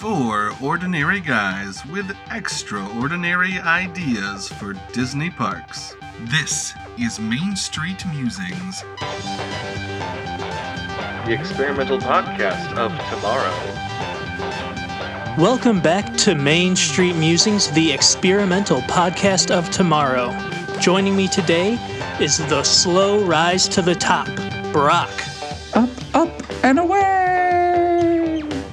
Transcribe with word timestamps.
Four 0.00 0.52
ordinary 0.62 1.20
guys 1.20 1.84
with 1.92 2.10
extraordinary 2.30 3.58
ideas 3.58 4.48
for 4.48 4.72
Disney 4.94 5.28
parks. 5.28 5.94
This 6.20 6.72
is 6.98 7.20
Main 7.20 7.54
Street 7.54 8.02
Musings. 8.06 8.82
the 11.26 11.36
experimental 11.38 11.98
podcast 11.98 12.74
of 12.78 12.90
tomorrow. 13.10 13.54
Welcome 15.38 15.82
back 15.82 16.16
to 16.20 16.34
Main 16.34 16.76
Street 16.76 17.16
Musings, 17.16 17.70
the 17.70 17.92
experimental 17.92 18.80
podcast 18.80 19.50
of 19.50 19.70
tomorrow. 19.70 20.32
Joining 20.80 21.14
me 21.14 21.28
today 21.28 21.74
is 22.18 22.38
the 22.48 22.62
slow 22.62 23.22
rise 23.22 23.68
to 23.68 23.82
the 23.82 23.94
top, 23.94 24.28
Brock. 24.72 25.10
Up, 25.74 25.90
up, 26.14 26.64
and 26.64 26.78
away! 26.78 26.99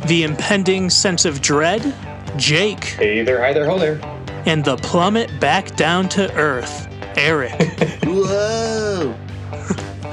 The 0.07 0.23
impending 0.23 0.89
sense 0.89 1.25
of 1.25 1.41
dread, 1.41 1.93
Jake. 2.37 2.83
Hey 2.85 3.23
there, 3.23 3.41
hi 3.41 3.51
there, 3.51 3.65
ho 3.65 3.77
there. 3.77 3.99
And 4.45 4.63
the 4.63 4.77
plummet 4.77 5.37
back 5.41 5.75
down 5.75 6.07
to 6.09 6.33
earth, 6.35 6.87
Eric. 7.17 7.51
Whoa! 8.05 9.13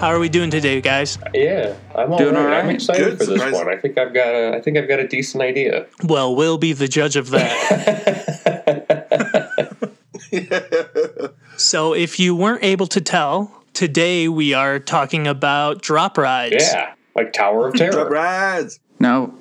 How 0.01 0.09
are 0.09 0.19
we 0.19 0.29
doing 0.29 0.51
today, 0.51 0.81
guys? 0.81 1.17
Yeah, 1.33 1.77
I'm 1.95 2.13
all 2.13 2.19
Doing 2.19 2.35
right. 2.35 2.41
all 2.41 2.47
right. 2.49 2.65
I'm 2.65 2.71
excited 2.71 3.05
Good, 3.05 3.19
for 3.19 3.25
this 3.27 3.41
surprise. 3.41 3.55
one. 3.55 3.69
I 3.69 3.77
think 3.77 3.97
I've 3.97 4.13
got 4.13 4.35
a. 4.35 4.57
I 4.57 4.61
think 4.61 4.77
I've 4.77 4.89
got 4.89 4.99
a 4.99 5.07
decent 5.07 5.43
idea. 5.45 5.87
Well, 6.03 6.35
we'll 6.35 6.59
be 6.59 6.73
the 6.73 6.89
judge 6.89 7.15
of 7.15 7.31
that. 7.31 7.55
so, 11.57 11.95
if 11.95 12.19
you 12.19 12.35
weren't 12.35 12.65
able 12.65 12.89
to 12.89 13.01
tell, 13.01 13.63
today 13.75 14.29
we 14.29 14.55
are 14.55 14.81
talking 14.81 15.29
about 15.29 15.83
drop 15.83 16.19
rides. 16.19 16.57
Yeah, 16.59 16.95
like 17.15 17.33
Tower 17.33 17.69
of 17.69 17.75
Terror. 17.77 17.93
Drop 17.93 18.11
rides! 18.11 18.81
Now, 18.99 19.33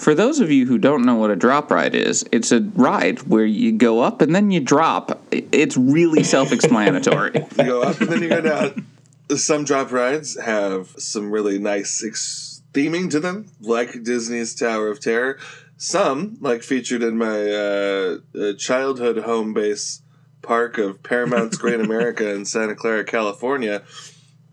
for 0.00 0.14
those 0.14 0.40
of 0.40 0.50
you 0.50 0.64
who 0.64 0.78
don't 0.78 1.04
know 1.04 1.16
what 1.16 1.30
a 1.30 1.36
drop 1.36 1.70
ride 1.70 1.94
is, 1.94 2.24
it's 2.32 2.50
a 2.52 2.60
ride 2.60 3.18
where 3.24 3.44
you 3.44 3.72
go 3.72 4.00
up 4.00 4.22
and 4.22 4.34
then 4.34 4.50
you 4.50 4.58
drop. 4.58 5.22
It's 5.30 5.76
really 5.76 6.24
self 6.24 6.52
explanatory. 6.52 7.46
You 7.58 7.64
go 7.64 7.82
up 7.82 8.00
and 8.00 8.08
then 8.08 8.22
you 8.22 8.28
go 8.30 8.40
down. 8.40 8.86
Some 9.36 9.64
drop 9.64 9.92
rides 9.92 10.40
have 10.40 10.88
some 10.98 11.30
really 11.30 11.58
nice 11.58 12.02
ex- 12.02 12.62
theming 12.72 13.10
to 13.10 13.20
them, 13.20 13.50
like 13.60 14.02
Disney's 14.02 14.54
Tower 14.54 14.88
of 14.88 15.00
Terror. 15.00 15.38
Some, 15.76 16.38
like 16.40 16.62
featured 16.62 17.02
in 17.02 17.18
my 17.18 17.50
uh, 17.50 18.18
uh, 18.38 18.52
childhood 18.54 19.18
home 19.18 19.52
base 19.52 20.02
park 20.42 20.78
of 20.78 21.02
Paramount's 21.02 21.58
Great 21.58 21.80
America 21.80 22.34
in 22.34 22.44
Santa 22.46 22.74
Clara, 22.74 23.04
California, 23.04 23.82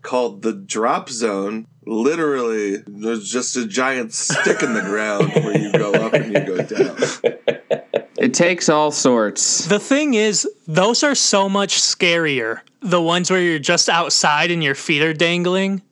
called 0.02 0.42
the 0.42 0.52
Drop 0.52 1.08
Zone. 1.08 1.66
Literally, 1.86 2.76
there's 2.86 3.30
just 3.30 3.56
a 3.56 3.66
giant 3.66 4.12
stick 4.12 4.62
in 4.62 4.74
the 4.74 4.82
ground 4.82 5.32
where 5.34 5.56
you 5.56 5.72
go 5.72 5.92
up 5.92 6.12
and 6.12 6.26
you 6.32 6.40
go 6.40 6.58
down. 6.58 6.96
it 8.18 8.34
takes 8.34 8.68
all 8.68 8.90
sorts. 8.90 9.64
The 9.66 9.78
thing 9.78 10.14
is, 10.14 10.46
those 10.66 11.02
are 11.02 11.14
so 11.14 11.48
much 11.48 11.74
scarier. 11.80 12.60
The 12.80 13.00
ones 13.00 13.30
where 13.30 13.40
you're 13.40 13.58
just 13.58 13.88
outside 13.88 14.50
and 14.50 14.62
your 14.62 14.74
feet 14.74 15.02
are 15.02 15.14
dangling, 15.14 15.82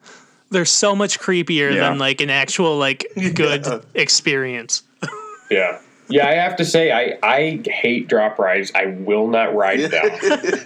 they're 0.50 0.64
so 0.66 0.94
much 0.94 1.18
creepier 1.18 1.74
Yeah. 1.74 1.88
than 1.88 1.98
like 1.98 2.20
an 2.20 2.30
actual 2.30 2.76
like 2.76 3.06
good 3.34 3.66
experience. 3.94 4.82
Yeah. 5.50 5.80
Yeah, 6.08 6.28
I 6.28 6.34
have 6.34 6.56
to 6.56 6.64
say, 6.64 6.92
I, 6.92 7.18
I 7.22 7.62
hate 7.64 8.08
drop 8.08 8.38
rides. 8.38 8.70
I 8.74 8.86
will 8.86 9.28
not 9.28 9.54
ride 9.54 9.90
them. 9.90 10.10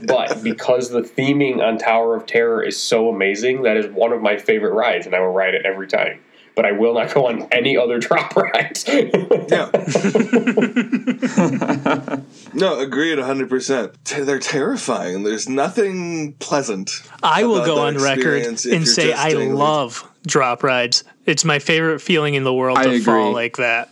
but 0.04 0.42
because 0.42 0.90
the 0.90 1.00
theming 1.00 1.62
on 1.62 1.78
Tower 1.78 2.16
of 2.16 2.26
Terror 2.26 2.62
is 2.62 2.80
so 2.80 3.08
amazing, 3.08 3.62
that 3.62 3.76
is 3.76 3.86
one 3.86 4.12
of 4.12 4.20
my 4.20 4.36
favorite 4.36 4.74
rides, 4.74 5.06
and 5.06 5.14
I 5.14 5.20
will 5.20 5.32
ride 5.32 5.54
it 5.54 5.64
every 5.64 5.86
time. 5.86 6.20
But 6.56 6.66
I 6.66 6.72
will 6.72 6.94
not 6.94 7.14
go 7.14 7.28
on 7.28 7.42
any 7.52 7.76
other 7.76 7.98
drop 8.00 8.36
rides. 8.36 8.84
Yeah. 8.86 9.70
no, 12.52 12.80
agreed 12.80 13.18
100%. 13.18 14.26
They're 14.26 14.38
terrifying. 14.38 15.22
There's 15.22 15.48
nothing 15.48 16.34
pleasant. 16.34 16.90
I 17.22 17.44
will 17.44 17.64
go 17.64 17.86
on 17.86 17.96
record 17.96 18.42
and 18.42 18.58
say 18.58 19.12
I 19.12 19.30
love 19.30 20.06
drop 20.26 20.62
rides. 20.62 21.04
It's 21.24 21.44
my 21.44 21.60
favorite 21.60 22.00
feeling 22.00 22.34
in 22.34 22.44
the 22.44 22.52
world 22.52 22.76
I 22.76 22.86
to 22.86 23.00
fall 23.00 23.32
like 23.32 23.56
that. 23.56 23.88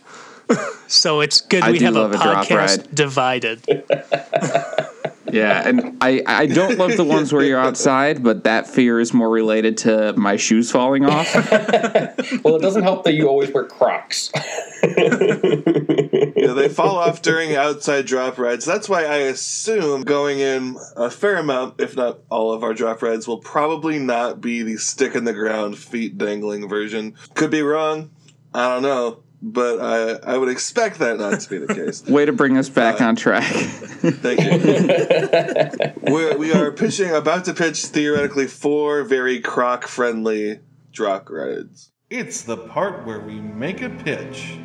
So 0.87 1.21
it's 1.21 1.41
good 1.41 1.63
I 1.63 1.71
we 1.71 1.79
have 1.79 1.95
a 1.95 1.99
love 1.99 2.11
a 2.11 2.17
drop 2.17 2.45
podcast 2.45 2.77
ride. 2.77 2.95
divided. 2.95 3.61
Yeah, 5.31 5.67
and 5.67 5.97
I, 6.01 6.23
I 6.25 6.45
don't 6.47 6.77
love 6.77 6.97
the 6.97 7.03
ones 7.03 7.31
where 7.31 7.43
you're 7.43 7.59
outside, 7.59 8.23
but 8.23 8.43
that 8.45 8.67
fear 8.67 8.99
is 8.99 9.13
more 9.13 9.29
related 9.29 9.77
to 9.79 10.13
my 10.13 10.35
shoes 10.35 10.71
falling 10.71 11.05
off. 11.05 11.33
well, 12.43 12.55
it 12.55 12.61
doesn't 12.61 12.83
help 12.83 13.03
that 13.03 13.13
you 13.13 13.27
always 13.27 13.51
wear 13.51 13.65
Crocs. 13.65 14.31
Yeah, 14.81 16.53
they 16.53 16.69
fall 16.69 16.95
off 16.97 17.21
during 17.21 17.55
outside 17.55 18.05
drop 18.05 18.37
rides. 18.37 18.65
That's 18.65 18.87
why 18.87 19.03
I 19.03 19.17
assume 19.17 20.03
going 20.03 20.39
in 20.39 20.77
a 20.95 21.09
fair 21.09 21.35
amount, 21.35 21.81
if 21.81 21.95
not 21.97 22.19
all 22.29 22.53
of 22.53 22.63
our 22.63 22.73
drop 22.73 23.01
rides, 23.01 23.27
will 23.27 23.39
probably 23.39 23.99
not 23.99 24.39
be 24.39 24.63
the 24.63 24.77
stick 24.77 25.15
in 25.15 25.25
the 25.25 25.33
ground, 25.33 25.77
feet 25.77 26.17
dangling 26.17 26.67
version. 26.69 27.15
Could 27.35 27.51
be 27.51 27.61
wrong. 27.61 28.09
I 28.53 28.69
don't 28.69 28.83
know. 28.83 29.19
But 29.41 29.79
I, 29.79 30.33
I 30.33 30.37
would 30.37 30.49
expect 30.49 30.99
that 30.99 31.17
not 31.17 31.39
to 31.39 31.49
be 31.49 31.57
the 31.59 31.73
case. 31.73 32.05
Way 32.05 32.25
to 32.25 32.33
bring 32.33 32.57
us 32.57 32.67
back 32.67 32.99
Uh, 32.99 33.05
on 33.05 33.15
track. 33.15 33.43
Thank 33.53 34.41
you. 34.41 35.93
We're, 36.13 36.37
we 36.37 36.51
are 36.51 36.71
pitching, 36.71 37.09
about 37.11 37.45
to 37.45 37.53
pitch 37.53 37.85
theoretically 37.85 38.47
four 38.47 39.03
very 39.03 39.39
croc 39.39 39.87
friendly 39.87 40.59
drop 40.91 41.29
rides. 41.29 41.91
It's 42.09 42.41
the 42.41 42.57
part 42.57 43.05
where 43.05 43.21
we 43.21 43.39
make 43.39 43.81
a 43.81 43.89
pitch. 43.89 44.57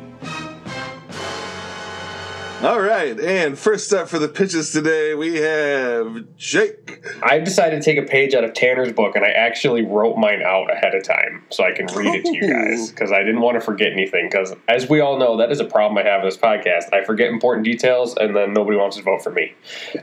All 2.65 2.81
right, 2.81 3.19
and 3.19 3.59
first 3.59 3.93
up 3.93 4.09
for 4.09 4.17
the 4.17 4.27
pitches 4.27 4.71
today, 4.71 5.13
we 5.13 5.35
have 5.35 6.25
Jake. 6.35 7.05
I 7.21 7.37
decided 7.37 7.79
to 7.79 7.85
take 7.85 8.03
a 8.03 8.07
page 8.07 8.33
out 8.33 8.43
of 8.43 8.55
Tanner's 8.55 8.91
book, 8.91 9.15
and 9.15 9.23
I 9.23 9.29
actually 9.29 9.83
wrote 9.83 10.17
mine 10.17 10.41
out 10.41 10.73
ahead 10.73 10.95
of 10.95 11.03
time 11.03 11.43
so 11.51 11.63
I 11.63 11.73
can 11.73 11.85
read 11.95 12.15
it 12.15 12.25
to 12.25 12.33
you 12.33 12.51
guys 12.51 12.89
because 12.89 13.11
I 13.11 13.19
didn't 13.19 13.41
want 13.41 13.53
to 13.53 13.61
forget 13.61 13.91
anything. 13.91 14.29
Because 14.31 14.55
as 14.67 14.89
we 14.89 14.99
all 14.99 15.19
know, 15.19 15.37
that 15.37 15.51
is 15.51 15.59
a 15.59 15.65
problem 15.65 15.99
I 15.99 16.05
have 16.09 16.21
in 16.21 16.25
this 16.25 16.37
podcast. 16.37 16.91
I 16.91 17.03
forget 17.03 17.29
important 17.29 17.65
details, 17.65 18.15
and 18.17 18.35
then 18.35 18.53
nobody 18.53 18.77
wants 18.77 18.97
to 18.97 19.03
vote 19.03 19.21
for 19.21 19.29
me. 19.29 19.53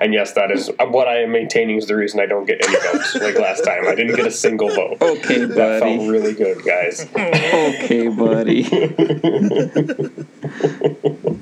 And 0.00 0.14
yes, 0.14 0.34
that 0.34 0.52
is 0.52 0.70
what 0.78 1.08
I 1.08 1.22
am 1.22 1.32
maintaining 1.32 1.78
is 1.78 1.88
the 1.88 1.96
reason 1.96 2.20
I 2.20 2.26
don't 2.26 2.46
get 2.46 2.64
any 2.64 2.78
votes. 2.78 3.16
Like 3.22 3.40
last 3.40 3.64
time, 3.64 3.88
I 3.88 3.96
didn't 3.96 4.14
get 4.14 4.26
a 4.26 4.30
single 4.30 4.68
vote. 4.68 4.98
Okay, 5.00 5.46
buddy. 5.46 5.54
That 5.54 5.80
felt 5.80 6.08
really 6.08 6.34
good, 6.34 6.64
guys. 6.64 7.08
Okay, 7.12 8.06
buddy. 8.06 8.62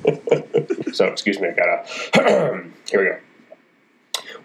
So, 0.93 1.05
excuse 1.05 1.39
me, 1.39 1.49
I 1.49 1.51
gotta. 1.51 2.63
Here 2.89 2.99
we 2.99 3.05
go. 3.05 3.17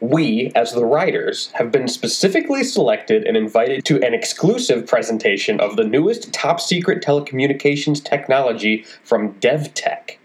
We, 0.00 0.52
as 0.54 0.72
the 0.72 0.84
writers, 0.84 1.50
have 1.54 1.72
been 1.72 1.88
specifically 1.88 2.62
selected 2.64 3.24
and 3.24 3.36
invited 3.36 3.84
to 3.86 4.02
an 4.02 4.12
exclusive 4.12 4.86
presentation 4.86 5.58
of 5.58 5.76
the 5.76 5.84
newest 5.84 6.32
top 6.34 6.60
secret 6.60 7.02
telecommunications 7.02 8.04
technology 8.04 8.84
from 9.02 9.34
DevTech. 9.34 10.16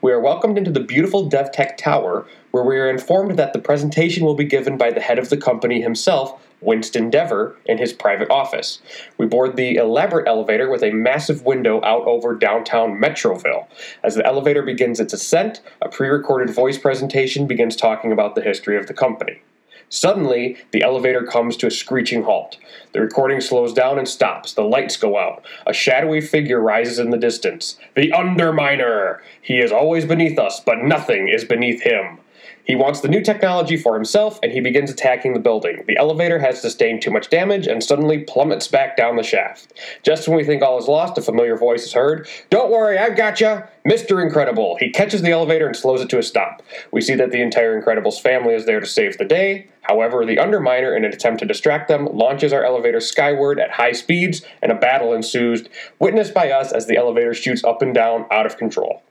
We 0.00 0.12
are 0.12 0.20
welcomed 0.20 0.58
into 0.58 0.70
the 0.70 0.80
beautiful 0.80 1.28
DevTech 1.28 1.76
Tower, 1.76 2.26
where 2.52 2.62
we 2.62 2.78
are 2.78 2.88
informed 2.88 3.36
that 3.38 3.52
the 3.52 3.58
presentation 3.58 4.24
will 4.24 4.34
be 4.34 4.44
given 4.44 4.76
by 4.76 4.90
the 4.90 5.00
head 5.00 5.18
of 5.18 5.30
the 5.30 5.36
company 5.36 5.80
himself, 5.80 6.45
Winston 6.60 7.10
Deavor, 7.10 7.56
in 7.66 7.78
his 7.78 7.92
private 7.92 8.30
office. 8.30 8.80
We 9.18 9.26
board 9.26 9.56
the 9.56 9.76
elaborate 9.76 10.26
elevator 10.26 10.70
with 10.70 10.82
a 10.82 10.90
massive 10.90 11.44
window 11.44 11.82
out 11.84 12.06
over 12.06 12.34
downtown 12.34 13.00
Metroville. 13.00 13.66
As 14.02 14.14
the 14.14 14.26
elevator 14.26 14.62
begins 14.62 15.00
its 15.00 15.12
ascent, 15.12 15.60
a 15.82 15.88
pre 15.88 16.08
recorded 16.08 16.54
voice 16.54 16.78
presentation 16.78 17.46
begins 17.46 17.76
talking 17.76 18.12
about 18.12 18.34
the 18.34 18.42
history 18.42 18.76
of 18.76 18.86
the 18.86 18.94
company. 18.94 19.42
Suddenly, 19.88 20.56
the 20.72 20.82
elevator 20.82 21.22
comes 21.22 21.56
to 21.58 21.68
a 21.68 21.70
screeching 21.70 22.24
halt. 22.24 22.58
The 22.92 23.00
recording 23.00 23.40
slows 23.40 23.72
down 23.72 23.98
and 23.98 24.08
stops. 24.08 24.52
The 24.52 24.64
lights 24.64 24.96
go 24.96 25.16
out. 25.16 25.44
A 25.64 25.72
shadowy 25.72 26.20
figure 26.20 26.60
rises 26.60 26.98
in 26.98 27.10
the 27.10 27.18
distance. 27.18 27.78
The 27.94 28.10
Underminer! 28.10 29.20
He 29.40 29.58
is 29.58 29.70
always 29.70 30.04
beneath 30.04 30.38
us, 30.38 30.60
but 30.60 30.82
nothing 30.82 31.28
is 31.28 31.44
beneath 31.44 31.82
him. 31.82 32.18
He 32.66 32.74
wants 32.74 33.00
the 33.00 33.08
new 33.08 33.22
technology 33.22 33.76
for 33.76 33.94
himself, 33.94 34.40
and 34.42 34.50
he 34.50 34.60
begins 34.60 34.90
attacking 34.90 35.34
the 35.34 35.40
building. 35.40 35.84
The 35.86 35.96
elevator 35.96 36.40
has 36.40 36.60
sustained 36.60 37.00
too 37.00 37.12
much 37.12 37.30
damage 37.30 37.68
and 37.68 37.82
suddenly 37.82 38.24
plummets 38.24 38.66
back 38.66 38.96
down 38.96 39.14
the 39.14 39.22
shaft. 39.22 39.72
Just 40.02 40.26
when 40.26 40.36
we 40.36 40.42
think 40.42 40.62
all 40.62 40.76
is 40.76 40.88
lost, 40.88 41.16
a 41.16 41.22
familiar 41.22 41.56
voice 41.56 41.84
is 41.84 41.92
heard. 41.92 42.28
Don't 42.50 42.72
worry, 42.72 42.98
I've 42.98 43.16
got 43.16 43.40
you! 43.40 43.62
Mr. 43.86 44.20
Incredible! 44.20 44.76
He 44.80 44.90
catches 44.90 45.22
the 45.22 45.30
elevator 45.30 45.68
and 45.68 45.76
slows 45.76 46.00
it 46.00 46.08
to 46.08 46.18
a 46.18 46.24
stop. 46.24 46.60
We 46.90 47.00
see 47.00 47.14
that 47.14 47.30
the 47.30 47.40
entire 47.40 47.80
Incredibles 47.80 48.20
family 48.20 48.54
is 48.54 48.66
there 48.66 48.80
to 48.80 48.86
save 48.86 49.16
the 49.16 49.24
day. 49.24 49.68
However, 49.82 50.26
the 50.26 50.38
Underminer, 50.38 50.96
in 50.96 51.04
an 51.04 51.12
attempt 51.12 51.38
to 51.40 51.46
distract 51.46 51.86
them, 51.86 52.06
launches 52.06 52.52
our 52.52 52.64
elevator 52.64 52.98
skyward 52.98 53.60
at 53.60 53.70
high 53.70 53.92
speeds, 53.92 54.44
and 54.60 54.72
a 54.72 54.74
battle 54.74 55.12
ensues, 55.12 55.68
witnessed 56.00 56.34
by 56.34 56.50
us 56.50 56.72
as 56.72 56.88
the 56.88 56.96
elevator 56.96 57.32
shoots 57.32 57.62
up 57.62 57.80
and 57.80 57.94
down 57.94 58.26
out 58.32 58.44
of 58.44 58.56
control. 58.56 59.04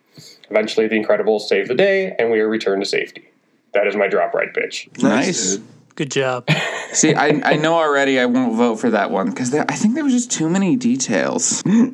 Eventually, 0.49 0.89
the 0.89 1.01
Incredibles 1.01 1.41
save 1.41 1.69
the 1.69 1.73
day, 1.73 2.13
and 2.19 2.29
we 2.29 2.41
are 2.41 2.49
returned 2.49 2.81
to 2.81 2.89
safety. 2.89 3.29
That 3.75 3.87
is 3.87 3.95
my 3.95 4.07
drop 4.07 4.33
right 4.33 4.51
pitch. 4.53 4.89
Nice. 4.99 5.57
dude. 5.57 5.67
Good 5.95 6.11
job. 6.11 6.49
See, 6.91 7.13
I, 7.13 7.41
I 7.43 7.55
know 7.55 7.75
already 7.75 8.19
I 8.19 8.25
won't 8.25 8.55
vote 8.55 8.75
for 8.77 8.89
that 8.89 9.11
one 9.11 9.29
because 9.29 9.53
I 9.53 9.63
think 9.75 9.93
there 9.95 10.03
was 10.03 10.13
just 10.13 10.31
too 10.31 10.49
many 10.49 10.75
details. 10.75 11.61
Kicking 11.63 11.93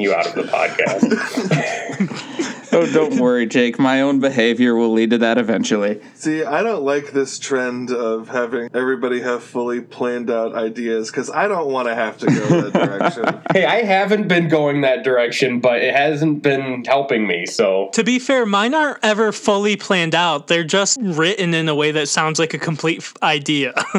you 0.00 0.14
out 0.14 0.26
of 0.26 0.34
the 0.34 0.44
podcast. 0.50 2.22
Oh, 2.74 2.86
don't 2.92 3.20
worry, 3.20 3.46
Jake. 3.46 3.78
My 3.78 4.00
own 4.00 4.20
behavior 4.20 4.74
will 4.74 4.92
lead 4.92 5.10
to 5.10 5.18
that 5.18 5.38
eventually. 5.38 6.00
See, 6.14 6.42
I 6.44 6.62
don't 6.62 6.82
like 6.82 7.12
this 7.12 7.38
trend 7.38 7.90
of 7.90 8.28
having 8.28 8.68
everybody 8.74 9.20
have 9.20 9.42
fully 9.42 9.80
planned 9.80 10.30
out 10.30 10.54
ideas 10.54 11.10
because 11.10 11.30
I 11.30 11.46
don't 11.48 11.70
want 11.70 11.88
to 11.88 11.94
have 11.94 12.18
to 12.18 12.26
go 12.26 12.60
that 12.62 12.72
direction. 12.88 13.40
hey, 13.52 13.64
I 13.64 13.82
haven't 13.82 14.28
been 14.28 14.48
going 14.48 14.80
that 14.82 15.04
direction, 15.04 15.60
but 15.60 15.80
it 15.82 15.94
hasn't 15.94 16.42
been 16.42 16.84
helping 16.84 17.26
me. 17.26 17.46
So 17.46 17.90
To 17.92 18.02
be 18.04 18.18
fair, 18.18 18.44
mine 18.46 18.74
aren't 18.74 18.98
ever 19.02 19.32
fully 19.32 19.76
planned 19.76 20.14
out. 20.14 20.48
They're 20.48 20.64
just 20.64 20.98
written 21.00 21.54
in 21.54 21.68
a 21.68 21.74
way 21.74 21.92
that 21.92 22.08
sounds 22.08 22.38
like 22.38 22.54
a 22.54 22.58
complete 22.58 22.98
f- 22.98 23.14
idea. 23.22 23.72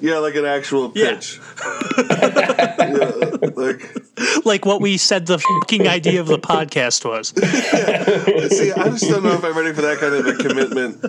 yeah, 0.00 0.18
like 0.18 0.34
an 0.34 0.44
actual 0.46 0.92
Yeah. 0.94 1.14
pitch. 1.14 1.40
yeah, 1.98 2.65
like, 3.54 4.44
like 4.44 4.66
what 4.66 4.80
we 4.80 4.96
said 4.96 5.26
the 5.26 5.38
fucking 5.38 5.88
idea 5.88 6.20
of 6.20 6.26
the 6.26 6.38
podcast 6.38 7.04
was. 7.04 7.28
see, 8.56 8.72
I 8.72 8.88
just 8.90 9.08
don't 9.08 9.22
know 9.22 9.32
if 9.32 9.44
I'm 9.44 9.56
ready 9.56 9.72
for 9.72 9.82
that 9.82 9.98
kind 9.98 10.14
of 10.14 10.26
a 10.26 10.34
commitment 10.36 11.02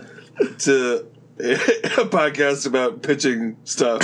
to 0.60 1.08
a 1.40 2.06
podcast 2.06 2.68
about 2.68 3.02
pitching 3.04 3.58
stuff. 3.64 4.02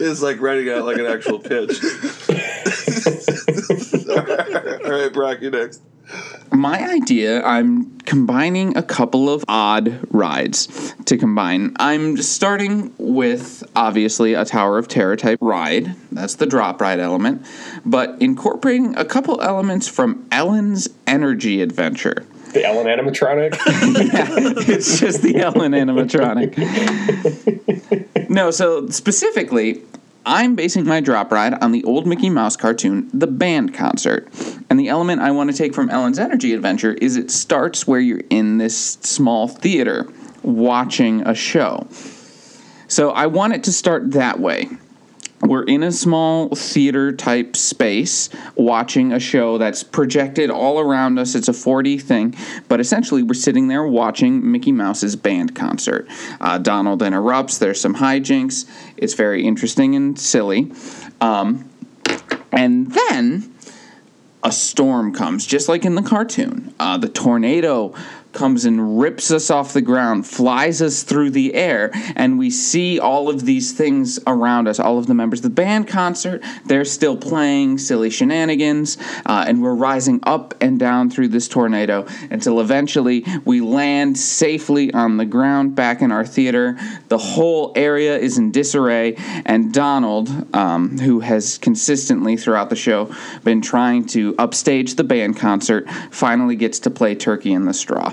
Is 0.00 0.22
like 0.22 0.40
writing 0.40 0.70
out 0.70 0.84
like 0.84 0.98
an 0.98 1.06
actual 1.06 1.38
pitch. 1.38 1.82
All 4.08 4.90
right, 4.90 5.12
Brock, 5.12 5.40
you 5.40 5.50
next. 5.50 5.82
My 6.52 6.88
idea, 6.88 7.42
I'm 7.44 7.98
combining 8.00 8.76
a 8.76 8.82
couple 8.82 9.28
of 9.28 9.44
odd 9.48 10.00
rides 10.10 10.94
to 11.06 11.16
combine. 11.18 11.74
I'm 11.78 12.16
starting 12.18 12.94
with 12.98 13.64
obviously 13.74 14.34
a 14.34 14.44
Tower 14.44 14.78
of 14.78 14.88
Terror 14.88 15.16
type 15.16 15.38
ride. 15.42 15.94
That's 16.12 16.36
the 16.36 16.46
drop 16.46 16.80
ride 16.80 17.00
element, 17.00 17.44
but 17.84 18.20
incorporating 18.22 18.96
a 18.96 19.04
couple 19.04 19.40
elements 19.42 19.88
from 19.88 20.26
Ellen's 20.30 20.88
Energy 21.06 21.60
Adventure. 21.60 22.24
the 22.52 22.64
Ellen 22.64 22.86
animatronic. 22.86 23.52
yeah, 24.12 24.74
it's 24.74 24.98
just 24.98 25.22
the 25.22 25.36
Ellen 25.36 25.72
animatronic. 25.72 26.56
no, 28.30 28.50
so 28.50 28.88
specifically, 28.88 29.82
I'm 30.28 30.56
basing 30.56 30.84
my 30.84 31.00
drop 31.00 31.30
ride 31.30 31.54
on 31.62 31.70
the 31.70 31.84
old 31.84 32.04
Mickey 32.04 32.30
Mouse 32.30 32.56
cartoon, 32.56 33.08
The 33.14 33.28
Band 33.28 33.72
Concert. 33.72 34.26
And 34.68 34.78
the 34.78 34.88
element 34.88 35.22
I 35.22 35.30
want 35.30 35.52
to 35.52 35.56
take 35.56 35.72
from 35.72 35.88
Ellen's 35.88 36.18
Energy 36.18 36.52
Adventure 36.52 36.94
is 36.94 37.16
it 37.16 37.30
starts 37.30 37.86
where 37.86 38.00
you're 38.00 38.24
in 38.28 38.58
this 38.58 38.98
small 39.02 39.46
theater 39.46 40.08
watching 40.42 41.20
a 41.20 41.34
show. 41.34 41.86
So 42.88 43.10
I 43.10 43.26
want 43.26 43.52
it 43.52 43.62
to 43.64 43.72
start 43.72 44.10
that 44.12 44.40
way. 44.40 44.68
We're 45.42 45.64
in 45.64 45.82
a 45.82 45.92
small 45.92 46.48
theater 46.54 47.12
type 47.12 47.56
space 47.56 48.30
watching 48.54 49.12
a 49.12 49.20
show 49.20 49.58
that's 49.58 49.82
projected 49.82 50.50
all 50.50 50.80
around 50.80 51.18
us. 51.18 51.34
It's 51.34 51.48
a 51.48 51.52
4D 51.52 52.00
thing, 52.00 52.34
but 52.68 52.80
essentially 52.80 53.22
we're 53.22 53.34
sitting 53.34 53.68
there 53.68 53.86
watching 53.86 54.50
Mickey 54.50 54.72
Mouse's 54.72 55.14
band 55.14 55.54
concert. 55.54 56.08
Uh, 56.40 56.58
Donald 56.58 57.02
interrupts, 57.02 57.58
there's 57.58 57.80
some 57.80 57.96
hijinks. 57.96 58.68
It's 58.96 59.14
very 59.14 59.44
interesting 59.44 59.94
and 59.94 60.18
silly. 60.18 60.72
Um, 61.20 61.68
and 62.50 62.92
then 62.92 63.52
a 64.42 64.52
storm 64.52 65.12
comes, 65.12 65.44
just 65.44 65.68
like 65.68 65.84
in 65.84 65.96
the 65.96 66.02
cartoon. 66.02 66.72
Uh, 66.78 66.96
the 66.96 67.08
tornado 67.08 67.94
comes 68.36 68.66
and 68.66 69.00
rips 69.00 69.30
us 69.30 69.50
off 69.50 69.72
the 69.72 69.80
ground, 69.80 70.26
flies 70.26 70.82
us 70.82 71.02
through 71.02 71.30
the 71.30 71.54
air, 71.54 71.90
and 72.14 72.38
we 72.38 72.50
see 72.50 73.00
all 73.00 73.28
of 73.30 73.44
these 73.44 73.72
things 73.72 74.20
around 74.26 74.68
us. 74.68 74.78
All 74.78 74.98
of 74.98 75.06
the 75.06 75.14
members 75.14 75.40
of 75.40 75.44
the 75.44 75.50
band 75.50 75.88
concert, 75.88 76.44
they're 76.66 76.84
still 76.84 77.16
playing 77.16 77.78
silly 77.78 78.10
shenanigans, 78.10 78.98
uh, 79.24 79.46
and 79.48 79.62
we're 79.62 79.74
rising 79.74 80.20
up 80.24 80.54
and 80.60 80.78
down 80.78 81.08
through 81.10 81.28
this 81.28 81.48
tornado 81.48 82.06
until 82.30 82.60
eventually 82.60 83.24
we 83.44 83.60
land 83.62 84.18
safely 84.18 84.92
on 84.92 85.16
the 85.16 85.24
ground 85.24 85.74
back 85.74 86.02
in 86.02 86.12
our 86.12 86.26
theater. 86.26 86.78
The 87.08 87.18
whole 87.18 87.72
area 87.74 88.18
is 88.18 88.36
in 88.36 88.52
disarray, 88.52 89.16
and 89.46 89.72
Donald, 89.72 90.54
um, 90.54 90.98
who 90.98 91.20
has 91.20 91.56
consistently 91.58 92.36
throughout 92.36 92.68
the 92.68 92.76
show 92.76 93.10
been 93.44 93.62
trying 93.62 94.04
to 94.08 94.34
upstage 94.38 94.96
the 94.96 95.04
band 95.04 95.38
concert, 95.38 95.88
finally 96.10 96.54
gets 96.54 96.80
to 96.80 96.90
play 96.90 97.14
Turkey 97.14 97.52
in 97.52 97.64
the 97.64 97.72
Straw. 97.72 98.12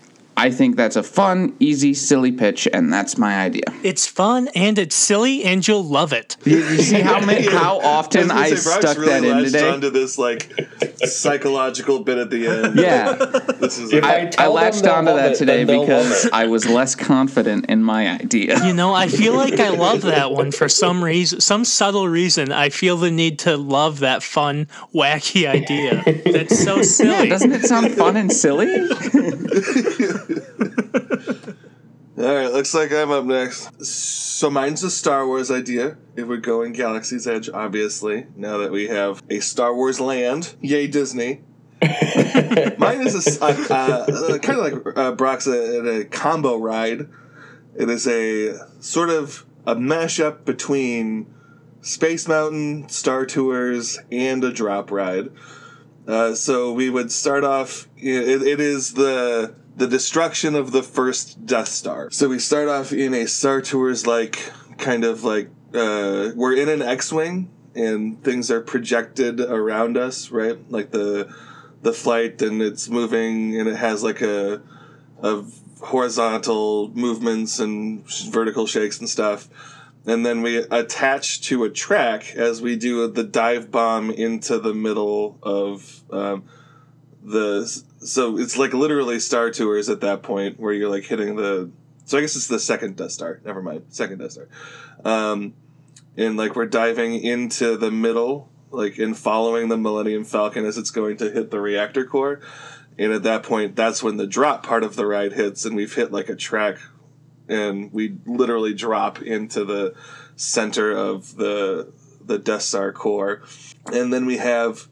I 0.41 0.49
think 0.49 0.75
that's 0.75 0.95
a 0.95 1.03
fun, 1.03 1.55
easy, 1.59 1.93
silly 1.93 2.31
pitch, 2.31 2.67
and 2.73 2.91
that's 2.91 3.15
my 3.15 3.39
idea. 3.39 3.61
It's 3.83 4.07
fun 4.07 4.47
and 4.55 4.79
it's 4.79 4.95
silly 4.95 5.43
and 5.43 5.65
you'll 5.67 5.83
love 5.83 6.13
it. 6.13 6.35
You, 6.45 6.57
you 6.57 6.77
see 6.81 6.99
how 7.01 7.23
many, 7.23 7.47
how 7.51 7.79
often 7.79 8.23
was 8.29 8.31
I, 8.31 8.49
say, 8.49 8.55
stuck 8.55 8.97
really 8.97 9.11
that 9.11 9.23
in 9.23 9.31
latched 9.37 9.45
today? 9.51 9.69
onto 9.69 9.89
this 9.91 10.17
like 10.17 10.51
psychological 11.05 11.99
bit 11.99 12.17
at 12.17 12.31
the 12.31 12.47
end. 12.47 12.79
Yeah, 12.79 13.13
this 13.59 13.77
is 13.77 13.93
If 13.93 14.03
a, 14.03 14.07
I 14.07 14.11
I, 14.11 14.21
I 14.21 14.25
tell 14.29 14.45
them 14.45 14.63
latched 14.63 14.83
they'll 14.83 14.93
onto 14.95 15.11
that 15.13 15.31
it, 15.33 15.37
today 15.37 15.63
then 15.63 15.67
they'll 15.67 15.79
love 15.81 15.87
because. 16.09 16.29
I 16.33 16.47
was 16.47 16.65
less 16.67 16.95
confident 16.95 17.67
in 17.67 17.83
my 17.83 18.09
idea. 18.09 18.65
You 18.65 18.73
know, 18.73 18.95
I 18.95 19.09
feel 19.09 19.35
like 19.35 19.59
I 19.59 19.69
love 19.85 20.01
that 20.01 20.31
one 20.31 20.51
for 20.51 20.67
some 20.67 21.03
reason, 21.03 21.39
some 21.39 21.65
subtle 21.65 22.07
reason. 22.07 22.51
I 22.51 22.69
feel 22.69 22.97
the 22.97 23.11
need 23.11 23.37
to 23.39 23.57
love 23.57 23.99
that 23.99 24.23
fun, 24.23 24.67
wacky 24.93 25.47
idea. 25.47 26.01
That's 26.31 26.63
so 26.63 26.77
Yeah, 26.77 26.81
silly. 26.81 27.29
doesn't 27.29 27.51
it 27.51 27.65
sound 27.65 27.91
fun 27.93 28.17
and 28.17 28.31
silly? 28.31 28.67
All 32.17 32.35
right, 32.35 32.51
looks 32.51 32.73
like 32.73 32.91
I'm 32.91 33.09
up 33.09 33.25
next. 33.25 33.83
So 33.83 34.49
mine's 34.49 34.83
a 34.83 34.91
Star 34.91 35.25
Wars 35.25 35.49
idea. 35.49 35.97
If 36.15 36.27
we're 36.27 36.37
going 36.37 36.73
Galaxy's 36.73 37.25
Edge, 37.25 37.49
obviously. 37.49 38.27
Now 38.35 38.57
that 38.59 38.71
we 38.71 38.87
have 38.87 39.23
a 39.29 39.39
Star 39.39 39.73
Wars 39.73 39.99
land, 39.99 40.55
yay 40.61 40.87
Disney. 40.87 41.41
Mine 42.77 43.01
is 43.07 43.39
a 43.41 43.43
uh, 43.43 43.47
uh, 43.47 44.37
kind 44.37 44.59
of 44.59 44.85
like 44.85 44.97
uh, 44.97 45.13
Brock's 45.13 45.47
a, 45.47 46.01
a 46.01 46.05
combo 46.05 46.57
ride. 46.57 47.07
It 47.75 47.89
is 47.89 48.07
a 48.07 48.67
sort 48.81 49.09
of 49.09 49.45
a 49.65 49.75
mashup 49.75 50.45
between 50.45 51.33
Space 51.81 52.27
Mountain, 52.27 52.89
Star 52.89 53.25
Tours, 53.25 53.97
and 54.11 54.43
a 54.43 54.51
drop 54.51 54.91
ride. 54.91 55.29
Uh, 56.07 56.35
so 56.35 56.73
we 56.73 56.89
would 56.89 57.11
start 57.11 57.43
off. 57.43 57.87
It, 57.97 58.43
it 58.43 58.59
is 58.59 58.93
the 58.93 59.55
the 59.81 59.87
destruction 59.87 60.53
of 60.53 60.71
the 60.71 60.83
first 60.83 61.43
Death 61.43 61.67
Star. 61.67 62.11
So 62.11 62.29
we 62.29 62.37
start 62.37 62.69
off 62.69 62.93
in 62.93 63.15
a 63.15 63.25
Star 63.25 63.61
Tours 63.61 64.05
like 64.05 64.51
kind 64.77 65.03
of 65.03 65.23
like 65.23 65.49
uh, 65.73 66.29
we're 66.35 66.55
in 66.55 66.69
an 66.69 66.83
X-wing 66.83 67.49
and 67.73 68.23
things 68.23 68.51
are 68.51 68.61
projected 68.61 69.41
around 69.41 69.97
us, 69.97 70.29
right? 70.29 70.59
Like 70.69 70.91
the 70.91 71.33
the 71.81 71.93
flight 71.93 72.43
and 72.43 72.61
it's 72.61 72.89
moving 72.89 73.59
and 73.59 73.67
it 73.67 73.75
has 73.75 74.03
like 74.03 74.21
a 74.21 74.61
of 75.17 75.51
horizontal 75.81 76.91
movements 76.93 77.59
and 77.59 78.07
vertical 78.29 78.67
shakes 78.67 78.99
and 78.99 79.09
stuff. 79.09 79.49
And 80.05 80.23
then 80.23 80.43
we 80.43 80.57
attach 80.57 81.41
to 81.47 81.63
a 81.63 81.71
track 81.71 82.35
as 82.35 82.61
we 82.61 82.75
do 82.75 83.07
the 83.07 83.23
dive 83.23 83.71
bomb 83.71 84.11
into 84.11 84.59
the 84.59 84.75
middle 84.75 85.39
of 85.41 86.03
um, 86.11 86.43
the. 87.23 87.65
So 87.99 88.37
it's 88.37 88.57
like 88.57 88.73
literally 88.73 89.19
Star 89.19 89.51
Tours 89.51 89.89
at 89.89 90.01
that 90.01 90.23
point 90.23 90.59
where 90.59 90.73
you're 90.73 90.89
like 90.89 91.05
hitting 91.05 91.35
the. 91.35 91.71
So 92.05 92.17
I 92.17 92.21
guess 92.21 92.35
it's 92.35 92.47
the 92.47 92.59
second 92.59 92.97
Death 92.97 93.11
Star. 93.11 93.39
Never 93.45 93.61
mind, 93.61 93.85
second 93.89 94.19
Death 94.19 94.31
Star. 94.31 94.47
Um, 95.05 95.53
and 96.17 96.37
like 96.37 96.55
we're 96.55 96.65
diving 96.65 97.15
into 97.15 97.77
the 97.77 97.91
middle, 97.91 98.49
like 98.69 98.99
in 98.99 99.13
following 99.13 99.69
the 99.69 99.77
Millennium 99.77 100.23
Falcon 100.23 100.65
as 100.65 100.77
it's 100.77 100.91
going 100.91 101.17
to 101.17 101.31
hit 101.31 101.51
the 101.51 101.59
reactor 101.59 102.05
core. 102.05 102.41
And 102.97 103.13
at 103.13 103.23
that 103.23 103.43
point, 103.43 103.75
that's 103.75 104.03
when 104.03 104.17
the 104.17 104.27
drop 104.27 104.63
part 104.63 104.83
of 104.83 104.95
the 104.95 105.05
ride 105.05 105.33
hits, 105.33 105.65
and 105.65 105.75
we've 105.75 105.93
hit 105.93 106.11
like 106.11 106.29
a 106.29 106.35
track, 106.35 106.77
and 107.47 107.91
we 107.93 108.17
literally 108.25 108.73
drop 108.73 109.21
into 109.21 109.63
the 109.63 109.95
center 110.35 110.91
of 110.91 111.37
the 111.37 111.91
the 112.23 112.37
Death 112.37 112.61
Star 112.63 112.91
core, 112.91 113.41
and 113.91 114.13
then 114.13 114.25
we 114.25 114.37
have 114.37 114.87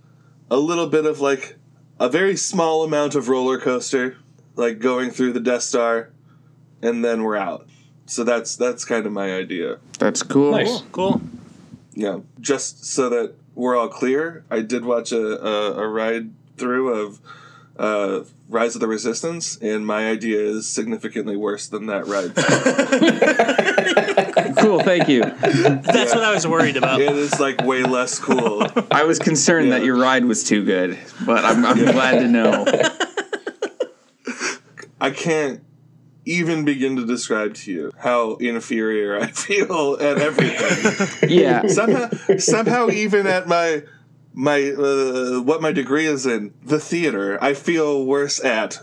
a 0.50 0.58
little 0.58 0.88
bit 0.88 1.06
of 1.06 1.20
like 1.20 1.58
a 2.00 2.10
very 2.10 2.36
small 2.36 2.84
amount 2.84 3.16
of 3.16 3.30
roller 3.30 3.60
coaster, 3.60 4.18
like 4.56 4.80
going 4.80 5.12
through 5.12 5.34
the 5.34 5.40
Death 5.40 5.64
Star, 5.64 6.10
and 6.82 7.04
then 7.04 7.24
we're 7.24 7.38
out. 7.38 7.68
So 8.06 8.24
that's 8.24 8.56
that's 8.56 8.86
kind 8.86 9.06
of 9.06 9.12
my 9.12 9.34
idea. 9.34 9.80
That's 10.00 10.24
cool. 10.24 10.52
Nice. 10.52 10.82
Cool. 10.92 11.22
Yeah, 11.94 12.20
just 12.40 12.86
so 12.86 13.10
that 13.10 13.36
we're 13.56 13.78
all 13.78 13.90
clear, 13.90 14.46
I 14.50 14.62
did 14.62 14.86
watch 14.86 15.12
a, 15.12 15.46
a, 15.46 15.84
a 15.84 15.88
ride 15.88 16.32
through 16.58 16.94
of 16.94 17.20
uh, 17.80 18.24
Rise 18.50 18.76
of 18.76 18.82
the 18.82 18.88
Resistance, 18.88 19.56
and 19.58 19.88
my 19.88 20.10
idea 20.10 20.42
is 20.42 20.68
significantly 20.68 21.38
worse 21.38 21.68
than 21.68 21.88
that 21.88 22.06
ride. 22.06 22.34
Cool, 24.60 24.82
thank 24.82 25.08
you. 25.08 25.22
That's 25.22 26.14
what 26.14 26.24
I 26.24 26.34
was 26.34 26.46
worried 26.46 26.76
about. 26.76 27.00
it 27.00 27.16
is 27.16 27.40
like 27.40 27.64
way 27.64 27.84
less 27.84 28.20
cool. 28.20 28.64
I 28.92 29.04
was 29.04 29.18
concerned 29.18 29.72
that 29.72 29.86
your 29.86 29.98
ride 29.98 30.26
was 30.26 30.44
too 30.44 30.66
good, 30.66 31.00
but 31.26 31.46
I'm, 31.46 31.66
I'm 31.66 31.78
glad 31.78 32.20
to 32.20 32.28
know. 32.28 32.66
I 35.02 35.12
can't 35.12 35.62
even 36.26 36.66
begin 36.66 36.98
to 36.98 37.06
describe 37.06 37.56
to 37.56 37.72
you 37.72 37.92
how 37.98 38.36
inferior 38.36 39.20
I 39.20 39.28
feel 39.28 39.98
at 40.00 40.18
everything. 40.18 41.30
Yeah. 41.30 41.68
somehow, 41.68 42.10
somehow, 42.38 42.90
even 42.90 43.28
at 43.28 43.48
my 43.48 43.84
my 44.34 44.72
uh, 44.72 45.42
what 45.42 45.62
my 45.62 45.72
degree 45.72 46.06
is 46.06 46.26
in 46.26 46.54
the 46.64 46.80
theater, 46.80 47.42
I 47.42 47.54
feel 47.54 48.06
worse 48.06 48.44
at 48.44 48.80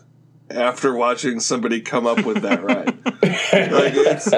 after 0.50 0.95
watching 0.95 1.41
somebody 1.41 1.81
come 1.81 2.07
up 2.07 2.25
with 2.25 2.43
that 2.43 2.62
ride. 2.62 2.97
like 3.73 3.95
it's 3.97 4.33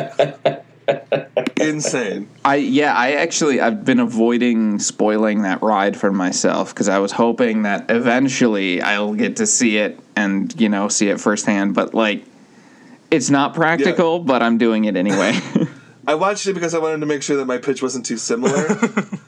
insane. 1.61 2.29
I 2.45 2.57
yeah, 2.57 2.95
I 2.95 3.13
actually 3.13 3.61
I've 3.61 3.85
been 3.85 4.01
avoiding 4.01 4.79
spoiling 4.79 5.43
that 5.43 5.63
ride 5.63 5.97
for 5.97 6.13
myself 6.13 6.75
because 6.75 6.89
I 6.89 6.99
was 6.99 7.13
hoping 7.13 7.63
that 7.63 7.91
eventually 7.91 8.81
I'll 8.81 9.15
get 9.15 9.37
to 9.37 9.47
see 9.47 9.79
it 9.79 9.99
and 10.17 10.59
you 10.61 10.69
know 10.69 10.89
see 10.89 11.09
it 11.09 11.21
firsthand. 11.21 11.75
But 11.75 11.95
like, 11.95 12.25
it's 13.11 13.31
not 13.31 13.55
practical, 13.55 14.19
but 14.21 14.43
I'm 14.43 14.59
doing 14.59 14.85
it 14.85 14.97
anyway. 14.97 15.39
I 16.07 16.15
watched 16.15 16.47
it 16.47 16.55
because 16.55 16.75
I 16.75 16.79
wanted 16.79 17.01
to 17.01 17.07
make 17.07 17.23
sure 17.23 17.37
that 17.37 17.45
my 17.45 17.59
pitch 17.59 17.83
wasn't 17.83 18.07
too 18.07 18.17
similar. 18.17 18.67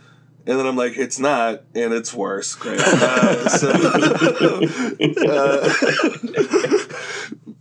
And 0.51 0.59
then 0.59 0.67
I'm 0.67 0.75
like, 0.75 0.99
it's 0.99 1.21
not, 1.21 1.63
and 1.77 1.93
it's 1.95 2.13
worse. 2.13 2.57
Great. 2.57 2.81
Uh, 2.91 3.49
so, 3.49 3.71
uh, 5.29 5.69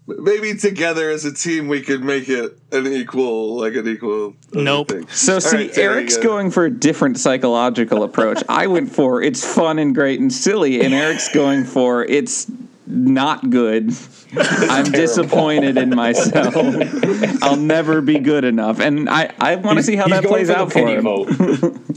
maybe 0.07 0.55
together 0.57 1.09
as 1.11 1.23
a 1.25 1.31
team 1.33 1.67
we 1.67 1.81
could 1.81 2.03
make 2.03 2.27
it 2.29 2.57
an 2.71 2.87
equal, 2.87 3.57
like 3.59 3.75
an 3.75 3.87
equal. 3.87 4.29
uh, 4.55 4.59
Nope. 4.59 4.89
thing. 4.89 5.07
so 5.09 5.35
All 5.35 5.41
see, 5.41 5.57
right, 5.57 5.77
Eric's 5.77 6.17
go. 6.17 6.23
going 6.23 6.49
for 6.51 6.65
a 6.65 6.71
different 6.71 7.19
psychological 7.19 8.01
approach. 8.03 8.41
I 8.49 8.65
went 8.67 8.91
for 8.91 9.21
it's 9.21 9.45
fun 9.45 9.77
and 9.79 9.93
great 9.93 10.19
and 10.19 10.33
silly, 10.33 10.81
and 10.81 10.93
Eric's 10.93 11.31
going 11.33 11.65
for 11.65 12.03
it's 12.05 12.51
not 12.87 13.49
good. 13.51 13.91
I'm 14.37 14.91
disappointed 14.91 15.77
in 15.77 15.89
myself. 15.89 16.53
I'll 17.43 17.55
never 17.55 17.99
be 18.01 18.19
good 18.19 18.43
enough, 18.43 18.79
and 18.79 19.09
I, 19.09 19.33
I 19.39 19.55
want 19.55 19.77
to 19.77 19.83
see 19.83 19.95
how 19.95 20.05
He's 20.05 20.21
that 20.21 20.25
plays 20.25 20.49
for 20.49 20.55
out 20.55 20.71
for 20.71 20.79
pity 20.79 20.93
him. 20.93 21.03
vote. 21.03 21.29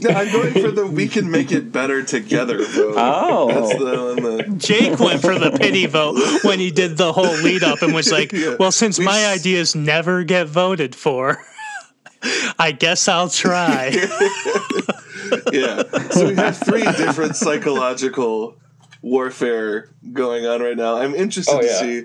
No, 0.01 0.09
I'm 0.09 0.31
going 0.31 0.53
for 0.53 0.71
the 0.71 0.87
we 0.91 1.07
can 1.07 1.29
make 1.29 1.51
it 1.51 1.71
better 1.71 2.03
together 2.03 2.63
vote. 2.65 2.95
Oh. 2.97 3.47
That's 3.53 3.77
the 3.77 4.41
one. 4.45 4.57
Jake 4.59 4.99
went 4.99 5.21
for 5.21 5.37
the 5.37 5.51
pity 5.51 5.85
vote 5.87 6.17
when 6.43 6.59
he 6.59 6.71
did 6.71 6.97
the 6.97 7.13
whole 7.13 7.33
lead 7.41 7.63
up 7.63 7.81
and 7.83 7.93
was 7.93 8.11
like, 8.11 8.31
Yeah. 8.31 8.55
"Well, 8.59 8.71
since 8.71 8.97
We 8.97 9.05
my 9.05 9.19
s- 9.21 9.39
ideas 9.39 9.75
never 9.75 10.23
get 10.23 10.47
voted 10.47 10.95
for, 10.95 11.37
I 12.57 12.71
guess 12.71 13.07
I'll 13.07 13.29
try." 13.29 13.89
Yeah. 15.51 15.83
So 16.09 16.27
we 16.27 16.35
have 16.35 16.57
three 16.57 16.83
different 16.83 17.35
psychological 17.35 18.55
warfare 19.03 19.89
going 20.11 20.47
on 20.47 20.61
right 20.61 20.75
now. 20.77 20.95
I'm 20.95 21.13
interested 21.13 21.53
Oh, 21.53 21.61
to 21.61 21.67
see 21.67 22.03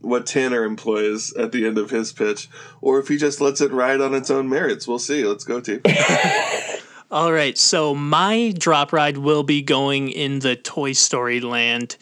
what 0.00 0.26
Tanner 0.26 0.64
employs 0.64 1.32
at 1.34 1.52
the 1.52 1.66
end 1.66 1.78
of 1.78 1.88
his 1.88 2.12
pitch, 2.12 2.50
or 2.82 2.98
if 2.98 3.08
he 3.08 3.16
just 3.16 3.40
lets 3.40 3.62
it 3.62 3.72
ride 3.72 4.02
on 4.02 4.14
its 4.14 4.30
own 4.30 4.48
merits. 4.48 4.86
We'll 4.86 4.98
see. 4.98 5.24
Let's 5.24 5.44
go, 5.44 5.60
team. 5.60 5.80
All 7.10 7.32
right, 7.32 7.56
so 7.56 7.94
my 7.94 8.52
drop 8.58 8.92
ride 8.92 9.16
will 9.16 9.44
be 9.44 9.62
going 9.62 10.10
in 10.10 10.40
the 10.40 10.56
Toy 10.56 10.92
Story 10.92 11.40
land 11.40 11.96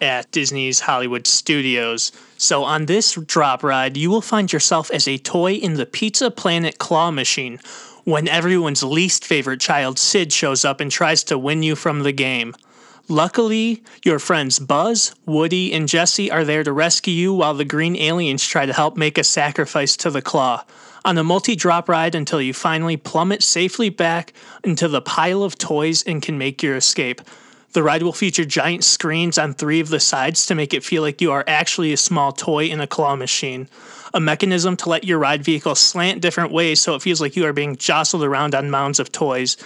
at 0.00 0.30
Disney's 0.30 0.80
Hollywood 0.80 1.26
Studios. 1.26 2.10
So 2.38 2.64
on 2.64 2.86
this 2.86 3.14
drop 3.14 3.62
ride, 3.62 3.96
you 3.96 4.10
will 4.10 4.22
find 4.22 4.52
yourself 4.52 4.90
as 4.90 5.06
a 5.06 5.18
toy 5.18 5.52
in 5.54 5.74
the 5.74 5.86
Pizza 5.86 6.30
Planet 6.30 6.78
claw 6.78 7.10
machine 7.10 7.60
when 8.04 8.28
everyone's 8.28 8.82
least 8.82 9.24
favorite 9.24 9.60
child, 9.60 9.98
Sid, 9.98 10.32
shows 10.32 10.64
up 10.64 10.80
and 10.80 10.90
tries 10.90 11.24
to 11.24 11.38
win 11.38 11.62
you 11.62 11.76
from 11.76 12.02
the 12.02 12.12
game. 12.12 12.54
Luckily, 13.08 13.84
your 14.04 14.18
friends 14.18 14.58
Buzz, 14.58 15.14
Woody, 15.26 15.72
and 15.72 15.86
Jesse 15.86 16.28
are 16.28 16.44
there 16.44 16.64
to 16.64 16.72
rescue 16.72 17.14
you 17.14 17.32
while 17.32 17.54
the 17.54 17.64
green 17.64 17.94
aliens 17.94 18.44
try 18.44 18.66
to 18.66 18.72
help 18.72 18.96
make 18.96 19.16
a 19.16 19.22
sacrifice 19.22 19.96
to 19.98 20.10
the 20.10 20.20
claw. 20.20 20.64
On 21.04 21.16
a 21.16 21.22
multi 21.22 21.54
drop 21.54 21.88
ride 21.88 22.16
until 22.16 22.42
you 22.42 22.52
finally 22.52 22.96
plummet 22.96 23.44
safely 23.44 23.90
back 23.90 24.32
into 24.64 24.88
the 24.88 25.00
pile 25.00 25.44
of 25.44 25.56
toys 25.56 26.02
and 26.02 26.20
can 26.20 26.36
make 26.36 26.64
your 26.64 26.74
escape. 26.74 27.20
The 27.74 27.84
ride 27.84 28.02
will 28.02 28.12
feature 28.12 28.44
giant 28.44 28.82
screens 28.82 29.38
on 29.38 29.54
three 29.54 29.78
of 29.78 29.90
the 29.90 30.00
sides 30.00 30.44
to 30.46 30.56
make 30.56 30.74
it 30.74 30.82
feel 30.82 31.02
like 31.02 31.20
you 31.20 31.30
are 31.30 31.44
actually 31.46 31.92
a 31.92 31.96
small 31.96 32.32
toy 32.32 32.64
in 32.64 32.80
a 32.80 32.88
claw 32.88 33.14
machine. 33.14 33.68
A 34.14 34.20
mechanism 34.20 34.76
to 34.78 34.88
let 34.88 35.04
your 35.04 35.20
ride 35.20 35.44
vehicle 35.44 35.76
slant 35.76 36.22
different 36.22 36.50
ways 36.50 36.80
so 36.80 36.96
it 36.96 37.02
feels 37.02 37.20
like 37.20 37.36
you 37.36 37.46
are 37.46 37.52
being 37.52 37.76
jostled 37.76 38.24
around 38.24 38.56
on 38.56 38.68
mounds 38.68 38.98
of 38.98 39.12
toys 39.12 39.56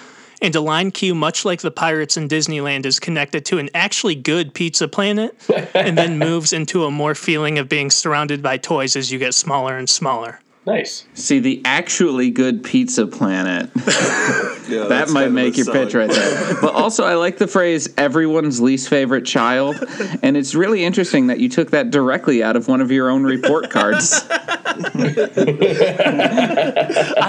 and 0.41 0.55
a 0.55 0.61
line 0.61 0.91
queue, 0.91 1.15
much 1.15 1.45
like 1.45 1.61
the 1.61 1.71
Pirates 1.71 2.17
in 2.17 2.29
Disneyland, 2.29 2.87
is 2.87 2.99
connected 2.99 3.45
to 3.47 3.59
an 3.59 3.69
actually 3.75 4.15
good 4.15 4.55
pizza 4.55 4.89
planet 4.89 5.37
and 5.75 5.97
then 5.97 6.19
moves 6.19 6.53
into 6.53 6.85
a 6.85 6.91
more 6.91 7.15
feeling 7.15 7.59
of 7.59 7.69
being 7.69 7.91
surrounded 7.91 8.43
by 8.43 8.57
toys 8.57 8.97
as 8.97 9.11
you 9.13 9.19
get 9.19 9.35
smaller 9.35 9.77
and 9.77 9.89
smaller. 9.89 10.41
Nice. 10.67 11.07
See 11.15 11.39
the 11.39 11.63
actually 11.65 12.31
good 12.31 12.63
pizza 12.63 13.07
planet. 13.07 13.71
Yeah, 14.71 14.85
that 14.85 15.09
might 15.09 15.33
make 15.33 15.57
your 15.57 15.67
pitch 15.67 15.95
right 15.95 16.09
there. 16.09 16.55
But 16.61 16.75
also, 16.75 17.03
I 17.05 17.15
like 17.15 17.39
the 17.39 17.49
phrase 17.49 17.93
"everyone's 17.97 18.61
least 18.61 18.89
favorite 18.89 19.27
child," 19.27 19.83
and 20.23 20.37
it's 20.37 20.55
really 20.55 20.85
interesting 20.85 21.27
that 21.27 21.41
you 21.41 21.49
took 21.49 21.71
that 21.71 21.91
directly 21.91 22.41
out 22.45 22.55
of 22.55 22.69
one 22.69 22.81
of 22.81 22.93
your 22.93 23.11
own 23.11 23.25
report 23.25 23.69
cards. 23.71 24.25
I 24.31 24.65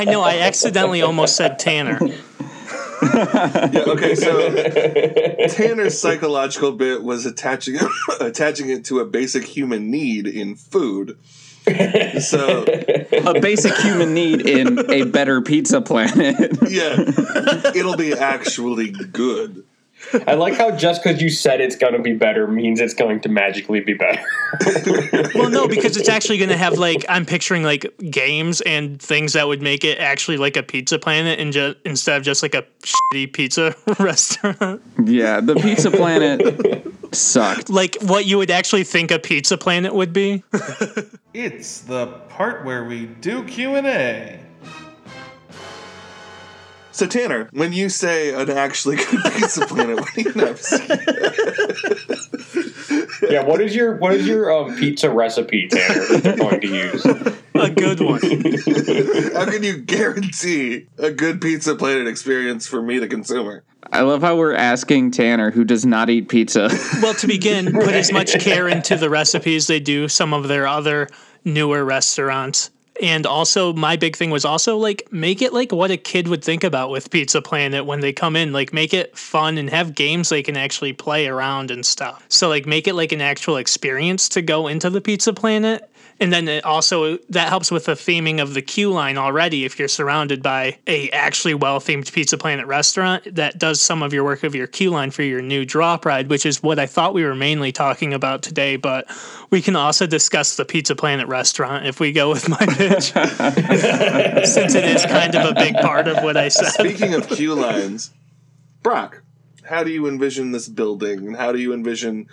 know 0.07 0.21
I 0.21 0.41
accidentally 0.41 1.01
almost 1.01 1.35
said 1.35 1.57
Tanner. 1.57 1.99
Yeah, 3.71 3.83
okay, 3.87 4.15
so 4.15 4.53
Tanner's 5.49 5.99
psychological 5.99 6.71
bit 6.71 7.03
was 7.03 7.25
attaching 7.25 7.77
attaching 8.19 8.69
it 8.69 8.85
to 8.85 8.99
a 8.99 9.05
basic 9.05 9.43
human 9.43 9.89
need 9.89 10.27
in 10.27 10.55
food. 10.55 11.17
So 12.19 12.65
a 12.65 13.39
basic 13.39 13.75
human 13.75 14.13
need 14.13 14.41
in 14.41 14.91
a 14.91 15.05
better 15.05 15.41
pizza 15.41 15.81
planet. 15.81 16.57
yeah, 16.69 16.95
it'll 17.75 17.97
be 17.97 18.13
actually 18.13 18.91
good. 18.91 19.63
I 20.27 20.33
like 20.33 20.55
how 20.55 20.71
just 20.71 21.03
because 21.03 21.21
you 21.21 21.29
said 21.29 21.61
it's 21.61 21.75
going 21.75 21.93
to 21.93 21.99
be 21.99 22.13
better 22.13 22.47
means 22.47 22.79
it's 22.79 22.93
going 22.93 23.21
to 23.21 23.29
magically 23.29 23.79
be 23.81 23.93
better. 23.93 24.23
Well, 25.33 25.49
no, 25.49 25.67
because 25.67 25.95
it's 25.95 26.09
actually 26.09 26.37
going 26.37 26.49
to 26.49 26.57
have 26.57 26.77
like 26.77 27.05
I'm 27.07 27.25
picturing 27.25 27.63
like 27.63 27.85
games 28.09 28.59
and 28.61 29.01
things 29.01 29.33
that 29.33 29.47
would 29.47 29.61
make 29.61 29.85
it 29.85 29.97
actually 29.97 30.37
like 30.37 30.57
a 30.57 30.63
pizza 30.63 30.99
planet 30.99 31.39
and 31.39 31.53
just 31.53 31.77
instead 31.85 32.17
of 32.17 32.23
just 32.23 32.43
like 32.43 32.53
a 32.53 32.65
shitty 32.83 33.31
pizza 33.31 33.75
restaurant. 33.99 34.81
yeah, 35.05 35.39
the 35.39 35.55
pizza 35.55 35.89
planet 35.89 36.85
sucked. 37.13 37.69
like 37.69 37.97
what 38.01 38.25
you 38.25 38.37
would 38.37 38.51
actually 38.51 38.83
think 38.83 39.11
a 39.11 39.19
pizza 39.19 39.57
planet 39.57 39.95
would 39.95 40.11
be. 40.11 40.43
It's 41.33 41.81
the 41.81 42.07
part 42.29 42.65
where 42.65 42.83
we 42.83 43.05
do 43.05 43.43
Q&A. 43.45 44.39
So 47.01 47.07
Tanner, 47.07 47.49
when 47.51 47.73
you 47.73 47.89
say 47.89 48.31
an 48.31 48.51
actually 48.51 48.97
good 48.97 49.23
pizza 49.33 49.65
planet, 49.65 49.99
what 49.99 50.13
do 50.13 50.21
you 50.21 50.35
know? 50.35 50.55
yeah, 53.27 53.43
what 53.43 53.59
is 53.59 53.75
your 53.75 53.95
what 53.95 54.13
is 54.13 54.27
your 54.27 54.55
um, 54.55 54.75
pizza 54.75 55.09
recipe, 55.09 55.67
Tanner, 55.67 55.95
that 55.95 56.21
they're 56.21 56.37
going 56.37 56.61
to 56.61 56.67
use? 56.67 57.03
a 57.03 57.71
good 57.71 58.01
one. 58.01 58.21
How 59.33 59.49
can 59.51 59.63
you 59.63 59.77
guarantee 59.77 60.85
a 60.99 61.09
good 61.09 61.41
pizza 61.41 61.75
planet 61.75 62.05
experience 62.05 62.67
for 62.67 62.83
me, 62.83 62.99
the 62.99 63.07
consumer? 63.07 63.63
I 63.91 64.01
love 64.01 64.21
how 64.21 64.35
we're 64.35 64.53
asking 64.53 65.09
Tanner, 65.09 65.49
who 65.49 65.63
does 65.63 65.87
not 65.87 66.11
eat 66.11 66.29
pizza. 66.29 66.69
Well, 67.01 67.15
to 67.15 67.25
begin, 67.25 67.73
put 67.73 67.95
as 67.95 68.11
much 68.11 68.39
care 68.39 68.67
into 68.67 68.95
the 68.95 69.09
recipes 69.09 69.65
they 69.65 69.79
do 69.79 70.07
some 70.07 70.35
of 70.35 70.47
their 70.47 70.67
other 70.67 71.07
newer 71.43 71.83
restaurants. 71.83 72.69
And 73.01 73.25
also, 73.25 73.73
my 73.73 73.95
big 73.95 74.15
thing 74.15 74.31
was 74.31 74.43
also 74.43 74.77
like 74.77 75.07
make 75.11 75.41
it 75.41 75.53
like 75.53 75.71
what 75.71 75.91
a 75.91 75.97
kid 75.97 76.27
would 76.27 76.43
think 76.43 76.63
about 76.63 76.89
with 76.89 77.09
Pizza 77.09 77.41
Planet 77.41 77.85
when 77.85 78.01
they 78.01 78.11
come 78.11 78.35
in. 78.35 78.51
Like 78.51 78.73
make 78.73 78.93
it 78.93 79.17
fun 79.17 79.57
and 79.57 79.69
have 79.69 79.95
games 79.95 80.29
they 80.29 80.43
can 80.43 80.57
actually 80.57 80.93
play 80.93 81.27
around 81.27 81.71
and 81.71 81.85
stuff. 81.85 82.23
So 82.27 82.49
like 82.49 82.65
make 82.65 82.87
it 82.87 82.93
like 82.93 83.11
an 83.11 83.21
actual 83.21 83.57
experience 83.57 84.27
to 84.29 84.41
go 84.41 84.67
into 84.67 84.89
the 84.89 85.01
Pizza 85.01 85.33
Planet. 85.33 85.89
And 86.21 86.31
then 86.31 86.47
it 86.47 86.63
also 86.63 87.17
that 87.29 87.49
helps 87.49 87.71
with 87.71 87.85
the 87.85 87.93
theming 87.93 88.39
of 88.39 88.53
the 88.53 88.61
queue 88.61 88.91
line 88.91 89.17
already. 89.17 89.65
If 89.65 89.79
you're 89.79 89.87
surrounded 89.87 90.43
by 90.43 90.77
a 90.85 91.09
actually 91.09 91.55
well 91.55 91.79
themed 91.79 92.13
Pizza 92.13 92.37
Planet 92.37 92.67
restaurant, 92.67 93.33
that 93.33 93.57
does 93.57 93.81
some 93.81 94.03
of 94.03 94.13
your 94.13 94.23
work 94.23 94.43
of 94.43 94.53
your 94.53 94.67
queue 94.67 94.91
line 94.91 95.09
for 95.09 95.23
your 95.23 95.41
new 95.41 95.65
drop 95.65 96.05
ride, 96.05 96.29
which 96.29 96.45
is 96.45 96.61
what 96.61 96.77
I 96.77 96.85
thought 96.85 97.15
we 97.15 97.23
were 97.23 97.33
mainly 97.33 97.71
talking 97.71 98.13
about 98.13 98.43
today. 98.43 98.75
But 98.75 99.07
we 99.49 99.63
can 99.63 99.75
also 99.75 100.05
discuss 100.05 100.57
the 100.57 100.63
Pizza 100.63 100.95
Planet 100.95 101.27
restaurant 101.27 101.87
if 101.87 101.99
we 101.99 102.11
go 102.11 102.29
with 102.29 102.47
my 102.47 102.65
pitch, 102.67 103.11
since 104.47 104.75
it 104.75 104.85
is 104.85 105.03
kind 105.07 105.33
of 105.33 105.49
a 105.49 105.55
big 105.55 105.73
part 105.77 106.07
of 106.07 106.23
what 106.23 106.37
I 106.37 106.49
said. 106.49 106.69
Speaking 106.69 107.15
of 107.15 107.27
queue 107.29 107.55
lines, 107.55 108.11
Brock, 108.83 109.23
how 109.63 109.83
do 109.83 109.89
you 109.89 110.07
envision 110.07 110.51
this 110.51 110.69
building, 110.69 111.25
and 111.25 111.35
how 111.35 111.51
do 111.51 111.57
you 111.57 111.73
envision 111.73 112.27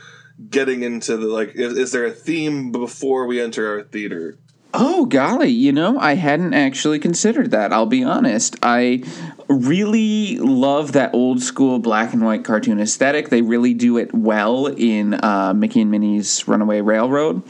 getting 0.51 0.83
into 0.83 1.17
the 1.17 1.27
like? 1.27 1.55
Is, 1.55 1.77
is 1.77 1.93
there 1.93 2.05
a 2.05 2.11
theme 2.11 2.73
before 2.73 3.27
we 3.27 3.41
enter 3.41 3.71
our 3.71 3.83
theater? 3.83 4.39
Oh, 4.75 5.07
golly, 5.07 5.49
you 5.49 5.73
know, 5.73 5.99
I 5.99 6.15
hadn't 6.15 6.53
actually 6.53 6.99
considered 6.99 7.53
that. 7.53 7.73
I'll 7.73 7.87
be 7.87 8.05
honest. 8.05 8.57
I 8.63 9.03
really 9.49 10.37
love 10.39 10.93
that 10.93 11.15
old 11.15 11.43
school 11.43 11.79
black 11.79 12.13
and 12.13 12.23
white 12.23 12.45
cartoon 12.45 12.79
aesthetic. 12.79 13.31
They 13.31 13.41
really 13.41 13.73
do 13.73 13.97
it 13.97 14.13
well 14.13 14.67
in 14.67 15.15
uh, 15.15 15.55
Mickey 15.55 15.81
and 15.81 15.91
Minnie's 15.91 16.47
Runaway 16.47 16.83
Railroad. 16.83 17.43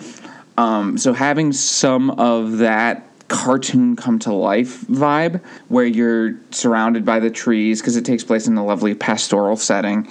Um, 0.57 0.97
so 0.97 1.13
having 1.13 1.53
some 1.53 2.11
of 2.11 2.59
that 2.59 3.05
cartoon 3.27 3.95
come 3.97 4.19
to 4.21 4.33
life 4.33 4.83
vibe 4.83 5.43
where 5.69 5.85
you're 5.85 6.35
surrounded 6.51 7.05
by 7.05 7.21
the 7.21 7.31
trees 7.31 7.81
because 7.81 7.97
it 7.97 8.05
takes 8.05 8.25
place 8.25 8.47
in 8.47 8.57
a 8.57 8.65
lovely 8.65 8.95
pastoral 8.95 9.57
setting 9.57 10.09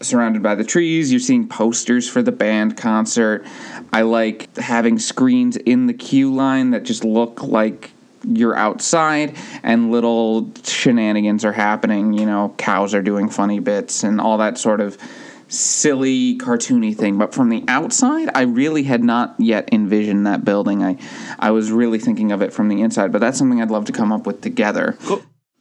surrounded 0.00 0.42
by 0.42 0.54
the 0.54 0.64
trees 0.64 1.10
you're 1.10 1.20
seeing 1.20 1.48
posters 1.48 2.08
for 2.08 2.22
the 2.22 2.32
band 2.32 2.76
concert. 2.76 3.44
I 3.92 4.02
like 4.02 4.54
having 4.56 4.98
screens 4.98 5.56
in 5.56 5.86
the 5.86 5.94
queue 5.94 6.32
line 6.32 6.70
that 6.70 6.84
just 6.84 7.04
look 7.04 7.42
like 7.42 7.92
you're 8.26 8.56
outside 8.56 9.36
and 9.62 9.90
little 9.90 10.52
shenanigans 10.64 11.44
are 11.44 11.52
happening 11.52 12.12
you 12.12 12.26
know 12.26 12.52
cows 12.58 12.92
are 12.92 13.00
doing 13.00 13.28
funny 13.28 13.60
bits 13.60 14.02
and 14.02 14.20
all 14.20 14.38
that 14.38 14.58
sort 14.58 14.80
of 14.80 14.98
silly 15.50 16.36
cartoony 16.36 16.94
thing. 16.94 17.16
But 17.16 17.32
from 17.32 17.48
the 17.48 17.64
outside 17.68 18.28
i 18.34 18.42
really 18.42 18.82
had 18.82 19.02
not 19.02 19.34
yet 19.38 19.68
envisioned 19.72 20.26
that 20.26 20.44
building. 20.44 20.82
I 20.82 20.98
i 21.38 21.50
was 21.50 21.70
really 21.70 21.98
thinking 21.98 22.32
of 22.32 22.42
it 22.42 22.52
from 22.52 22.68
the 22.68 22.82
inside 22.82 23.12
but 23.12 23.20
that's 23.20 23.38
something 23.38 23.62
i'd 23.62 23.70
love 23.70 23.86
to 23.86 23.92
come 23.92 24.12
up 24.12 24.26
with 24.26 24.40
together. 24.40 24.98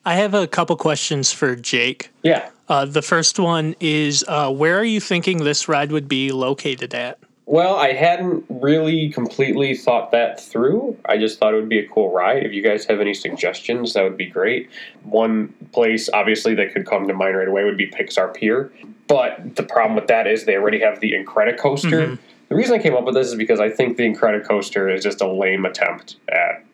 I 0.04 0.16
have 0.16 0.34
a 0.34 0.48
couple 0.48 0.78
questions 0.78 1.34
for 1.34 1.56
Jake. 1.56 2.12
Yeah. 2.24 2.50
Uh, 2.70 2.86
the 2.86 3.02
first 3.02 3.40
one 3.40 3.76
is 3.80 4.26
uh, 4.28 4.52
where 4.52 4.78
are 4.78 4.84
you 4.84 5.00
thinking 5.00 5.44
this 5.44 5.68
ride 5.68 5.92
would 5.92 6.08
be 6.08 6.32
located 6.32 6.94
at? 6.94 7.18
Well, 7.46 7.78
I 7.78 7.94
hadn't 7.94 8.44
really 8.50 9.08
completely 9.10 9.74
thought 9.74 10.12
that 10.12 10.38
through. 10.38 10.98
I 11.06 11.18
just 11.18 11.40
thought 11.40 11.54
it 11.54 11.56
would 11.56 11.70
be 11.70 11.80
a 11.80 11.88
cool 11.88 12.12
ride. 12.12 12.46
If 12.46 12.52
you 12.52 12.62
guys 12.62 12.84
have 12.86 13.00
any 13.00 13.14
suggestions, 13.14 13.94
that 13.94 14.04
would 14.04 14.18
be 14.18 14.26
great. 14.26 14.70
One 15.04 15.54
place, 15.72 16.10
obviously, 16.12 16.56
that 16.56 16.74
could 16.74 16.86
come 16.86 17.08
to 17.08 17.14
mind 17.14 17.38
right 17.38 17.48
away 17.48 17.64
would 17.64 17.78
be 17.78 17.90
Pixar 17.90 18.34
Pier. 18.34 18.70
But 19.08 19.56
the 19.56 19.64
problem 19.64 19.96
with 19.96 20.08
that 20.08 20.28
is 20.28 20.44
they 20.44 20.58
already 20.58 20.82
have 20.82 21.00
the 21.00 21.14
Incredicoaster. 21.14 22.18
The 22.50 22.56
reason 22.56 22.76
I 22.76 22.80
came 22.80 22.96
up 22.96 23.06
with 23.06 23.16
this 23.16 23.28
is 23.28 23.36
because 23.36 23.62
I 23.62 23.70
think 23.70 23.96
the 23.96 24.04
Incredicoaster 24.04 24.94
is 24.94 25.02
just 25.02 25.22
a 25.22 25.28
lame 25.32 25.64
attempt 25.64 26.18
at, 26.28 26.66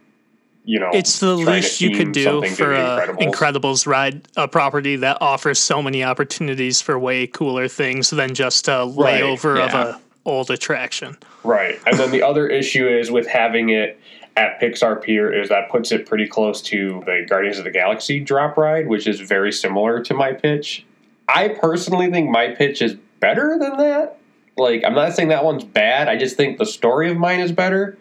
you 0.65 0.79
know, 0.79 0.89
It's 0.93 1.19
the 1.19 1.35
least 1.35 1.81
you 1.81 1.91
could 1.95 2.11
do 2.13 2.41
for 2.47 2.67
the 2.67 2.97
a 2.97 3.07
Incredibles. 3.07 3.17
Incredibles 3.19 3.87
ride, 3.87 4.27
a 4.37 4.47
property 4.47 4.95
that 4.97 5.17
offers 5.21 5.59
so 5.59 5.81
many 5.81 6.03
opportunities 6.03 6.81
for 6.81 6.97
way 6.97 7.27
cooler 7.27 7.67
things 7.67 8.09
than 8.09 8.33
just 8.33 8.67
a 8.67 8.85
Right, 8.95 9.21
layover 9.21 9.59
of 9.63 9.71
yeah. 9.73 9.95
a 9.95 9.99
old 10.25 10.49
attraction. 10.49 11.17
Right. 11.43 11.79
And 11.85 11.99
then 11.99 12.11
the 12.11 12.23
other 12.27 12.47
issue 12.47 12.87
is 12.87 13.11
with 13.11 13.27
having 13.27 13.69
it 13.69 13.99
at 14.35 14.59
Pixar 14.59 15.01
Pier 15.01 15.31
is 15.31 15.49
that 15.49 15.69
puts 15.69 15.91
it 15.91 16.05
pretty 16.05 16.27
close 16.27 16.61
to 16.63 17.03
the 17.05 17.25
Guardians 17.27 17.57
of 17.57 17.65
the 17.65 17.71
Galaxy 17.71 18.19
drop 18.19 18.57
ride, 18.57 18.87
which 18.87 19.05
is 19.05 19.19
very 19.19 19.51
similar 19.51 20.01
to 20.03 20.13
my 20.13 20.31
pitch. 20.31 20.85
I 21.27 21.49
personally 21.49 22.09
think 22.09 22.29
my 22.29 22.49
pitch 22.49 22.81
is 22.81 22.95
better 23.19 23.57
than 23.59 23.77
that. 23.77 24.17
Like, 24.57 24.83
I'm 24.85 24.95
not 24.95 25.13
saying 25.13 25.29
that 25.29 25.43
one's 25.43 25.63
bad. 25.63 26.07
I 26.07 26.17
just 26.17 26.35
think 26.37 26.57
the 26.57 26.65
story 26.65 27.09
of 27.11 27.17
mine 27.17 27.39
is 27.39 27.51
better. 27.51 27.97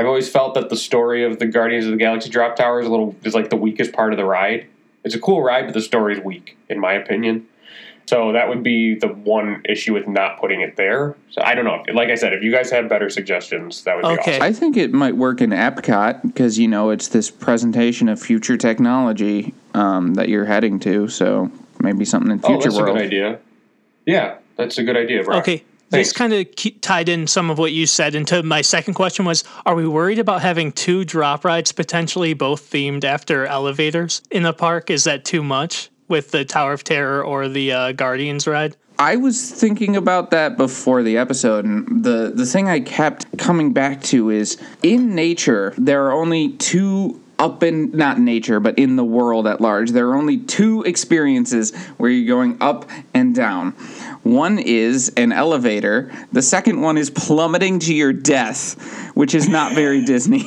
I've 0.00 0.06
always 0.06 0.30
felt 0.30 0.54
that 0.54 0.70
the 0.70 0.76
story 0.76 1.24
of 1.24 1.38
the 1.38 1.44
Guardians 1.44 1.84
of 1.84 1.90
the 1.90 1.98
Galaxy 1.98 2.30
drop 2.30 2.56
tower 2.56 2.80
is 2.80 2.86
a 2.86 2.90
little 2.90 3.14
is 3.22 3.34
like 3.34 3.50
the 3.50 3.56
weakest 3.56 3.92
part 3.92 4.14
of 4.14 4.16
the 4.16 4.24
ride. 4.24 4.66
It's 5.04 5.14
a 5.14 5.20
cool 5.20 5.42
ride, 5.42 5.66
but 5.66 5.74
the 5.74 5.82
story 5.82 6.14
is 6.16 6.24
weak, 6.24 6.56
in 6.70 6.80
my 6.80 6.94
opinion. 6.94 7.46
So 8.06 8.32
that 8.32 8.48
would 8.48 8.62
be 8.62 8.94
the 8.94 9.08
one 9.08 9.60
issue 9.68 9.92
with 9.92 10.08
not 10.08 10.40
putting 10.40 10.62
it 10.62 10.76
there. 10.76 11.16
So 11.32 11.42
I 11.42 11.54
don't 11.54 11.66
know. 11.66 11.84
Like 11.92 12.08
I 12.08 12.14
said, 12.14 12.32
if 12.32 12.42
you 12.42 12.50
guys 12.50 12.70
have 12.70 12.88
better 12.88 13.10
suggestions, 13.10 13.84
that 13.84 13.94
would 13.96 14.02
be 14.04 14.08
Okay. 14.20 14.30
awesome. 14.38 14.42
I 14.42 14.52
think 14.54 14.78
it 14.78 14.90
might 14.94 15.18
work 15.18 15.42
in 15.42 15.50
Epcot 15.50 16.22
because 16.22 16.58
you 16.58 16.66
know 16.66 16.88
it's 16.88 17.08
this 17.08 17.30
presentation 17.30 18.08
of 18.08 18.18
future 18.18 18.56
technology 18.56 19.52
um, 19.74 20.14
that 20.14 20.30
you're 20.30 20.46
heading 20.46 20.80
to. 20.80 21.08
So 21.08 21.52
maybe 21.78 22.06
something 22.06 22.32
in 22.32 22.40
Oh, 22.42 22.46
future 22.48 22.62
that's 22.70 22.78
a 22.78 22.82
world. 22.82 22.96
good 22.96 23.04
idea. 23.04 23.38
Yeah, 24.06 24.36
that's 24.56 24.78
a 24.78 24.82
good 24.82 24.96
idea, 24.96 25.22
Brock. 25.24 25.42
Okay. 25.42 25.62
Thanks. 25.90 26.10
This 26.10 26.12
kind 26.16 26.32
of 26.32 26.80
tied 26.80 27.08
in 27.08 27.26
some 27.26 27.50
of 27.50 27.58
what 27.58 27.72
you 27.72 27.84
said 27.84 28.14
into 28.14 28.44
my 28.44 28.60
second 28.60 28.94
question 28.94 29.24
was 29.24 29.42
Are 29.66 29.74
we 29.74 29.88
worried 29.88 30.20
about 30.20 30.40
having 30.40 30.70
two 30.70 31.04
drop 31.04 31.44
rides 31.44 31.72
potentially 31.72 32.32
both 32.32 32.70
themed 32.70 33.02
after 33.02 33.44
elevators 33.46 34.22
in 34.30 34.44
the 34.44 34.52
park? 34.52 34.88
Is 34.88 35.02
that 35.04 35.24
too 35.24 35.42
much 35.42 35.90
with 36.06 36.30
the 36.30 36.44
Tower 36.44 36.74
of 36.74 36.84
Terror 36.84 37.24
or 37.24 37.48
the 37.48 37.72
uh, 37.72 37.92
Guardians 37.92 38.46
ride? 38.46 38.76
I 39.00 39.16
was 39.16 39.50
thinking 39.50 39.96
about 39.96 40.30
that 40.30 40.56
before 40.56 41.02
the 41.02 41.16
episode, 41.16 41.64
and 41.64 42.04
the 42.04 42.30
the 42.32 42.46
thing 42.46 42.68
I 42.68 42.80
kept 42.80 43.36
coming 43.38 43.72
back 43.72 44.02
to 44.04 44.30
is 44.30 44.58
in 44.84 45.14
nature 45.16 45.74
there 45.76 46.04
are 46.06 46.12
only 46.12 46.52
two 46.52 47.19
up 47.40 47.62
in 47.62 47.90
not 47.92 48.18
nature 48.18 48.60
but 48.60 48.78
in 48.78 48.96
the 48.96 49.04
world 49.04 49.46
at 49.46 49.60
large 49.60 49.90
there 49.90 50.08
are 50.08 50.14
only 50.14 50.38
two 50.38 50.82
experiences 50.82 51.74
where 51.96 52.10
you're 52.10 52.28
going 52.28 52.56
up 52.60 52.88
and 53.14 53.34
down 53.34 53.72
one 54.22 54.58
is 54.58 55.12
an 55.16 55.32
elevator 55.32 56.12
the 56.32 56.42
second 56.42 56.80
one 56.80 56.98
is 56.98 57.10
plummeting 57.10 57.78
to 57.78 57.94
your 57.94 58.12
death 58.12 58.78
which 59.14 59.34
is 59.34 59.48
not 59.48 59.74
very 59.74 60.04
disney 60.04 60.46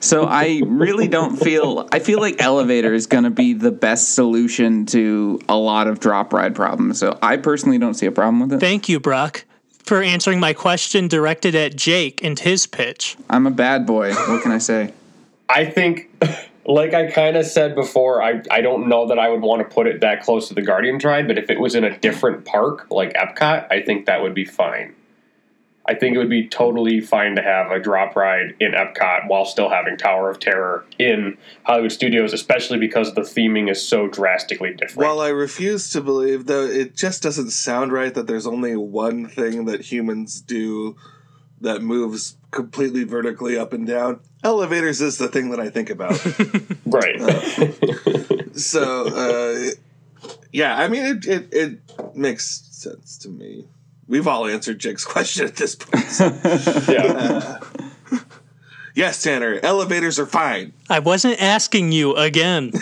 so 0.00 0.24
I 0.24 0.62
really 0.64 1.08
don't 1.08 1.36
feel. 1.36 1.88
I 1.92 1.98
feel 1.98 2.20
like 2.20 2.40
elevator 2.40 2.94
is 2.94 3.06
going 3.06 3.24
to 3.24 3.30
be 3.30 3.52
the 3.52 3.70
best 3.70 4.14
solution 4.14 4.86
to 4.86 5.40
a 5.48 5.56
lot 5.56 5.88
of 5.88 6.00
drop 6.00 6.32
ride 6.32 6.54
problems. 6.54 6.98
So 6.98 7.18
I 7.22 7.36
personally 7.36 7.78
don't 7.78 7.94
see 7.94 8.06
a 8.06 8.12
problem 8.12 8.40
with 8.40 8.52
it. 8.52 8.60
Thank 8.60 8.88
you, 8.88 9.00
Brock, 9.00 9.44
for 9.82 10.02
answering 10.02 10.40
my 10.40 10.52
question 10.52 11.08
directed 11.08 11.54
at 11.54 11.74
Jake 11.76 12.22
and 12.22 12.38
his 12.38 12.66
pitch. 12.66 13.16
I'm 13.28 13.46
a 13.46 13.50
bad 13.50 13.86
boy. 13.86 14.14
What 14.14 14.42
can 14.42 14.52
I 14.52 14.58
say? 14.58 14.92
I 15.48 15.64
think, 15.64 16.10
like 16.66 16.94
I 16.94 17.10
kind 17.10 17.36
of 17.36 17.46
said 17.46 17.74
before, 17.74 18.22
I, 18.22 18.42
I 18.50 18.60
don't 18.60 18.88
know 18.88 19.08
that 19.08 19.18
I 19.18 19.30
would 19.30 19.40
want 19.40 19.68
to 19.68 19.74
put 19.74 19.86
it 19.86 20.02
that 20.02 20.22
close 20.22 20.48
to 20.48 20.54
the 20.54 20.62
Guardian 20.62 20.98
ride, 20.98 21.26
but 21.26 21.38
if 21.38 21.50
it 21.50 21.58
was 21.58 21.74
in 21.74 21.84
a 21.84 21.98
different 21.98 22.44
park, 22.44 22.86
like 22.90 23.14
Epcot, 23.14 23.66
I 23.70 23.82
think 23.82 24.06
that 24.06 24.22
would 24.22 24.34
be 24.34 24.44
fine. 24.44 24.94
I 25.88 25.94
think 25.94 26.14
it 26.14 26.18
would 26.18 26.28
be 26.28 26.46
totally 26.46 27.00
fine 27.00 27.34
to 27.36 27.42
have 27.42 27.70
a 27.70 27.80
drop 27.80 28.14
ride 28.14 28.54
in 28.60 28.72
Epcot 28.72 29.26
while 29.26 29.46
still 29.46 29.70
having 29.70 29.96
Tower 29.96 30.28
of 30.28 30.38
Terror 30.38 30.84
in 30.98 31.38
Hollywood 31.62 31.92
Studios, 31.92 32.34
especially 32.34 32.78
because 32.78 33.14
the 33.14 33.22
theming 33.22 33.70
is 33.70 33.82
so 33.82 34.06
drastically 34.06 34.74
different. 34.74 34.98
While 34.98 35.20
I 35.20 35.28
refuse 35.28 35.88
to 35.92 36.02
believe, 36.02 36.44
though, 36.44 36.66
it 36.66 36.94
just 36.94 37.22
doesn't 37.22 37.52
sound 37.52 37.90
right 37.90 38.12
that 38.12 38.26
there's 38.26 38.46
only 38.46 38.76
one 38.76 39.28
thing 39.28 39.64
that 39.64 39.80
humans 39.80 40.42
do 40.42 40.94
that 41.60 41.82
moves 41.82 42.36
completely 42.50 43.04
vertically 43.04 43.58
up 43.58 43.72
and 43.72 43.86
down. 43.86 44.20
Elevators 44.44 45.00
is 45.00 45.18
the 45.18 45.28
thing 45.28 45.50
that 45.50 45.60
I 45.60 45.70
think 45.70 45.90
about. 45.90 46.12
right. 46.86 48.56
so, 48.56 49.08
uh, 49.08 49.70
yeah, 50.52 50.76
I 50.76 50.88
mean, 50.88 51.04
it, 51.04 51.26
it, 51.26 51.48
it 51.52 52.16
makes 52.16 52.62
sense 52.70 53.18
to 53.18 53.28
me. 53.28 53.66
We've 54.06 54.26
all 54.26 54.46
answered 54.46 54.78
Jake's 54.78 55.04
question 55.04 55.46
at 55.46 55.56
this 55.56 55.74
point. 55.74 56.04
so- 56.06 56.28
yeah. 56.88 57.58
yes, 58.94 59.22
Tanner, 59.22 59.60
elevators 59.62 60.18
are 60.18 60.24
fine. 60.24 60.72
I 60.88 61.00
wasn't 61.00 61.42
asking 61.42 61.92
you 61.92 62.16
again. 62.16 62.72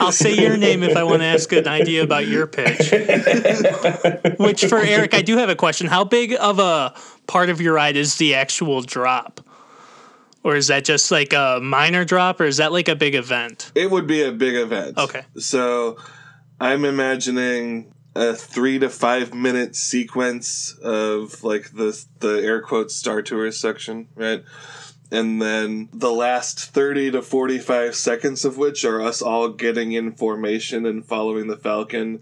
I'll 0.00 0.12
say 0.12 0.36
your 0.40 0.56
name 0.56 0.84
if 0.84 0.96
I 0.96 1.02
want 1.02 1.22
to 1.22 1.26
ask 1.26 1.50
an 1.52 1.66
idea 1.66 2.04
about 2.04 2.28
your 2.28 2.46
pitch. 2.46 2.92
Which 4.38 4.66
for 4.66 4.78
Eric, 4.78 5.14
I 5.14 5.22
do 5.22 5.36
have 5.38 5.48
a 5.48 5.56
question. 5.56 5.88
How 5.88 6.04
big 6.04 6.36
of 6.38 6.60
a 6.60 6.94
part 7.28 7.50
of 7.50 7.60
your 7.60 7.74
ride 7.74 7.96
is 7.96 8.16
the 8.16 8.34
actual 8.34 8.82
drop? 8.82 9.40
Or 10.42 10.56
is 10.56 10.68
that 10.68 10.84
just 10.84 11.12
like 11.12 11.32
a 11.32 11.60
minor 11.62 12.04
drop 12.04 12.40
or 12.40 12.44
is 12.44 12.56
that 12.56 12.72
like 12.72 12.88
a 12.88 12.96
big 12.96 13.14
event? 13.14 13.70
It 13.76 13.90
would 13.90 14.08
be 14.08 14.22
a 14.22 14.32
big 14.32 14.56
event. 14.56 14.98
Okay. 14.98 15.22
So 15.36 15.98
I'm 16.60 16.84
imagining 16.84 17.92
a 18.16 18.34
three 18.34 18.78
to 18.80 18.88
five 18.88 19.34
minute 19.34 19.76
sequence 19.76 20.76
of 20.82 21.44
like 21.44 21.72
the 21.72 22.04
the 22.18 22.40
air 22.42 22.60
quotes 22.62 22.96
Star 22.96 23.22
Tours 23.22 23.60
section, 23.60 24.08
right? 24.16 24.42
And 25.10 25.40
then 25.40 25.88
the 25.92 26.12
last 26.12 26.60
30 26.72 27.12
to 27.12 27.22
45 27.22 27.94
seconds 27.94 28.44
of 28.44 28.58
which 28.58 28.84
are 28.84 29.00
us 29.00 29.22
all 29.22 29.48
getting 29.50 29.92
in 29.92 30.12
formation 30.12 30.84
and 30.84 31.04
following 31.04 31.46
the 31.46 31.56
Falcon. 31.56 32.20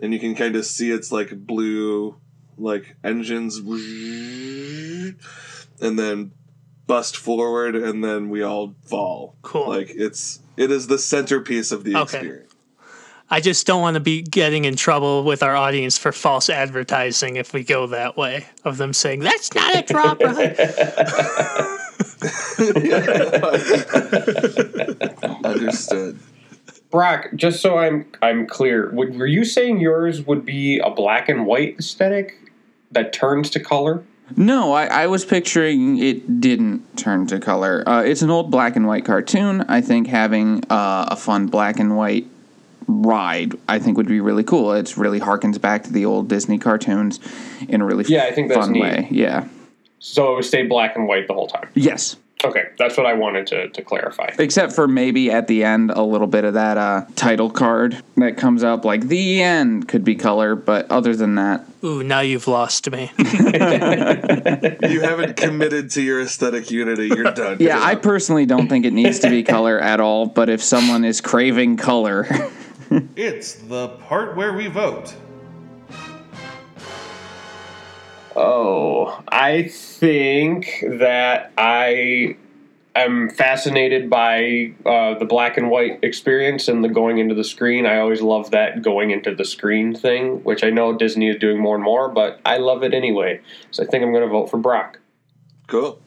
And 0.00 0.12
you 0.12 0.20
can 0.20 0.34
kind 0.34 0.54
of 0.54 0.66
see 0.66 0.90
its 0.90 1.10
like 1.10 1.30
blue 1.46 2.16
like 2.58 2.96
engines 3.04 3.58
and 5.80 5.98
then 5.98 6.32
bust 6.86 7.16
forward 7.16 7.76
and 7.76 8.02
then 8.02 8.30
we 8.30 8.42
all 8.42 8.74
fall. 8.82 9.36
Cool. 9.42 9.68
Like 9.68 9.90
it's 9.90 10.40
it 10.56 10.70
is 10.70 10.86
the 10.86 10.98
centerpiece 10.98 11.72
of 11.72 11.84
the 11.84 11.96
Okay. 11.96 12.18
experience. 12.18 12.44
I 13.30 13.40
just 13.40 13.66
don't 13.66 13.82
want 13.82 13.94
to 13.94 14.00
be 14.00 14.22
getting 14.22 14.64
in 14.64 14.74
trouble 14.74 15.22
with 15.22 15.42
our 15.42 15.54
audience 15.54 15.98
for 15.98 16.12
false 16.12 16.48
advertising 16.48 17.36
if 17.36 17.52
we 17.52 17.62
go 17.62 17.86
that 17.88 18.16
way 18.16 18.46
of 18.64 18.78
them 18.78 18.94
saying 18.94 19.20
that's 19.20 19.54
not 19.54 19.76
a 19.76 19.82
drop 19.82 20.18
ride. 20.22 20.58
Understood. 25.44 26.18
Brock, 26.90 27.26
just 27.34 27.60
so 27.60 27.76
I'm 27.78 28.06
I'm 28.22 28.46
clear, 28.46 28.90
would, 28.92 29.18
were 29.18 29.26
you 29.26 29.44
saying 29.44 29.80
yours 29.80 30.26
would 30.26 30.46
be 30.46 30.78
a 30.78 30.88
black 30.88 31.28
and 31.28 31.44
white 31.44 31.76
aesthetic 31.78 32.34
that 32.92 33.12
turns 33.12 33.50
to 33.50 33.60
color? 33.60 34.04
No, 34.36 34.72
I, 34.72 34.86
I 34.86 35.06
was 35.06 35.24
picturing 35.24 35.98
it 35.98 36.40
didn't 36.40 36.98
turn 36.98 37.26
to 37.28 37.40
color. 37.40 37.82
Uh, 37.88 38.02
it's 38.02 38.20
an 38.22 38.30
old 38.30 38.50
black 38.50 38.76
and 38.76 38.86
white 38.86 39.04
cartoon. 39.06 39.62
I 39.68 39.80
think 39.80 40.06
having 40.06 40.62
uh, 40.68 41.06
a 41.10 41.16
fun 41.16 41.46
black 41.46 41.78
and 41.78 41.96
white 41.96 42.26
ride, 42.86 43.54
I 43.68 43.78
think, 43.78 43.96
would 43.96 44.06
be 44.08 44.20
really 44.20 44.44
cool. 44.44 44.72
It's 44.72 44.98
really 44.98 45.18
harkens 45.20 45.60
back 45.60 45.84
to 45.84 45.92
the 45.92 46.04
old 46.04 46.28
Disney 46.28 46.58
cartoons 46.58 47.20
in 47.68 47.80
a 47.80 47.84
really 47.86 48.04
Yeah, 48.06 48.24
I 48.24 48.32
think 48.32 48.48
that's 48.48 48.60
fun 48.60 48.72
neat. 48.72 48.82
way. 48.82 49.08
Yeah. 49.10 49.48
So 49.98 50.32
it 50.32 50.36
would 50.36 50.44
stay 50.44 50.66
black 50.66 50.94
and 50.96 51.08
white 51.08 51.26
the 51.26 51.34
whole 51.34 51.48
time. 51.48 51.68
Yes. 51.74 52.16
Okay, 52.44 52.68
that's 52.78 52.96
what 52.96 53.04
I 53.04 53.14
wanted 53.14 53.48
to, 53.48 53.68
to 53.68 53.82
clarify. 53.82 54.30
Except 54.38 54.72
for 54.72 54.86
maybe 54.86 55.30
at 55.30 55.48
the 55.48 55.64
end, 55.64 55.90
a 55.90 56.02
little 56.02 56.28
bit 56.28 56.44
of 56.44 56.54
that 56.54 56.78
uh, 56.78 57.04
title 57.16 57.50
card 57.50 58.00
that 58.16 58.36
comes 58.36 58.62
up, 58.62 58.84
like 58.84 59.08
the 59.08 59.42
end 59.42 59.88
could 59.88 60.04
be 60.04 60.14
color, 60.14 60.54
but 60.54 60.88
other 60.90 61.16
than 61.16 61.34
that, 61.34 61.64
Ooh, 61.82 62.02
now 62.02 62.20
you've 62.20 62.46
lost 62.48 62.90
me. 62.90 63.10
You 64.88 65.00
haven't 65.02 65.36
committed 65.36 65.90
to 65.92 66.02
your 66.02 66.20
aesthetic 66.22 66.70
unity. 66.70 67.08
You're 67.08 67.32
done. 67.32 67.58
yeah, 67.60 67.80
I 67.82 67.94
personally 67.94 68.46
don't 68.46 68.68
think 68.68 68.84
it 68.84 68.92
needs 68.92 69.18
to 69.20 69.30
be 69.30 69.42
color 69.42 69.78
at 69.78 70.00
all, 70.00 70.26
but 70.26 70.48
if 70.48 70.62
someone 70.62 71.04
is 71.04 71.20
craving 71.20 71.76
color, 71.76 72.26
It's 73.16 73.54
the 73.54 73.88
part 73.88 74.34
where 74.36 74.54
we 74.54 74.66
vote. 74.68 75.14
Oh, 78.40 79.20
I 79.26 79.64
think 79.64 80.84
that 80.86 81.50
I 81.58 82.36
am 82.94 83.30
fascinated 83.30 84.08
by 84.08 84.74
uh, 84.86 85.18
the 85.18 85.24
black 85.24 85.56
and 85.56 85.70
white 85.70 85.98
experience 86.04 86.68
and 86.68 86.84
the 86.84 86.88
going 86.88 87.18
into 87.18 87.34
the 87.34 87.42
screen. 87.42 87.84
I 87.84 87.98
always 87.98 88.22
love 88.22 88.52
that 88.52 88.80
going 88.80 89.10
into 89.10 89.34
the 89.34 89.44
screen 89.44 89.92
thing, 89.92 90.44
which 90.44 90.62
I 90.62 90.70
know 90.70 90.96
Disney 90.96 91.28
is 91.28 91.36
doing 91.40 91.58
more 91.58 91.74
and 91.74 91.82
more, 91.82 92.08
but 92.08 92.40
I 92.46 92.58
love 92.58 92.84
it 92.84 92.94
anyway. 92.94 93.40
So 93.72 93.82
I 93.82 93.86
think 93.86 94.04
I'm 94.04 94.12
going 94.12 94.22
to 94.22 94.30
vote 94.30 94.46
for 94.46 94.58
Brock. 94.58 95.00
Cool. 95.66 95.98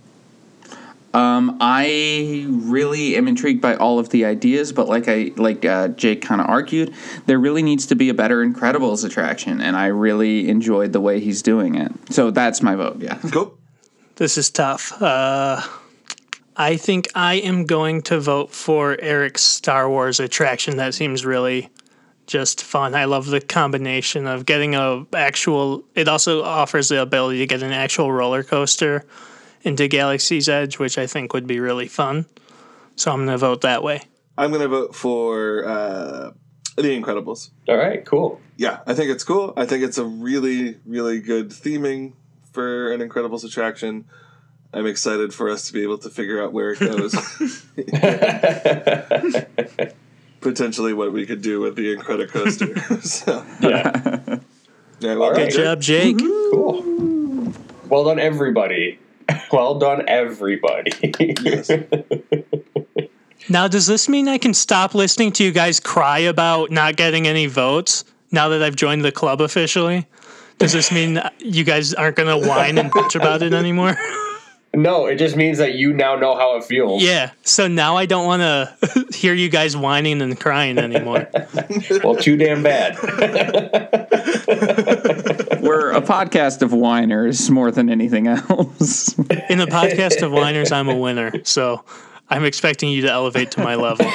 Um, 1.14 1.58
I 1.60 2.46
really 2.48 3.18
am 3.18 3.28
intrigued 3.28 3.62
by 3.62 3.76
all 3.76 4.00
of 4.00 4.10
the 4.10 4.24
ideas, 4.24 4.72
but 4.72 4.88
like 4.88 5.08
I 5.08 5.32
like 5.36 5.66
uh, 5.66 5.90
Jake 5.90 6.22
kind 6.22 6.40
of 6.40 6.48
argued, 6.48 6.94
there 7.26 7.38
really 7.38 7.64
needs 7.64 7.86
to 7.88 7.96
be 7.96 8.10
a 8.10 8.14
better 8.14 8.46
Incredibles 8.46 9.04
attraction, 9.04 9.60
and 9.62 9.76
I 9.76 9.88
really 9.88 10.48
enjoyed 10.50 10.94
the 10.94 11.02
way 11.02 11.20
he's 11.20 11.42
doing 11.42 11.76
it. 11.76 11.92
So 12.10 12.32
that's 12.32 12.62
my 12.62 12.76
vote. 12.76 13.02
Yeah. 13.02 13.20
Cool. 13.32 13.58
This 14.16 14.38
is 14.38 14.50
tough. 14.50 15.02
Uh, 15.02 15.62
I 16.56 16.78
think 16.78 17.10
I 17.16 17.36
am 17.36 17.66
going 17.66 18.04
to 18.04 18.20
vote 18.20 18.52
for 18.52 18.98
Eric's 19.02 19.42
Star 19.42 19.90
Wars 19.90 20.20
attraction. 20.20 20.78
That 20.78 20.94
seems 20.94 21.26
really 21.26 21.70
just 22.28 22.64
fun. 22.64 22.96
I 22.96 23.06
love 23.06 23.26
the 23.26 23.42
combination 23.42 24.28
of 24.28 24.46
getting 24.46 24.76
a 24.76 25.06
actual. 25.14 25.84
It 25.96 26.08
also 26.08 26.44
offers 26.44 26.88
the 26.88 27.02
ability 27.02 27.40
to 27.40 27.48
get 27.48 27.64
an 27.64 27.74
actual 27.74 28.12
roller 28.12 28.44
coaster 28.44 29.06
into 29.64 29.88
Galaxy's 29.88 30.50
Edge, 30.50 30.80
which 30.80 30.98
I 30.98 31.08
think 31.08 31.34
would 31.34 31.48
be 31.48 31.60
really 31.60 31.88
fun. 31.88 32.26
So 32.96 33.12
I'm 33.12 33.20
going 33.26 33.30
to 33.30 33.38
vote 33.38 33.62
that 33.62 33.84
way. 33.84 34.02
I'm 34.38 34.52
gonna 34.52 34.68
vote 34.68 34.96
for 34.96 35.66
uh, 35.66 36.32
The 36.76 37.00
Incredibles. 37.00 37.50
All 37.68 37.78
right, 37.78 38.04
cool. 38.06 38.40
Yeah, 38.58 38.80
I 38.88 38.94
think 38.94 39.12
it's 39.12 39.24
cool. 39.24 39.54
I 39.58 39.66
think 39.66 39.84
it's 39.84 39.98
a 39.98 40.06
really, 40.06 40.78
really 40.86 41.20
good 41.20 41.50
theming 41.50 42.14
for 42.52 42.92
an 42.92 43.08
Incredibles 43.08 43.44
attraction. 43.44 44.06
I'm 44.74 44.88
excited 44.88 45.34
for 45.34 45.50
us 45.50 45.68
to 45.68 45.74
be 45.74 45.84
able 45.84 45.98
to 46.00 46.10
figure 46.10 46.42
out 46.42 46.54
where 46.54 46.72
it 46.72 46.80
goes. 46.80 47.14
Potentially, 50.42 50.94
what 50.94 51.12
we 51.14 51.26
could 51.26 51.42
do 51.42 51.60
with 51.60 51.76
the 51.76 51.96
Incredicoaster. 51.96 53.04
so, 53.04 53.46
Yeah, 53.62 54.40
yeah, 55.02 55.14
well, 55.16 55.24
All 55.24 55.32
right. 55.34 55.52
Good 55.52 55.58
job, 55.58 55.82
Jake. 55.82 56.18
cool. 56.18 57.54
Well 57.90 58.06
done, 58.06 58.18
everybody. 58.18 58.98
Well 59.52 59.80
done, 59.80 60.08
everybody. 60.08 60.92
Yes. 61.44 61.72
Now, 63.50 63.68
does 63.68 63.88
this 63.88 64.08
mean 64.08 64.28
I 64.28 64.38
can 64.38 64.54
stop 64.54 64.94
listening 64.94 65.32
to 65.34 65.44
you 65.44 65.52
guys 65.52 65.80
cry 65.80 66.20
about 66.20 66.70
not 66.70 66.96
getting 66.96 67.28
any 67.28 67.48
votes 67.48 68.06
now 68.32 68.50
that 68.50 68.62
I've 68.62 68.76
joined 68.76 69.04
the 69.04 69.12
club 69.12 69.42
officially? 69.42 70.08
Does 70.60 70.74
this 70.74 70.92
mean 70.92 71.20
you 71.40 71.64
guys 71.64 71.94
aren't 71.96 72.16
going 72.16 72.30
to 72.30 72.48
whine 72.48 72.78
and 72.78 72.92
bitch 72.92 73.16
about 73.16 73.42
it 73.42 73.52
anymore? 73.52 73.98
no, 74.74 75.06
it 75.08 75.18
just 75.18 75.36
means 75.36 75.58
that 75.58 75.76
you 75.76 75.94
now 75.94 76.16
know 76.16 76.36
how 76.36 76.56
it 76.58 76.64
feels. 76.64 77.04
yeah. 77.04 77.32
So 77.44 77.68
now 77.68 77.98
I 77.98 78.06
don't 78.06 78.26
want 78.26 78.42
to 78.42 79.06
hear 79.18 79.34
you 79.34 79.50
guys 79.50 79.76
whining 79.76 80.22
and 80.22 80.40
crying 80.40 80.78
anymore. 80.78 81.30
Well, 82.04 82.16
too 82.16 82.38
damn 82.38 82.64
bad. 82.64 82.96
We're 85.62 85.92
a 85.92 86.02
podcast 86.02 86.62
of 86.62 86.74
whiners 86.74 87.50
more 87.50 87.72
than 87.72 87.90
anything 87.90 88.28
else. 88.28 89.18
In 89.50 89.60
a 89.60 89.68
podcast 89.68 90.22
of 90.22 90.32
whiners, 90.32 90.72
I'm 90.72 90.90
a 90.90 90.96
winner. 90.96 91.32
So 91.44 91.84
I'm 92.30 92.46
expecting 92.46 92.90
you 92.90 93.02
to 93.04 93.12
elevate 93.12 93.52
to 93.52 93.62
my 93.62 93.76
level. 93.76 94.10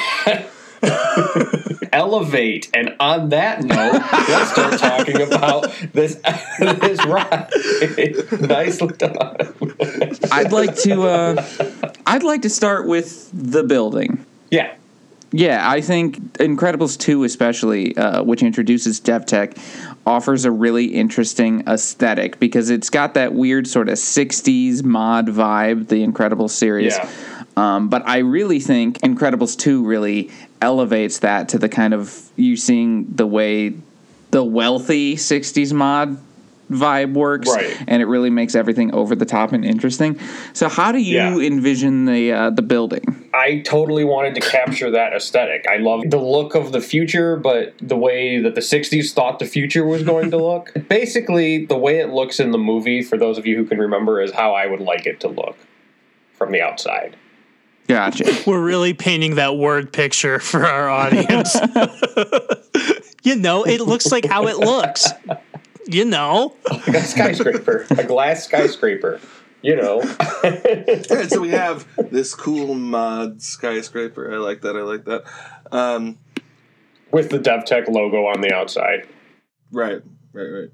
elevate. 1.91 2.69
And 2.73 2.95
on 2.99 3.29
that 3.29 3.63
note, 3.63 4.01
let's 4.29 4.51
start 4.51 4.79
talking 4.79 5.21
about 5.21 5.71
this 5.93 6.15
this 6.59 7.05
ride. 7.05 7.49
Nicely 8.47 8.87
done. 8.89 9.37
I'd 10.31 10.51
like 10.51 10.75
to. 10.77 11.03
Uh, 11.03 11.45
I'd 12.05 12.23
like 12.23 12.43
to 12.43 12.49
start 12.49 12.87
with 12.87 13.29
the 13.33 13.63
building. 13.63 14.25
Yeah. 14.51 14.73
Yeah, 15.33 15.69
I 15.69 15.81
think 15.81 16.17
Incredibles 16.35 16.97
2, 16.97 17.25
especially, 17.25 17.97
uh, 17.97 18.23
which 18.23 18.41
introduces 18.41 19.01
DevTech, 19.01 19.57
offers 20.05 20.45
a 20.45 20.51
really 20.51 20.85
interesting 20.85 21.67
aesthetic 21.67 22.39
because 22.39 22.69
it's 22.69 22.89
got 22.89 23.13
that 23.15 23.33
weird 23.33 23.67
sort 23.67 23.89
of 23.89 23.95
60s 23.95 24.85
mod 24.85 25.27
vibe, 25.27 25.89
the 25.89 26.07
Incredibles 26.07 26.51
series. 26.51 26.95
Yeah. 26.95 27.11
Um, 27.57 27.89
but 27.89 28.07
I 28.07 28.19
really 28.19 28.59
think 28.59 28.99
Incredibles 28.99 29.57
2 29.57 29.83
really 29.83 30.29
elevates 30.61 31.19
that 31.19 31.49
to 31.49 31.57
the 31.59 31.69
kind 31.69 31.93
of 31.93 32.29
you 32.35 32.55
seeing 32.55 33.05
the 33.15 33.27
way 33.27 33.73
the 34.31 34.43
wealthy 34.43 35.15
60s 35.15 35.71
mod 35.73 36.17
vibe 36.69 37.13
works 37.13 37.47
Right. 37.47 37.77
and 37.87 38.01
it 38.01 38.05
really 38.07 38.29
makes 38.29 38.53
everything 38.53 38.93
over 38.93 39.15
the 39.15 39.23
top 39.23 39.53
and 39.53 39.63
interesting. 39.63 40.19
So 40.51 40.67
how 40.67 40.91
do 40.91 40.97
you 40.97 41.15
Yeah. 41.15 41.37
envision 41.47 42.03
the 42.05 42.33
uh, 42.33 42.49
the 42.49 42.61
building? 42.61 43.29
I 43.33 43.59
totally 43.59 44.03
wanted 44.03 44.35
to 44.35 44.41
capture 44.41 44.91
that 44.91 45.13
aesthetic. 45.13 45.65
I 45.69 45.77
love 45.77 46.01
the 46.09 46.17
look 46.17 46.55
of 46.55 46.73
the 46.73 46.81
future, 46.81 47.37
but 47.37 47.73
the 47.81 47.95
way 47.95 48.39
that 48.41 48.55
the 48.55 48.61
60s 48.61 49.13
thought 49.13 49.39
the 49.39 49.45
future 49.45 49.85
was 49.85 50.03
going 50.03 50.29
to 50.31 50.37
look. 50.37 50.73
Basically, 50.89 51.65
the 51.65 51.77
way 51.77 51.99
it 51.99 52.09
looks 52.09 52.37
in 52.39 52.51
the 52.51 52.57
movie, 52.57 53.01
for 53.01 53.17
those 53.17 53.37
of 53.37 53.45
you 53.45 53.55
who 53.55 53.63
can 53.65 53.77
remember, 53.77 54.19
is 54.19 54.31
how 54.33 54.53
I 54.53 54.65
would 54.65 54.81
like 54.81 55.05
it 55.05 55.21
to 55.21 55.29
look 55.29 55.55
from 56.33 56.51
the 56.51 56.61
outside. 56.61 57.15
Gotcha. 57.87 58.25
We're 58.47 58.61
really 58.61 58.93
painting 58.93 59.35
that 59.35 59.55
word 59.57 59.93
picture 59.93 60.39
for 60.39 60.65
our 60.65 60.89
audience. 60.89 61.55
you 63.23 63.35
know, 63.35 63.63
it 63.63 63.81
looks 63.81 64.11
like 64.11 64.25
how 64.25 64.47
it 64.47 64.57
looks. 64.57 65.09
You 65.85 66.03
know, 66.03 66.53
Like 66.69 66.87
a 66.89 67.01
skyscraper, 67.01 67.85
a 67.91 68.03
glass 68.03 68.43
skyscraper. 68.43 69.21
You 69.61 69.75
know. 69.77 70.01
Alright, 70.43 71.29
so 71.29 71.39
we 71.41 71.49
have 71.49 71.87
this 71.97 72.35
cool 72.35 72.75
mod 72.75 73.41
skyscraper. 73.41 74.33
I 74.33 74.37
like 74.37 74.61
that. 74.61 74.75
I 74.75 74.81
like 74.81 75.05
that. 75.05 75.23
Um, 75.71 76.17
With 77.11 77.29
the 77.29 77.39
DevTech 77.39 77.87
logo 77.87 78.25
on 78.25 78.41
the 78.41 78.53
outside. 78.53 79.07
right, 79.71 80.01
right, 80.33 80.43
right. 80.43 80.69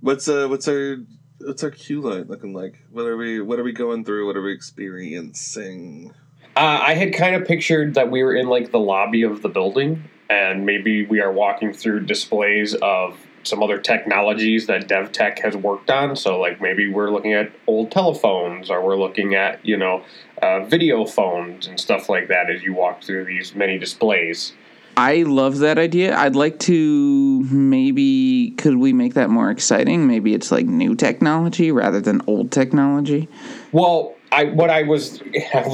What's 0.00 0.28
uh, 0.28 0.46
what's 0.48 0.68
our 0.68 0.98
what's 1.40 1.64
our 1.64 1.70
queue 1.70 2.02
line 2.02 2.26
looking 2.28 2.52
like? 2.52 2.74
What 2.90 3.06
are 3.06 3.16
we 3.16 3.40
what 3.40 3.58
are 3.58 3.64
we 3.64 3.72
going 3.72 4.04
through? 4.04 4.26
What 4.26 4.36
are 4.36 4.42
we 4.42 4.52
experiencing? 4.52 6.12
Uh, 6.56 6.80
I 6.82 6.94
had 6.94 7.14
kind 7.14 7.36
of 7.36 7.46
pictured 7.46 7.94
that 7.94 8.10
we 8.10 8.22
were 8.22 8.34
in 8.34 8.48
like 8.48 8.70
the 8.70 8.78
lobby 8.78 9.22
of 9.22 9.42
the 9.42 9.48
building, 9.48 10.04
and 10.28 10.66
maybe 10.66 11.06
we 11.06 11.20
are 11.20 11.32
walking 11.32 11.72
through 11.72 12.06
displays 12.06 12.74
of 12.74 13.18
some 13.42 13.62
other 13.62 13.78
technologies 13.78 14.66
that 14.66 14.86
DevTech 14.86 15.38
has 15.40 15.56
worked 15.56 15.90
on. 15.90 16.16
So, 16.16 16.38
like 16.38 16.60
maybe 16.60 16.88
we're 16.88 17.10
looking 17.10 17.34
at 17.34 17.52
old 17.66 17.90
telephones, 17.90 18.68
or 18.68 18.84
we're 18.84 18.98
looking 18.98 19.34
at 19.34 19.64
you 19.64 19.76
know 19.76 20.04
uh, 20.42 20.64
video 20.64 21.06
phones 21.06 21.66
and 21.66 21.78
stuff 21.78 22.08
like 22.08 22.28
that 22.28 22.50
as 22.50 22.62
you 22.62 22.74
walk 22.74 23.02
through 23.02 23.24
these 23.26 23.54
many 23.54 23.78
displays. 23.78 24.52
I 24.96 25.22
love 25.22 25.58
that 25.58 25.78
idea. 25.78 26.16
I'd 26.16 26.36
like 26.36 26.58
to 26.60 27.42
maybe 27.44 28.50
could 28.58 28.76
we 28.76 28.92
make 28.92 29.14
that 29.14 29.30
more 29.30 29.50
exciting? 29.50 30.06
Maybe 30.06 30.34
it's 30.34 30.50
like 30.50 30.66
new 30.66 30.94
technology 30.94 31.70
rather 31.70 32.00
than 32.00 32.20
old 32.26 32.50
technology. 32.50 33.28
Well, 33.72 34.16
I 34.32 34.44
what 34.44 34.70
I 34.70 34.82
was 34.82 35.22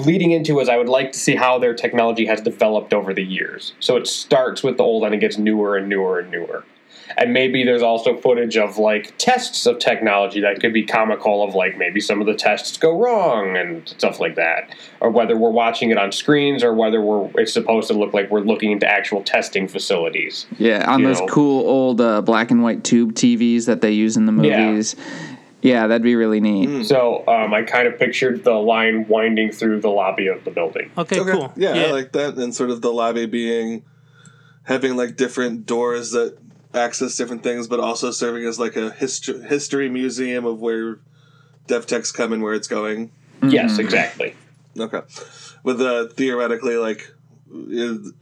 leading 0.04 0.30
into 0.32 0.60
is 0.60 0.68
I 0.68 0.76
would 0.76 0.88
like 0.88 1.12
to 1.12 1.18
see 1.18 1.34
how 1.34 1.58
their 1.58 1.74
technology 1.74 2.26
has 2.26 2.40
developed 2.40 2.94
over 2.94 3.12
the 3.12 3.24
years. 3.24 3.74
So 3.80 3.96
it 3.96 4.06
starts 4.06 4.62
with 4.62 4.76
the 4.76 4.82
old 4.82 5.04
and 5.04 5.14
it 5.14 5.18
gets 5.18 5.38
newer 5.38 5.76
and 5.76 5.88
newer 5.88 6.18
and 6.20 6.30
newer. 6.30 6.64
And 7.18 7.32
maybe 7.32 7.64
there's 7.64 7.82
also 7.82 8.16
footage 8.16 8.56
of 8.56 8.78
like 8.78 9.16
tests 9.16 9.64
of 9.66 9.78
technology 9.78 10.40
that 10.40 10.60
could 10.60 10.72
be 10.72 10.84
comical 10.84 11.42
of 11.42 11.54
like 11.54 11.78
maybe 11.78 12.00
some 12.00 12.20
of 12.20 12.26
the 12.26 12.34
tests 12.34 12.76
go 12.76 12.98
wrong 12.98 13.56
and 13.56 13.88
stuff 13.88 14.20
like 14.20 14.34
that. 14.34 14.74
Or 15.00 15.10
whether 15.10 15.36
we're 15.36 15.50
watching 15.50 15.90
it 15.90 15.98
on 15.98 16.12
screens 16.12 16.64
or 16.64 16.74
whether 16.74 17.00
we're 17.00 17.30
it's 17.36 17.52
supposed 17.52 17.88
to 17.88 17.94
look 17.94 18.12
like 18.12 18.30
we're 18.30 18.40
looking 18.40 18.72
into 18.72 18.90
actual 18.90 19.22
testing 19.22 19.68
facilities. 19.68 20.46
Yeah, 20.58 20.90
on 20.90 21.02
those 21.02 21.20
know. 21.20 21.26
cool 21.28 21.66
old 21.66 22.00
uh, 22.00 22.22
black 22.22 22.50
and 22.50 22.62
white 22.62 22.84
tube 22.84 23.14
TVs 23.14 23.66
that 23.66 23.80
they 23.80 23.92
use 23.92 24.16
in 24.16 24.26
the 24.26 24.32
movies. 24.32 24.96
Yeah, 24.98 25.35
that'd 25.86 26.02
be 26.02 26.14
really 26.16 26.40
neat. 26.40 26.86
So 26.86 27.26
um, 27.26 27.52
I 27.54 27.62
kind 27.62 27.88
of 27.88 27.98
pictured 27.98 28.44
the 28.44 28.54
line 28.54 29.06
winding 29.08 29.52
through 29.52 29.80
the 29.80 29.88
lobby 29.90 30.26
of 30.28 30.44
the 30.44 30.50
building. 30.50 30.90
okay, 30.96 31.20
Okay, 31.20 31.32
cool. 31.32 31.52
Yeah, 31.56 31.72
I 31.72 31.90
like 31.90 32.12
that. 32.12 32.36
And 32.36 32.54
sort 32.54 32.70
of 32.70 32.80
the 32.82 32.92
lobby 32.92 33.26
being 33.26 33.84
having 34.64 34.96
like 34.96 35.16
different 35.16 35.66
doors 35.66 36.10
that 36.12 36.38
access 36.74 37.16
different 37.16 37.42
things, 37.42 37.66
but 37.68 37.80
also 37.80 38.10
serving 38.10 38.44
as 38.44 38.58
like 38.58 38.76
a 38.76 38.90
history 38.90 39.42
history 39.42 39.88
museum 39.88 40.44
of 40.44 40.60
where 40.60 40.98
DevTech's 41.68 42.12
coming 42.12 42.40
where 42.40 42.54
it's 42.54 42.68
going. 42.68 43.10
Yes, 43.42 43.78
exactly. 43.78 44.34
Okay. 44.78 45.00
With 45.62 45.80
uh, 45.80 46.08
theoretically, 46.08 46.76
like, 46.76 47.12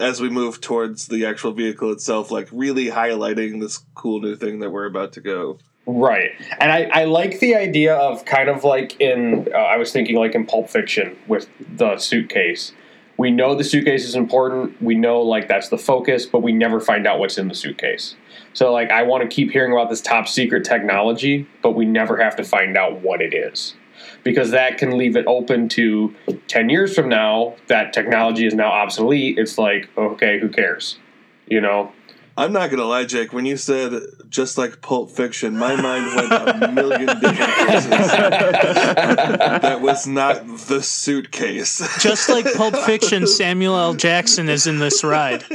as 0.00 0.20
we 0.20 0.28
move 0.30 0.60
towards 0.60 1.08
the 1.08 1.26
actual 1.26 1.52
vehicle 1.52 1.92
itself, 1.92 2.30
like, 2.30 2.48
really 2.52 2.86
highlighting 2.86 3.60
this 3.60 3.78
cool 3.94 4.20
new 4.20 4.36
thing 4.36 4.60
that 4.60 4.70
we're 4.70 4.86
about 4.86 5.12
to 5.14 5.20
go. 5.20 5.58
Right. 5.86 6.30
And 6.58 6.72
I, 6.72 6.84
I 6.84 7.04
like 7.04 7.40
the 7.40 7.54
idea 7.56 7.94
of 7.94 8.24
kind 8.24 8.48
of 8.48 8.64
like 8.64 9.00
in, 9.00 9.48
uh, 9.52 9.58
I 9.58 9.76
was 9.76 9.92
thinking 9.92 10.16
like 10.16 10.34
in 10.34 10.46
Pulp 10.46 10.70
Fiction 10.70 11.16
with 11.28 11.48
the 11.76 11.98
suitcase. 11.98 12.72
We 13.16 13.30
know 13.30 13.54
the 13.54 13.64
suitcase 13.64 14.04
is 14.04 14.16
important. 14.16 14.80
We 14.82 14.94
know 14.94 15.20
like 15.20 15.46
that's 15.46 15.68
the 15.68 15.78
focus, 15.78 16.26
but 16.26 16.42
we 16.42 16.52
never 16.52 16.80
find 16.80 17.06
out 17.06 17.18
what's 17.18 17.38
in 17.38 17.48
the 17.48 17.54
suitcase. 17.54 18.16
So 18.54 18.72
like 18.72 18.90
I 18.90 19.02
want 19.02 19.28
to 19.28 19.34
keep 19.34 19.50
hearing 19.50 19.72
about 19.72 19.90
this 19.90 20.00
top 20.00 20.26
secret 20.26 20.64
technology, 20.64 21.46
but 21.62 21.72
we 21.72 21.84
never 21.84 22.16
have 22.16 22.34
to 22.36 22.44
find 22.44 22.76
out 22.76 23.02
what 23.02 23.20
it 23.20 23.34
is. 23.34 23.74
Because 24.22 24.50
that 24.52 24.78
can 24.78 24.96
leave 24.96 25.16
it 25.16 25.26
open 25.26 25.68
to 25.70 26.14
10 26.48 26.70
years 26.70 26.94
from 26.94 27.08
now, 27.08 27.56
that 27.68 27.92
technology 27.92 28.46
is 28.46 28.54
now 28.54 28.70
obsolete. 28.70 29.38
It's 29.38 29.58
like, 29.58 29.90
okay, 29.96 30.40
who 30.40 30.48
cares? 30.48 30.98
You 31.46 31.60
know? 31.60 31.92
I'm 32.36 32.52
not 32.52 32.70
gonna 32.70 32.84
lie, 32.84 33.04
Jake. 33.04 33.32
When 33.32 33.46
you 33.46 33.56
said 33.56 33.92
just 34.28 34.58
like 34.58 34.80
Pulp 34.80 35.10
Fiction, 35.12 35.56
my 35.56 35.76
mind 35.80 36.16
went 36.16 36.32
a 36.62 36.72
million 36.72 37.06
different 37.20 37.52
places. 37.52 37.90
that 37.90 39.80
was 39.80 40.06
not 40.06 40.44
the 40.66 40.82
suitcase. 40.82 41.78
Just 42.00 42.28
like 42.28 42.44
Pulp 42.54 42.76
Fiction, 42.76 43.26
Samuel 43.28 43.76
L. 43.76 43.94
Jackson 43.94 44.48
is 44.48 44.66
in 44.66 44.80
this 44.80 45.04
ride. 45.04 45.44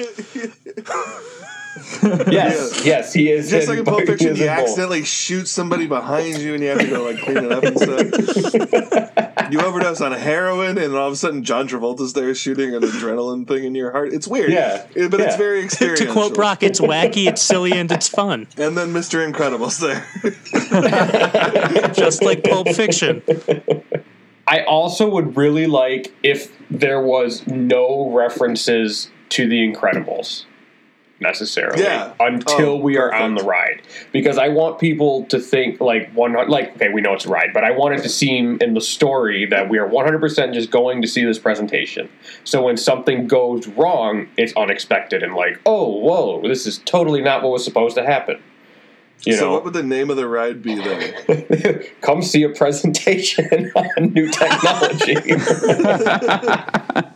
Yes, 2.32 2.84
yes, 2.86 3.13
he 3.13 3.29
is. 3.32 3.49
Just 3.49 3.67
like 3.67 3.79
in 3.79 3.86
Pulp 3.86 4.05
Fiction, 4.05 4.29
is 4.29 4.39
you 4.39 4.45
in 4.45 4.51
both. 4.55 4.60
accidentally 4.63 5.03
shoot 5.03 5.47
somebody 5.47 5.88
behind 5.88 6.38
you 6.39 6.53
and 6.53 6.63
you 6.63 6.69
have 6.69 6.79
to 6.79 6.88
go 6.88 7.03
like 7.03 7.19
clean 7.21 7.38
it 7.38 7.51
up 7.51 7.63
and 7.63 7.77
stuff. 7.79 9.51
you 9.51 9.60
overdose 9.62 10.01
on 10.01 10.12
heroin 10.12 10.77
and 10.77 10.95
all 10.95 11.08
of 11.08 11.13
a 11.13 11.15
sudden 11.15 11.43
John 11.43 11.67
Travolta's 11.67 12.13
there 12.13 12.34
shooting 12.36 12.73
an 12.75 12.82
adrenaline 12.82 13.47
thing 13.47 13.63
in 13.63 13.75
your 13.75 13.91
heart. 13.91 14.13
It's 14.13 14.27
weird. 14.27 14.51
Yeah, 14.51 14.86
It- 14.95 15.12
but 15.12 15.19
it's 15.21 15.34
yeah. 15.34 15.38
very 15.38 15.67
To 15.97 16.12
quote 16.12 16.34
Brock, 16.34 16.63
it's 16.63 16.79
wacky, 16.79 17.27
it's 17.27 17.41
silly, 17.41 17.71
and 17.73 17.91
it's 17.91 18.08
fun. 18.10 18.47
And 18.58 18.77
then 18.77 18.93
Mr. 18.93 19.25
Incredible's 19.25 19.77
there. 19.79 20.05
Just 21.93 22.21
like 22.23 22.43
Pulp 22.43 22.69
Fiction. 22.69 23.21
I 24.47 24.62
also 24.63 25.10
would 25.10 25.38
really 25.38 25.67
like 25.67 26.13
if 26.23 26.51
there 26.69 27.01
was 27.01 27.45
no 27.47 28.10
references 28.12 29.10
to 29.29 29.47
the 29.47 29.58
Incredibles 29.71 30.45
necessarily 31.19 31.84
Yeah. 31.84 32.13
until 32.19 32.69
Oh, 32.69 32.75
we 32.77 32.97
are 32.97 33.13
on 33.13 33.36
the 33.36 33.43
ride. 33.43 33.82
Because 34.12 34.38
I 34.38 34.49
want 34.49 34.79
people 34.79 35.25
to 35.25 35.39
think 35.39 35.79
like 35.82 36.12
one 36.13 36.34
like 36.49 36.75
okay 36.75 36.89
we 36.89 37.01
know 37.01 37.13
it's 37.13 37.25
a 37.25 37.29
ride 37.29 37.51
but 37.53 37.63
I 37.63 37.71
want 37.71 37.95
it 37.95 38.03
to 38.03 38.10
seem 38.10 38.58
in 38.62 38.73
the 38.73 38.82
story 38.82 39.45
that 39.47 39.69
we 39.69 39.77
are 39.77 39.88
100% 39.88 40.53
just 40.53 40.71
going 40.71 41.01
to 41.01 41.08
see 41.08 41.23
this 41.25 41.39
presentation. 41.39 42.10
So 42.43 42.63
when 42.63 42.77
something 42.77 43.27
goes 43.27 43.67
wrong 43.67 44.27
it's 44.38 44.53
unexpected 44.55 45.23
and 45.23 45.36
like 45.36 45.60
oh 45.65 45.99
whoa 45.99 46.41
this 46.41 46.65
is 46.65 46.77
totally 46.79 47.21
not 47.21 47.43
what 47.43 47.51
was 47.51 47.63
supposed 47.63 47.95
to 47.95 48.05
happen. 48.05 48.41
You 49.25 49.34
so 49.34 49.45
know? 49.45 49.51
what 49.51 49.65
would 49.65 49.73
the 49.73 49.84
name 49.84 50.10
of 50.10 50.15
the 50.15 50.27
ride 50.27 50.62
be 50.62 50.75
then? 50.75 51.84
come 52.01 52.21
see 52.21 52.43
a 52.43 52.49
presentation 52.49 53.69
on 53.75 54.13
new 54.13 54.29
technology 54.29 55.15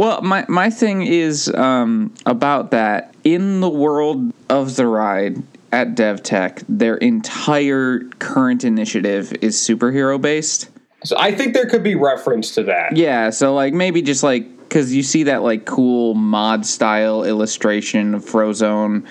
Well, 0.00 0.22
my, 0.22 0.46
my 0.48 0.70
thing 0.70 1.02
is 1.02 1.52
um, 1.54 2.14
about 2.24 2.70
that. 2.70 3.14
In 3.22 3.60
the 3.60 3.68
world 3.68 4.32
of 4.48 4.76
the 4.76 4.86
ride 4.86 5.42
at 5.72 5.88
DevTech, 5.94 6.64
their 6.70 6.96
entire 6.96 8.00
current 8.18 8.64
initiative 8.64 9.30
is 9.42 9.56
superhero 9.56 10.18
based. 10.18 10.70
So 11.04 11.18
I 11.18 11.34
think 11.34 11.52
there 11.52 11.66
could 11.66 11.82
be 11.82 11.96
reference 11.96 12.54
to 12.54 12.62
that. 12.62 12.96
Yeah, 12.96 13.28
so 13.28 13.54
like 13.54 13.74
maybe 13.74 14.00
just 14.00 14.22
like 14.22 14.46
because 14.60 14.94
you 14.94 15.02
see 15.02 15.24
that 15.24 15.42
like 15.42 15.66
cool 15.66 16.14
mod 16.14 16.64
style 16.64 17.22
illustration 17.22 18.14
of 18.14 18.24
Frozone, 18.24 19.04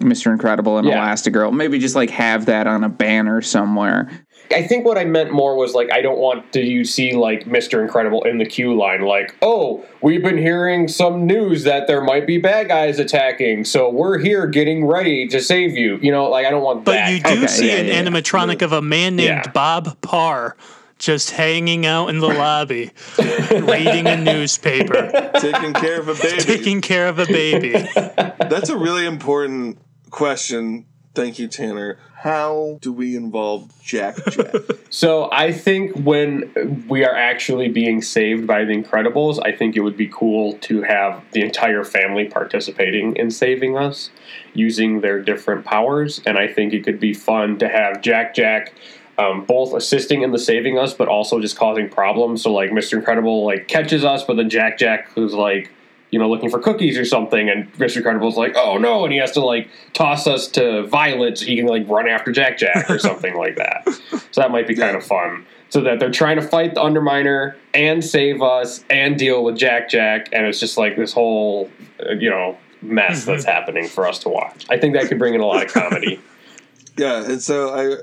Mister 0.00 0.32
Incredible, 0.32 0.78
and 0.78 0.88
Yeah. 0.88 0.98
Elastigirl. 0.98 1.52
Maybe 1.52 1.78
just 1.78 1.94
like 1.94 2.10
have 2.10 2.46
that 2.46 2.66
on 2.66 2.82
a 2.82 2.88
banner 2.88 3.40
somewhere. 3.40 4.10
I 4.50 4.62
think 4.66 4.84
what 4.86 4.96
I 4.96 5.04
meant 5.04 5.30
more 5.32 5.56
was 5.56 5.74
like 5.74 5.92
I 5.92 6.00
don't 6.00 6.18
want 6.18 6.52
to 6.52 6.60
you 6.60 6.84
see 6.84 7.12
like 7.14 7.44
Mr. 7.44 7.80
Incredible 7.82 8.22
in 8.24 8.38
the 8.38 8.46
queue 8.46 8.74
line 8.76 9.02
like, 9.02 9.36
"Oh, 9.42 9.84
we've 10.02 10.22
been 10.22 10.38
hearing 10.38 10.88
some 10.88 11.26
news 11.26 11.64
that 11.64 11.86
there 11.86 12.00
might 12.02 12.26
be 12.26 12.38
bad 12.38 12.68
guys 12.68 12.98
attacking, 12.98 13.64
so 13.64 13.90
we're 13.90 14.18
here 14.18 14.46
getting 14.46 14.86
ready 14.86 15.28
to 15.28 15.40
save 15.40 15.76
you." 15.76 15.98
You 16.00 16.10
know, 16.12 16.28
like 16.30 16.46
I 16.46 16.50
don't 16.50 16.62
want 16.62 16.84
But 16.84 16.92
that. 16.92 17.10
you 17.12 17.18
do 17.18 17.22
kind 17.24 17.44
of 17.44 17.50
see 17.50 17.68
yeah, 17.68 17.74
an 17.76 17.86
yeah, 17.86 17.92
yeah. 17.92 18.02
animatronic 18.04 18.62
of 18.62 18.72
a 18.72 18.80
man 18.82 19.16
named 19.16 19.28
Yeah. 19.28 19.50
Bob 19.52 20.00
Parr 20.00 20.56
just 20.98 21.30
hanging 21.30 21.86
out 21.86 22.08
in 22.08 22.18
the 22.18 22.26
lobby, 22.26 22.90
reading 23.52 24.08
a 24.08 24.16
newspaper, 24.16 25.30
Taking 25.40 25.72
care 25.72 26.00
of 26.00 26.08
a 26.08 26.14
baby. 26.14 26.40
taking 26.42 26.80
care 26.80 27.06
of 27.06 27.18
a 27.20 27.26
baby. 27.26 27.70
That's 27.94 28.68
a 28.68 28.76
really 28.76 29.06
important 29.06 29.78
question. 30.10 30.86
Thank 31.14 31.38
you, 31.38 31.48
Tanner. 31.48 31.98
How 32.14 32.78
do 32.80 32.92
we 32.92 33.16
involve 33.16 33.72
Jack 33.82 34.16
Jack? 34.30 34.54
So 34.90 35.28
I 35.30 35.52
think 35.52 35.94
when 35.96 36.86
we 36.88 37.04
are 37.04 37.14
actually 37.14 37.68
being 37.68 38.00
saved 38.00 38.46
by 38.46 38.64
the 38.64 38.72
Incredibles, 38.72 39.38
I 39.44 39.54
think 39.54 39.76
it 39.76 39.80
would 39.80 39.98
be 39.98 40.08
cool 40.08 40.54
to 40.60 40.82
have 40.82 41.22
the 41.32 41.42
entire 41.42 41.84
family 41.84 42.24
participating 42.24 43.14
in 43.16 43.30
saving 43.30 43.76
us 43.76 44.10
using 44.54 45.02
their 45.02 45.20
different 45.20 45.66
powers. 45.66 46.22
And 46.26 46.38
I 46.38 46.48
think 46.48 46.72
it 46.72 46.84
could 46.84 46.98
be 46.98 47.12
fun 47.12 47.58
to 47.58 47.68
have 47.68 48.00
Jack 48.00 48.34
Jack 48.34 48.72
um, 49.18 49.44
both 49.44 49.74
assisting 49.74 50.22
in 50.22 50.30
the 50.30 50.38
saving 50.38 50.78
us, 50.78 50.94
but 50.94 51.08
also 51.08 51.40
just 51.40 51.56
causing 51.58 51.88
problems. 51.88 52.42
So 52.42 52.52
like 52.52 52.70
Mr. 52.70 52.94
Incredible 52.94 53.44
like 53.44 53.68
catches 53.68 54.04
us, 54.04 54.24
but 54.24 54.36
then 54.36 54.48
Jack 54.48 54.78
Jack 54.78 55.10
who's 55.12 55.34
like 55.34 55.70
you 56.10 56.18
know 56.18 56.28
looking 56.28 56.50
for 56.50 56.58
cookies 56.58 56.98
or 56.98 57.04
something, 57.04 57.48
and 57.48 57.72
Mr. 57.74 57.96
Incredible's 57.96 58.36
like 58.36 58.54
oh 58.56 58.78
no, 58.78 59.04
and 59.04 59.12
he 59.12 59.18
has 59.18 59.32
to 59.32 59.40
like 59.40 59.68
toss 59.92 60.26
us 60.26 60.48
to 60.48 60.86
Violet 60.86 61.38
so 61.38 61.46
he 61.46 61.56
can 61.56 61.66
like 61.66 61.88
run 61.88 62.08
after 62.08 62.32
Jack 62.32 62.58
Jack 62.58 62.90
or 62.90 62.98
something 62.98 63.36
like 63.36 63.56
that. 63.56 63.86
So 64.30 64.42
that 64.42 64.50
might 64.50 64.68
be 64.68 64.74
kind 64.74 64.94
of 64.94 65.04
fun. 65.04 65.46
So 65.70 65.80
that 65.82 66.00
they're 66.00 66.10
trying 66.10 66.36
to 66.36 66.42
fight 66.42 66.74
the 66.74 66.80
Underminer 66.80 67.56
and 67.72 68.04
save 68.04 68.42
us 68.42 68.84
and 68.90 69.18
deal 69.18 69.42
with 69.42 69.56
Jack 69.56 69.88
Jack, 69.88 70.28
and 70.32 70.46
it's 70.46 70.60
just 70.60 70.76
like 70.76 70.96
this 70.96 71.12
whole, 71.12 71.70
uh, 72.06 72.12
you 72.12 72.28
know, 72.28 72.58
mess 72.82 73.24
that's 73.24 73.44
happening 73.44 73.88
for 73.88 74.06
us 74.06 74.18
to 74.20 74.28
watch. 74.28 74.66
I 74.68 74.78
think 74.78 74.94
that 74.94 75.08
could 75.08 75.18
bring 75.18 75.34
in 75.34 75.40
a 75.40 75.46
lot 75.46 75.64
of 75.64 75.72
comedy. 75.72 76.20
yeah, 76.96 77.24
and 77.24 77.42
so 77.42 77.74
I 77.74 77.96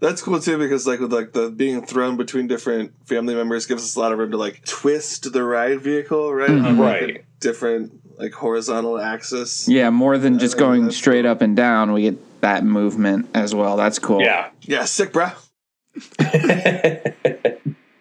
that's 0.00 0.20
cool 0.20 0.40
too 0.40 0.58
because 0.58 0.86
like 0.86 1.00
with 1.00 1.12
like 1.12 1.32
the 1.32 1.48
being 1.50 1.86
thrown 1.86 2.16
between 2.16 2.48
different 2.48 2.92
family 3.06 3.34
members 3.34 3.66
gives 3.66 3.84
us 3.84 3.96
a 3.96 4.00
lot 4.00 4.12
of 4.12 4.18
room 4.18 4.32
to 4.32 4.36
like 4.36 4.64
twist 4.64 5.32
the 5.32 5.42
ride 5.42 5.80
vehicle, 5.80 6.34
right? 6.34 6.50
On, 6.50 6.76
like, 6.76 7.02
a 7.02 7.06
Right. 7.06 7.24
Different 7.42 8.00
like 8.18 8.32
horizontal 8.32 8.98
axis. 8.98 9.68
Yeah, 9.68 9.90
more 9.90 10.16
than 10.16 10.38
just 10.38 10.56
going 10.56 10.90
straight 10.90 11.22
cool. 11.22 11.32
up 11.32 11.42
and 11.42 11.54
down. 11.54 11.92
We 11.92 12.02
get 12.02 12.40
that 12.40 12.64
movement 12.64 13.28
as 13.34 13.54
well. 13.54 13.76
That's 13.76 13.98
cool. 13.98 14.22
Yeah. 14.22 14.50
Yeah, 14.62 14.84
sick, 14.84 15.12
bruh. 15.12 15.34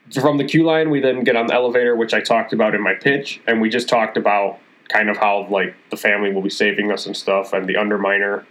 So 0.10 0.22
from 0.22 0.38
the 0.38 0.46
queue 0.46 0.64
line, 0.64 0.90
we 0.90 1.02
then 1.02 1.24
get 1.24 1.36
on 1.36 1.48
the 1.48 1.54
elevator, 1.54 1.96
which 1.96 2.14
I 2.14 2.22
talked 2.22 2.54
about 2.54 2.76
in 2.76 2.82
my 2.82 2.94
pitch, 2.94 3.42
and 3.48 3.60
we 3.60 3.70
just 3.70 3.90
talked 3.90 4.16
about 4.16 4.60
kind 4.90 5.10
of 5.10 5.18
how 5.18 5.48
like 5.50 5.76
the 5.90 5.98
family 5.98 6.32
will 6.34 6.42
be 6.42 6.50
saving 6.50 6.92
us 6.92 7.06
and 7.06 7.18
stuff, 7.18 7.54
and 7.54 7.68
the 7.68 7.76
Underminer. 7.76 8.46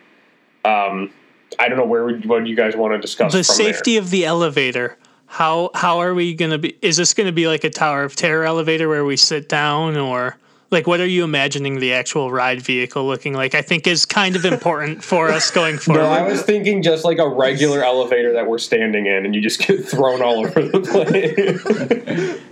Um, 0.64 1.12
I 1.58 1.68
don't 1.68 1.78
know 1.78 1.86
where 1.86 2.04
would, 2.04 2.26
what 2.26 2.46
you 2.46 2.56
guys 2.56 2.76
want 2.76 2.92
to 2.94 2.98
discuss. 2.98 3.32
the 3.32 3.44
from 3.44 3.54
safety 3.54 3.96
of 3.96 4.10
the 4.10 4.24
elevator. 4.24 4.98
How 5.26 5.70
how 5.74 5.98
are 5.98 6.12
we 6.14 6.34
gonna 6.34 6.58
be? 6.58 6.76
Is 6.82 6.96
this 6.96 7.14
gonna 7.14 7.32
be 7.32 7.46
like 7.46 7.64
a 7.64 7.70
Tower 7.70 8.04
of 8.04 8.16
Terror 8.16 8.44
elevator 8.44 8.88
where 8.88 9.04
we 9.04 9.16
sit 9.16 9.48
down, 9.48 9.96
or 9.96 10.36
like 10.70 10.86
what 10.86 11.00
are 11.00 11.06
you 11.06 11.24
imagining 11.24 11.80
the 11.80 11.92
actual 11.92 12.30
ride 12.30 12.62
vehicle 12.62 13.04
looking 13.06 13.34
like? 13.34 13.54
I 13.54 13.62
think 13.62 13.86
is 13.86 14.04
kind 14.06 14.36
of 14.36 14.44
important 14.44 15.02
for 15.02 15.28
us 15.28 15.50
going 15.50 15.78
forward. 15.78 16.02
No, 16.02 16.08
I 16.08 16.22
was 16.22 16.42
thinking 16.42 16.82
just 16.82 17.04
like 17.04 17.18
a 17.18 17.28
regular 17.28 17.82
elevator 17.82 18.32
that 18.34 18.46
we're 18.46 18.58
standing 18.58 19.06
in, 19.06 19.24
and 19.24 19.34
you 19.34 19.40
just 19.40 19.60
get 19.66 19.84
thrown 19.84 20.22
all 20.22 20.46
over 20.46 20.62
the 20.62 20.80
place. 20.80 22.50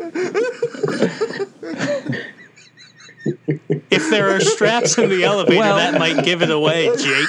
if 3.91 4.11
there 4.11 4.35
are 4.35 4.41
straps 4.41 4.99
in 4.99 5.09
the 5.11 5.25
elevator, 5.25 5.61
Well- 5.61 5.77
that 5.77 5.99
might 5.99 6.25
give 6.25 6.43
it 6.43 6.51
away, 6.51 6.91
Jake. 6.97 7.29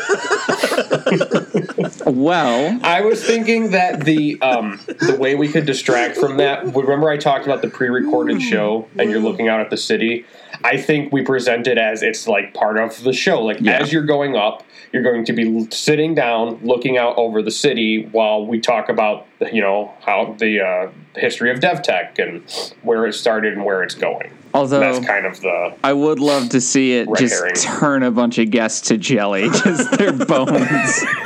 Well, 2.07 2.79
I 2.83 3.01
was 3.01 3.25
thinking 3.25 3.71
that 3.71 4.05
the 4.05 4.41
um, 4.41 4.81
the 4.87 5.17
way 5.19 5.35
we 5.35 5.49
could 5.49 5.67
distract 5.67 6.17
from 6.17 6.37
that. 6.39 6.65
Remember, 6.75 7.09
I 7.09 7.17
talked 7.17 7.45
about 7.45 7.63
the 7.63 7.69
pre-recorded 7.69 8.41
show, 8.43 8.89
and 8.99 9.11
you're 9.11 9.21
looking 9.21 9.49
out 9.49 9.61
at 9.61 9.71
the 9.71 9.77
city. 9.77 10.25
I 10.65 10.77
think 10.77 11.13
we 11.13 11.23
present 11.23 11.67
it 11.67 11.79
as 11.79 12.03
it's 12.03 12.27
like 12.27 12.55
part 12.55 12.79
of 12.79 13.03
the 13.03 13.13
show. 13.13 13.43
Like 13.43 13.59
Yeah. 13.61 13.79
as 13.81 13.93
you're 13.93 14.05
going 14.05 14.37
up, 14.37 14.65
you're 14.93 15.03
going 15.03 15.25
to 15.27 15.33
be 15.33 15.69
sitting 15.71 16.15
down, 16.15 16.61
looking 16.63 16.97
out 16.97 17.17
over 17.19 17.43
the 17.43 17.51
city 17.51 18.07
while 18.07 18.47
we 18.47 18.61
talk 18.61 18.89
about 18.89 19.27
you 19.53 19.61
know 19.61 19.93
how 20.01 20.35
the 20.39 20.61
uh, 20.61 20.91
history 21.17 21.51
of 21.51 21.61
DevTech 21.61 22.19
and 22.19 22.75
where 22.83 23.07
it 23.07 23.13
started 23.15 23.53
and 23.55 23.65
where 23.65 23.83
it's 23.83 23.95
going. 23.95 24.31
Although 24.57 24.81
That's 24.81 25.07
kind 25.07 25.27
of 25.27 25.41
the 25.41 25.75
I 25.85 25.93
would 25.93 26.19
love 26.19 26.49
to 26.51 26.61
see 26.61 26.93
it 26.95 27.09
just 27.17 27.35
herring. 27.35 27.55
turn 27.55 28.03
a 28.03 28.11
bunch 28.11 28.39
of 28.39 28.51
guests 28.51 28.89
to 28.89 28.97
jelly, 28.99 29.49
just 29.65 29.91
their 29.99 30.13
bones. 30.13 31.05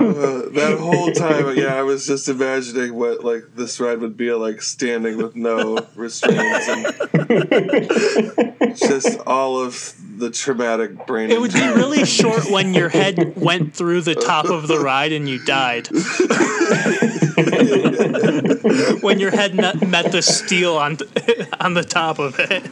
Uh, 0.00 0.48
that 0.50 0.78
whole 0.80 1.12
time, 1.12 1.56
yeah, 1.56 1.74
I 1.76 1.82
was 1.82 2.06
just 2.06 2.28
imagining 2.28 2.94
what 2.94 3.24
like 3.24 3.44
this 3.54 3.78
ride 3.80 4.00
would 4.00 4.16
be 4.16 4.32
like 4.32 4.62
standing 4.62 5.16
with 5.16 5.36
no 5.36 5.78
restraints 5.94 6.68
and 6.68 6.86
just 8.76 9.18
all 9.26 9.58
of 9.58 9.94
the 10.18 10.30
traumatic 10.30 11.06
brain. 11.06 11.30
It 11.30 11.40
would 11.40 11.52
be 11.52 11.60
really 11.60 12.04
short 12.04 12.50
when 12.50 12.74
your 12.74 12.88
head 12.88 13.36
went 13.36 13.74
through 13.74 14.02
the 14.02 14.14
top 14.14 14.46
of 14.46 14.68
the 14.68 14.78
ride 14.78 15.12
and 15.12 15.28
you 15.28 15.44
died. 15.44 15.88
when 19.00 19.20
your 19.20 19.30
head 19.30 19.54
met, 19.54 19.86
met 19.86 20.12
the 20.12 20.22
steel 20.22 20.76
on 20.76 20.98
on 21.60 21.74
the 21.74 21.84
top 21.84 22.18
of 22.18 22.38
it. 22.38 22.64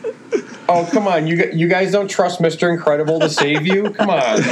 Oh 0.68 0.88
come 0.92 1.06
on, 1.08 1.26
you 1.26 1.50
you 1.52 1.68
guys 1.68 1.92
don't 1.92 2.08
trust 2.08 2.40
Mister 2.40 2.70
Incredible 2.70 3.20
to 3.20 3.28
save 3.30 3.66
you? 3.66 3.90
Come 3.90 4.10
on. 4.10 4.42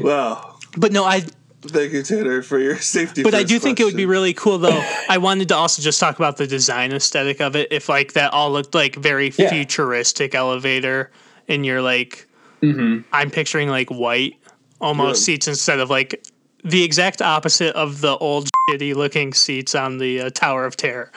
Wow. 0.00 0.56
But 0.76 0.92
no, 0.92 1.04
I 1.04 1.24
Thank 1.60 1.92
you, 1.92 2.02
Tanner, 2.04 2.40
for 2.42 2.58
your 2.58 2.78
safety. 2.78 3.24
but 3.24 3.34
I 3.34 3.38
first 3.38 3.48
do 3.48 3.58
think 3.58 3.80
it 3.80 3.84
would 3.84 3.96
be 3.96 4.06
really 4.06 4.32
cool 4.32 4.58
though. 4.58 4.80
I 5.08 5.18
wanted 5.18 5.48
to 5.48 5.56
also 5.56 5.82
just 5.82 5.98
talk 5.98 6.16
about 6.16 6.36
the 6.36 6.46
design 6.46 6.92
aesthetic 6.92 7.40
of 7.40 7.56
it. 7.56 7.68
If 7.72 7.88
like 7.88 8.12
that 8.12 8.32
all 8.32 8.52
looked 8.52 8.74
like 8.74 8.94
very 8.94 9.32
Yeah. 9.36 9.50
futuristic 9.50 10.34
elevator 10.36 11.10
and 11.48 11.66
you're 11.66 11.82
like 11.82 12.27
I'm 12.62 13.30
picturing 13.30 13.68
like 13.68 13.90
white 13.90 14.36
almost 14.80 15.20
Yeah. 15.22 15.34
seats 15.34 15.48
instead 15.48 15.80
of 15.80 15.90
like 15.90 16.24
the 16.64 16.82
exact 16.84 17.22
opposite 17.22 17.74
of 17.76 18.00
the 18.00 18.16
old 18.18 18.48
shitty 18.70 18.94
looking 18.94 19.32
seats 19.32 19.74
on 19.74 19.98
the 19.98 20.20
uh, 20.22 20.30
Tower 20.30 20.64
of 20.64 20.76
Terror. 20.76 21.10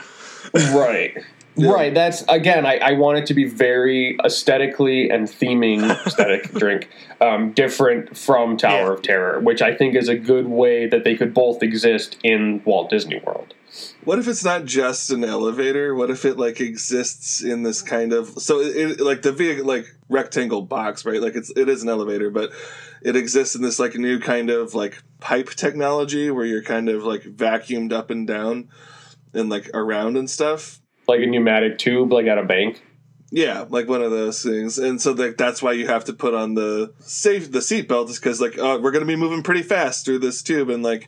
Right. 0.54 1.18
Right. 1.58 1.94
That's 1.94 2.24
again. 2.30 2.66
I, 2.66 2.78
I 2.78 2.92
want 2.94 3.18
it 3.18 3.26
to 3.26 3.34
be 3.34 3.44
very 3.44 4.18
aesthetically 4.24 5.10
and 5.10 5.28
theming 5.28 5.84
aesthetic 6.08 6.50
drink, 6.54 6.90
um, 7.20 7.52
different 7.52 8.18
from 8.18 8.56
Tower 8.56 8.88
Yeah. 8.88 8.94
of 8.94 9.02
Terror, 9.02 9.40
which 9.42 9.62
I 9.62 9.76
think 9.76 9.94
is 9.94 10.08
a 10.08 10.16
good 10.16 10.48
way 10.48 10.88
that 10.88 11.04
they 11.04 11.14
could 11.14 11.34
both 11.34 11.62
exist 11.62 12.16
in 12.24 12.62
Walt 12.64 12.90
Disney 12.90 13.20
World. 13.20 13.54
What 14.04 14.18
if 14.18 14.28
it's 14.28 14.44
not 14.44 14.66
just 14.66 15.12
an 15.12 15.24
elevator? 15.24 15.94
What 15.94 16.10
if 16.10 16.26
it 16.26 16.38
like 16.38 16.60
exists 16.60 17.44
in 17.44 17.62
this 17.62 17.82
kind 17.82 18.14
of 18.14 18.30
so 18.42 18.60
it, 18.60 18.76
it 18.76 19.00
like 19.00 19.22
the 19.22 19.32
vehicle 19.32 19.66
like 19.66 19.86
rectangle 20.10 20.64
box, 20.64 21.06
right? 21.06 21.22
Like 21.22 21.36
it's 21.36 21.52
it 21.56 21.70
is 21.70 21.84
an 21.84 21.90
elevator, 21.90 22.32
but 22.32 22.52
it 23.04 23.16
exists 23.16 23.56
in 23.56 23.62
this 23.62 23.80
like 23.80 23.96
new 23.96 24.20
kind 24.20 24.50
of 24.50 24.74
like 24.74 25.02
pipe 25.20 25.52
technology 25.52 26.32
where 26.32 26.46
you're 26.46 26.64
kind 26.64 26.90
of 26.90 27.04
like 27.04 27.22
vacuumed 27.22 27.94
up 27.94 28.10
and 28.10 28.26
down 28.26 28.70
and 29.34 29.50
like 29.50 29.70
around 29.74 30.18
and 30.18 30.30
stuff. 30.30 30.82
Like 31.08 31.22
a 31.22 31.28
pneumatic 31.28 31.78
tube, 31.78 32.12
like 32.12 32.26
at 32.26 32.40
a 32.40 32.44
bank. 32.44 32.82
Yeah, 33.34 33.66
like 33.70 33.88
one 33.88 34.02
of 34.02 34.12
those 34.12 34.44
things, 34.44 34.78
and 34.78 35.02
so 35.02 35.14
like 35.14 35.38
that's 35.38 35.62
why 35.62 35.72
you 35.72 35.88
have 35.88 36.04
to 36.06 36.14
put 36.14 36.34
on 36.34 36.56
the 36.56 36.94
safe 37.00 37.50
the 37.52 37.60
seatbelt 37.60 38.10
is 38.10 38.20
because 38.20 38.42
like 38.42 38.58
uh, 38.58 38.78
we're 38.82 38.92
gonna 38.92 39.06
be 39.06 39.16
moving 39.16 39.42
pretty 39.42 39.64
fast 39.64 40.04
through 40.04 40.20
this 40.20 40.42
tube, 40.42 40.70
and 40.70 40.84
like 40.84 41.08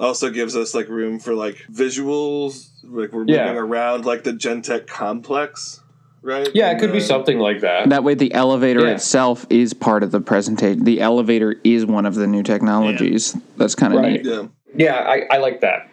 also 0.00 0.30
gives 0.30 0.56
us 0.56 0.74
like 0.74 0.88
room 0.88 1.18
for 1.18 1.34
like 1.34 1.56
visuals, 1.72 2.68
like 2.82 3.12
we're 3.12 3.24
Yeah. 3.26 3.44
moving 3.46 3.58
around 3.58 4.04
like 4.04 4.24
the 4.24 4.32
DevTech 4.32 4.86
complex, 4.86 5.80
right? 6.22 6.48
Yeah, 6.54 6.68
it 6.68 6.72
And, 6.72 6.80
could 6.80 6.92
be 6.92 7.00
something 7.00 7.38
like 7.38 7.60
that. 7.60 7.88
That 7.90 8.04
way, 8.04 8.14
the 8.14 8.32
elevator 8.34 8.80
Yeah. 8.86 8.94
itself 8.94 9.46
is 9.50 9.72
part 9.74 10.02
of 10.02 10.10
the 10.10 10.20
presentation. 10.20 10.84
The 10.84 11.00
elevator 11.00 11.56
is 11.64 11.86
one 11.86 12.06
of 12.06 12.14
the 12.16 12.26
new 12.26 12.42
technologies. 12.42 13.36
That's 13.56 13.74
kind 13.74 13.94
of 13.94 14.00
Right. 14.00 14.22
neat. 14.22 14.24
Yeah. 14.24 14.42
Yeah, 14.76 14.94
I, 14.96 15.22
I 15.30 15.36
like 15.38 15.60
that. 15.60 15.88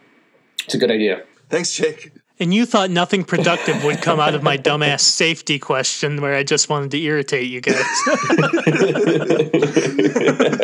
It's 0.66 0.74
a 0.74 0.78
good 0.80 0.90
idea. 0.92 1.22
Thanks, 1.50 1.72
Jake. 1.72 2.12
And 2.40 2.52
you 2.52 2.66
thought 2.66 2.90
nothing 2.90 3.24
productive 3.24 3.84
would 3.84 4.02
come 4.02 4.20
out 4.20 4.34
of 4.34 4.42
my 4.42 4.58
dumbass 4.58 5.02
safety 5.02 5.60
question 5.60 6.20
where 6.22 6.34
I 6.34 6.42
just 6.42 6.70
wanted 6.70 6.90
to 6.92 7.00
irritate 7.00 7.48
you 7.52 7.62
guys. 7.62 7.76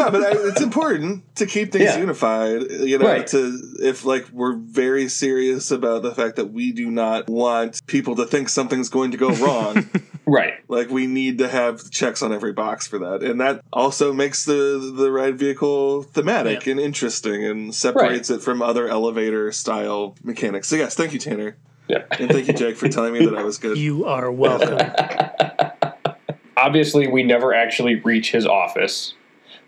No, 0.00 0.10
but 0.10 0.22
I, 0.22 0.48
it's 0.48 0.60
important 0.60 1.36
to 1.36 1.46
keep 1.46 1.72
things 1.72 1.84
Yeah. 1.84 1.98
unified. 1.98 2.62
You 2.70 2.98
know, 2.98 3.06
Right. 3.06 3.26
to 3.28 3.58
if 3.80 4.04
like 4.04 4.28
we're 4.32 4.54
very 4.56 5.08
serious 5.08 5.70
about 5.70 6.02
the 6.02 6.14
fact 6.14 6.36
that 6.36 6.52
we 6.52 6.72
do 6.72 6.90
not 6.90 7.28
want 7.28 7.80
people 7.86 8.16
to 8.16 8.24
think 8.26 8.48
something's 8.48 8.88
going 8.88 9.10
to 9.12 9.16
go 9.16 9.30
wrong. 9.44 9.88
Right. 10.26 10.54
Like 10.68 10.90
we 10.90 11.06
need 11.06 11.38
to 11.38 11.48
have 11.48 11.90
checks 11.90 12.22
on 12.22 12.32
every 12.32 12.52
box 12.52 12.86
for 12.86 12.98
that, 13.00 13.22
and 13.22 13.40
that 13.40 13.62
also 13.72 14.12
makes 14.12 14.44
the 14.44 14.92
the 14.96 15.10
ride 15.10 15.38
vehicle 15.38 16.02
thematic 16.02 16.66
Yeah. 16.66 16.72
and 16.72 16.80
interesting, 16.80 17.44
and 17.44 17.74
separates 17.74 18.30
it 18.30 18.40
from 18.42 18.62
other 18.62 18.88
elevator 18.88 19.50
style 19.52 20.14
mechanics. 20.22 20.68
So 20.68 20.76
yes, 20.76 20.94
thank 20.94 21.12
you, 21.12 21.18
Tanner, 21.18 21.56
Yeah. 21.88 22.04
and 22.18 22.30
thank 22.30 22.46
you, 22.46 22.54
Jake, 22.54 22.76
for 22.76 22.88
telling 22.88 23.12
me 23.12 23.24
that 23.26 23.34
I 23.36 23.42
was 23.42 23.58
good. 23.58 23.76
you 23.76 24.04
are 24.06 24.30
welcome. 24.30 24.78
Obviously, 26.56 27.06
we 27.08 27.22
never 27.22 27.54
actually 27.54 27.94
reach 27.96 28.32
his 28.32 28.46
office. 28.46 29.14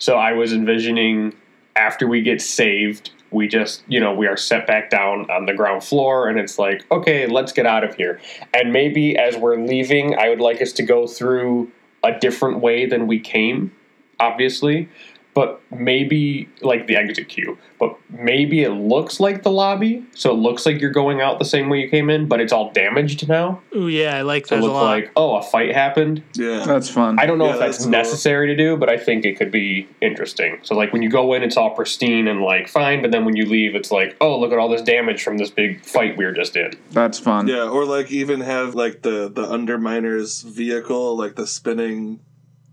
So 0.03 0.17
I 0.17 0.33
was 0.33 0.53
envisioning 0.53 1.33
after 1.77 2.09
we 2.09 2.23
get 2.23 2.43
saved, 2.43 3.13
we 3.31 3.47
just, 3.47 3.85
you 3.87 4.01
know, 4.01 4.13
we 4.13 4.27
are 4.27 4.37
set 4.37 4.67
back 4.67 4.91
down 4.91 5.31
on 5.31 5.47
the 5.47 5.55
ground 5.55 5.85
floor 5.85 6.29
and 6.29 6.41
it's 6.41 6.59
like, 6.59 6.85
okay, 6.91 7.29
let's 7.29 7.53
get 7.53 7.67
out 7.67 7.85
of 7.85 7.95
here. 7.95 8.21
And 8.53 8.73
maybe 8.73 9.17
as 9.17 9.37
we're 9.37 9.65
leaving, 9.65 10.19
I 10.19 10.29
would 10.29 10.41
like 10.41 10.61
us 10.61 10.73
to 10.73 10.83
go 10.83 11.07
through 11.07 11.71
a 12.03 12.19
different 12.19 12.59
way 12.59 12.85
than 12.85 13.07
we 13.07 13.21
came, 13.21 13.71
obviously. 14.19 14.89
But 15.35 15.63
maybe 15.71 16.51
like 16.61 16.87
the 16.87 16.97
exit 16.97 17.27
queue, 17.29 17.57
but 17.81 17.97
maybe 18.11 18.63
it 18.65 18.69
looks 18.73 19.19
like 19.19 19.43
the 19.43 19.51
lobby, 19.51 20.05
so 20.15 20.31
it 20.31 20.35
looks 20.35 20.67
like 20.67 20.79
you're 20.79 20.91
going 20.91 21.23
out 21.23 21.39
the 21.39 21.47
same 21.47 21.71
way 21.71 21.81
you 21.81 21.89
came 21.89 22.11
in, 22.11 22.29
but 22.29 22.39
it's 22.39 22.53
all 22.53 22.71
damaged 22.73 23.27
now. 23.31 23.63
Ooh, 23.75 23.89
yeah, 23.89 24.15
I 24.15 24.21
like 24.21 24.47
So 24.47 24.57
that 24.57 24.63
it 24.63 24.65
a 24.65 24.67
looks 24.71 24.83
like, 24.85 25.11
oh, 25.17 25.37
a 25.37 25.43
fight 25.43 25.73
happened. 25.75 26.23
Yeah, 26.35 26.65
That's 26.67 26.91
fun. 26.91 27.19
I 27.19 27.25
don't 27.25 27.39
know 27.39 27.47
Yeah, 27.47 27.55
if 27.55 27.59
that's, 27.61 27.77
that's 27.79 27.85
cool. 27.85 27.93
necessary 27.93 28.47
to 28.49 28.57
do, 28.57 28.77
but 28.77 28.91
I 28.91 28.99
think 28.99 29.25
it 29.25 29.39
could 29.39 29.51
be 29.51 29.89
interesting. 30.03 30.59
So 30.65 30.75
like 30.75 30.93
when 30.93 31.01
you 31.01 31.09
go 31.09 31.33
in, 31.33 31.43
it's 31.43 31.57
all 31.57 31.71
pristine 31.75 32.29
and 32.29 32.43
like 32.43 32.69
fine, 32.69 33.01
but 33.01 33.11
then 33.11 33.25
when 33.25 33.35
you 33.35 33.47
leave, 33.47 33.75
it's 33.75 33.91
like, 33.91 34.15
oh, 34.21 34.39
look 34.39 34.53
at 34.53 34.59
all 34.59 34.69
this 34.69 34.83
damage 34.83 35.23
from 35.23 35.39
this 35.39 35.49
big 35.51 35.83
fight 35.83 36.19
we 36.19 36.27
were 36.27 36.33
just 36.33 36.57
in. 36.57 36.75
That's 36.91 37.19
fun. 37.19 37.49
yeah, 37.49 37.63
or 37.71 37.87
like 37.87 38.11
even 38.13 38.43
have 38.43 38.75
like 38.75 39.01
the 39.01 39.31
the 39.33 39.47
Underminer's 39.47 40.43
vehicle, 40.43 41.17
like 41.17 41.37
the 41.37 41.47
spinning, 41.47 42.21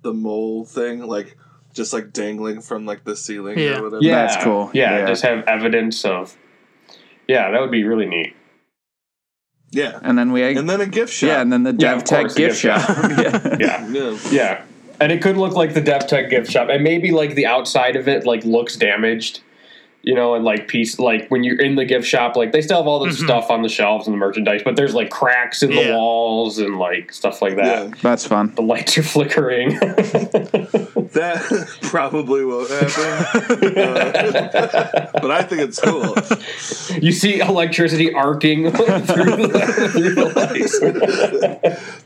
the 0.01 0.13
mole 0.13 0.65
thing, 0.65 0.99
like 1.07 1.37
just 1.79 1.93
like 1.93 2.11
dangling 2.13 2.59
from 2.61 2.85
like 2.85 3.05
the 3.05 3.15
ceiling 3.15 3.57
Yeah. 3.57 3.79
or 3.79 3.83
whatever. 3.83 3.99
Yeah, 4.03 4.25
That's 4.27 4.43
cool. 4.43 4.69
Yeah, 4.73 4.99
Yeah. 4.99 5.05
just 5.07 5.23
have 5.23 5.47
evidence 5.47 6.03
of. 6.05 6.35
Yeah, 7.27 7.49
that 7.51 7.61
would 7.61 7.71
be 7.71 7.83
really 7.85 8.05
neat. 8.05 8.35
yeah, 9.71 9.99
And 10.01 10.17
then 10.17 10.31
we 10.31 10.43
and 10.43 10.69
then 10.69 10.81
a 10.81 10.85
gift 10.87 11.13
shop. 11.13 11.27
yeah, 11.27 11.41
and 11.41 11.51
then 11.53 11.63
the 11.63 11.71
Yeah, 11.71 11.93
Dev 11.95 12.03
Tech 12.03 12.19
course, 12.21 12.35
gift 12.35 12.61
gift 12.61 12.85
shop. 12.87 12.89
yeah. 13.17 13.57
Yeah, 13.59 13.87
yeah. 13.89 14.17
yeah, 14.31 14.61
and 14.99 15.11
it 15.11 15.21
could 15.21 15.37
look 15.37 15.53
like 15.53 15.73
the 15.73 15.81
DevTech 15.81 16.29
gift 16.29 16.51
shop, 16.51 16.67
and 16.69 16.83
maybe 16.83 17.11
like 17.11 17.35
the 17.35 17.45
outside 17.45 17.95
of 17.95 18.07
it 18.07 18.25
like 18.25 18.43
looks 18.43 18.75
damaged. 18.75 19.39
You 20.01 20.15
know, 20.15 20.33
and 20.33 20.45
like 20.45 20.69
piece 20.69 20.97
like 20.97 21.27
when 21.29 21.43
you're 21.43 21.59
in 21.59 21.75
the 21.75 21.83
gift 21.83 22.07
shop, 22.07 22.37
like 22.37 22.53
they 22.53 22.61
still 22.61 22.77
have 22.77 22.87
all 22.87 22.99
this 23.05 23.19
Mhm. 23.19 23.25
stuff 23.25 23.51
on 23.51 23.63
the 23.63 23.69
shelves 23.69 24.07
and 24.07 24.13
the 24.13 24.17
merchandise, 24.17 24.61
but 24.63 24.77
there's 24.77 24.95
like 24.95 25.09
cracks 25.09 25.61
in 25.61 25.71
the 25.71 25.91
walls 25.93 26.57
and 26.57 26.79
like 26.79 27.11
stuff 27.11 27.41
like 27.41 27.57
that. 27.57 27.65
Yeah, 27.89 27.93
That's 28.01 28.25
fun. 28.25 28.53
The 28.55 28.61
lights 28.61 28.97
are 28.97 29.03
flickering. 29.03 29.77
that 31.13 31.69
probably 31.83 32.45
won't 32.45 32.69
happen. 32.69 33.77
Uh, 33.77 35.09
but 35.13 35.31
I 35.31 35.43
think 35.43 35.61
it's 35.61 35.79
cool. 35.79 36.15
you 37.01 37.11
see 37.11 37.39
electricity 37.39 38.13
arcing 38.13 38.71
through 38.71 39.47
the, 39.47 39.89
through 39.93 40.15
the 40.15 40.33
lights. 40.35 40.79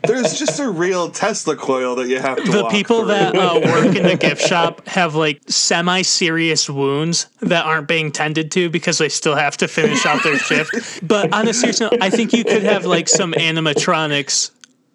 There's 0.02 0.38
just 0.38 0.60
a 0.60 0.68
real 0.68 1.10
Tesla 1.10 1.56
coil 1.56 1.96
that 1.96 2.08
you 2.08 2.18
have 2.18 2.36
to. 2.36 2.50
the 2.50 2.62
walk 2.62 2.72
people 2.72 3.00
through. 3.00 3.08
that 3.08 3.36
uh, 3.36 3.60
work 3.64 3.96
in 3.96 4.04
the 4.04 4.16
gift 4.16 4.42
shop 4.42 4.86
have 4.86 5.14
like 5.14 5.40
semi-serious 5.48 6.68
wounds 6.68 7.26
that 7.40 7.64
aren't 7.64 7.88
being 7.88 8.12
tended 8.12 8.50
to 8.52 8.70
because 8.70 8.98
they 8.98 9.08
still 9.08 9.34
have 9.34 9.56
to 9.58 9.68
finish 9.68 10.04
out 10.06 10.22
their 10.22 10.38
shift. 10.38 11.06
But 11.06 11.32
on 11.32 11.48
a 11.48 11.54
serious 11.54 11.80
note, 11.80 11.94
I 12.00 12.10
think 12.10 12.32
you 12.32 12.44
could 12.44 12.62
have 12.62 12.84
like 12.84 13.08
some 13.08 13.32
animatronics 13.32 14.50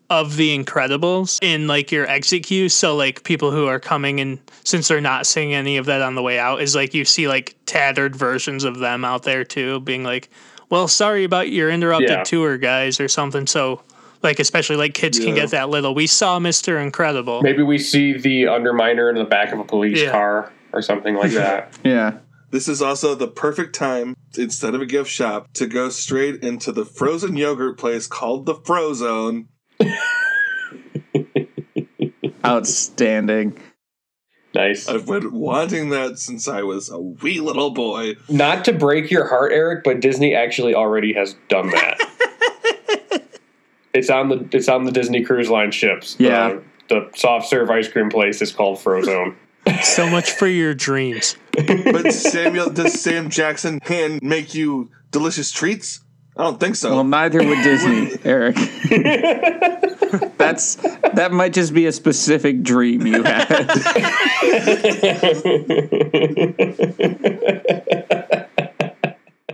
of 0.09 0.35
the 0.37 0.57
Incredibles 0.57 1.37
in 1.41 1.67
like 1.67 1.91
your 1.91 2.07
exit 2.07 2.43
queue. 2.43 2.69
So 2.69 2.95
like 2.95 3.23
people 3.23 3.51
who 3.51 3.67
are 3.67 3.79
coming 3.79 4.19
and 4.19 4.39
since 4.63 4.87
they're 4.87 5.01
not 5.01 5.27
seeing 5.27 5.53
any 5.53 5.77
of 5.77 5.85
that 5.85 6.01
on 6.01 6.15
the 6.15 6.21
way 6.23 6.39
out, 6.39 6.61
is 6.61 6.75
like 6.75 6.93
you 6.93 7.05
see 7.05 7.27
like 7.27 7.55
tattered 7.65 8.15
versions 8.15 8.63
of 8.63 8.79
them 8.79 9.05
out 9.05 9.23
there 9.23 9.43
too, 9.43 9.79
being 9.81 10.03
like, 10.03 10.29
"Well, 10.69 10.87
sorry 10.87 11.23
about 11.23 11.49
your 11.49 11.69
interrupted 11.69 12.09
Yeah. 12.09 12.23
tour, 12.23 12.57
guys," 12.57 12.99
or 12.99 13.07
something. 13.07 13.47
So. 13.47 13.81
Like 14.21 14.41
especially 14.41 14.75
like 14.75 14.93
kids 14.95 15.17
can 15.17 15.33
get 15.33 15.51
that 15.51 15.69
little. 15.69 15.95
We 15.95 16.05
saw 16.05 16.39
Mister 16.39 16.77
Incredible. 16.77 17.41
Maybe 17.41 17.63
we 17.63 17.77
see 17.77 18.11
the 18.17 18.43
underminer 18.43 19.09
in 19.09 19.15
the 19.15 19.23
back 19.23 19.53
of 19.53 19.59
a 19.59 19.63
police 19.63 20.01
Yeah. 20.01 20.11
car 20.11 20.51
or 20.73 20.81
something 20.81 21.15
like 21.15 21.31
that. 21.35 21.77
Yeah. 21.85 22.17
This 22.51 22.67
is 22.67 22.81
also 22.81 23.15
the 23.15 23.29
perfect 23.29 23.73
time, 23.75 24.17
instead 24.37 24.75
of 24.75 24.81
a 24.81 24.85
gift 24.85 25.09
shop, 25.09 25.47
to 25.53 25.67
go 25.67 25.87
straight 25.87 26.43
into 26.43 26.73
the 26.73 26.83
frozen 26.83 27.37
yogurt 27.37 27.77
place 27.77 28.07
called 28.07 28.45
the 28.45 28.55
Frozone. 28.55 29.45
Outstanding. 32.45 33.59
nice. 34.53 34.87
I've 34.87 35.05
been 35.05 35.31
wanting 35.31 35.89
that 35.89 36.19
since 36.19 36.47
I 36.47 36.63
was 36.63 36.89
a 36.89 36.99
wee 36.99 37.39
little 37.39 37.71
boy. 37.71 38.15
Not 38.29 38.65
to 38.65 38.73
break 38.73 39.11
your 39.11 39.27
heart, 39.27 39.51
Eric, 39.51 39.83
but 39.83 39.99
Disney 39.99 40.33
actually 40.35 40.73
already 40.73 41.13
has 41.13 41.35
done 41.47 41.69
that. 41.69 41.97
It's 43.91 44.11
on 44.11 44.29
the 44.29 44.47
it's 44.51 44.69
on 44.69 44.83
the 44.85 44.91
Disney 44.91 45.23
Cruise 45.23 45.49
Line 45.49 45.71
ships. 45.71 46.15
Yeah. 46.19 46.59
The, 46.89 47.09
the 47.09 47.09
soft 47.17 47.47
serve 47.49 47.71
ice 47.71 47.87
cream 47.91 48.09
place 48.09 48.39
is 48.39 48.51
called 48.51 48.77
Frozone. 48.77 49.35
So 49.81 50.07
much 50.09 50.31
for 50.31 50.47
your 50.47 50.73
dreams. 50.75 51.35
But 51.57 52.11
Samuel, 52.13 52.69
does 52.69 53.01
Sam 53.01 53.29
Jackson 53.31 53.79
hand 53.83 54.21
make 54.21 54.53
you 54.53 54.91
delicious 55.11 55.51
treats? 55.51 56.01
I 56.39 56.43
don't 56.43 56.57
think 56.57 56.77
so. 56.77 56.91
Well, 56.91 57.03
neither 57.03 57.43
would 57.43 57.61
Disney, 57.63 58.17
Eric. 58.23 58.55
That's 60.37 60.75
that 60.75 61.33
might 61.33 61.51
just 61.51 61.73
be 61.73 61.85
a 61.85 61.91
specific 61.91 62.63
dream 62.63 63.05
you 63.05 63.23
had. 63.23 63.69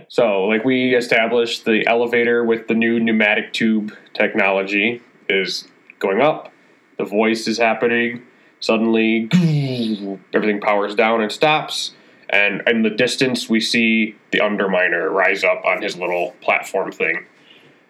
So, 0.08 0.44
like 0.44 0.64
we 0.64 0.94
established, 0.94 1.66
the 1.66 1.86
elevator 1.86 2.42
with 2.42 2.68
the 2.68 2.74
new 2.74 2.98
pneumatic 2.98 3.52
tube 3.52 3.94
technology 4.14 5.02
is 5.28 5.68
going 5.98 6.22
up. 6.22 6.50
The 6.96 7.04
voice 7.04 7.46
is 7.46 7.58
happening. 7.58 8.22
Suddenly, 8.60 9.28
everything 10.32 10.62
powers 10.62 10.94
down 10.94 11.20
and 11.20 11.30
stops. 11.30 11.92
And 12.30 12.62
in 12.68 12.82
the 12.82 12.90
distance, 12.90 13.48
we 13.48 13.60
see 13.60 14.16
the 14.32 14.38
Underminer 14.38 15.10
rise 15.10 15.44
up 15.44 15.64
on 15.64 15.80
his 15.82 15.96
little 15.96 16.34
platform 16.40 16.90
thing. 16.92 17.26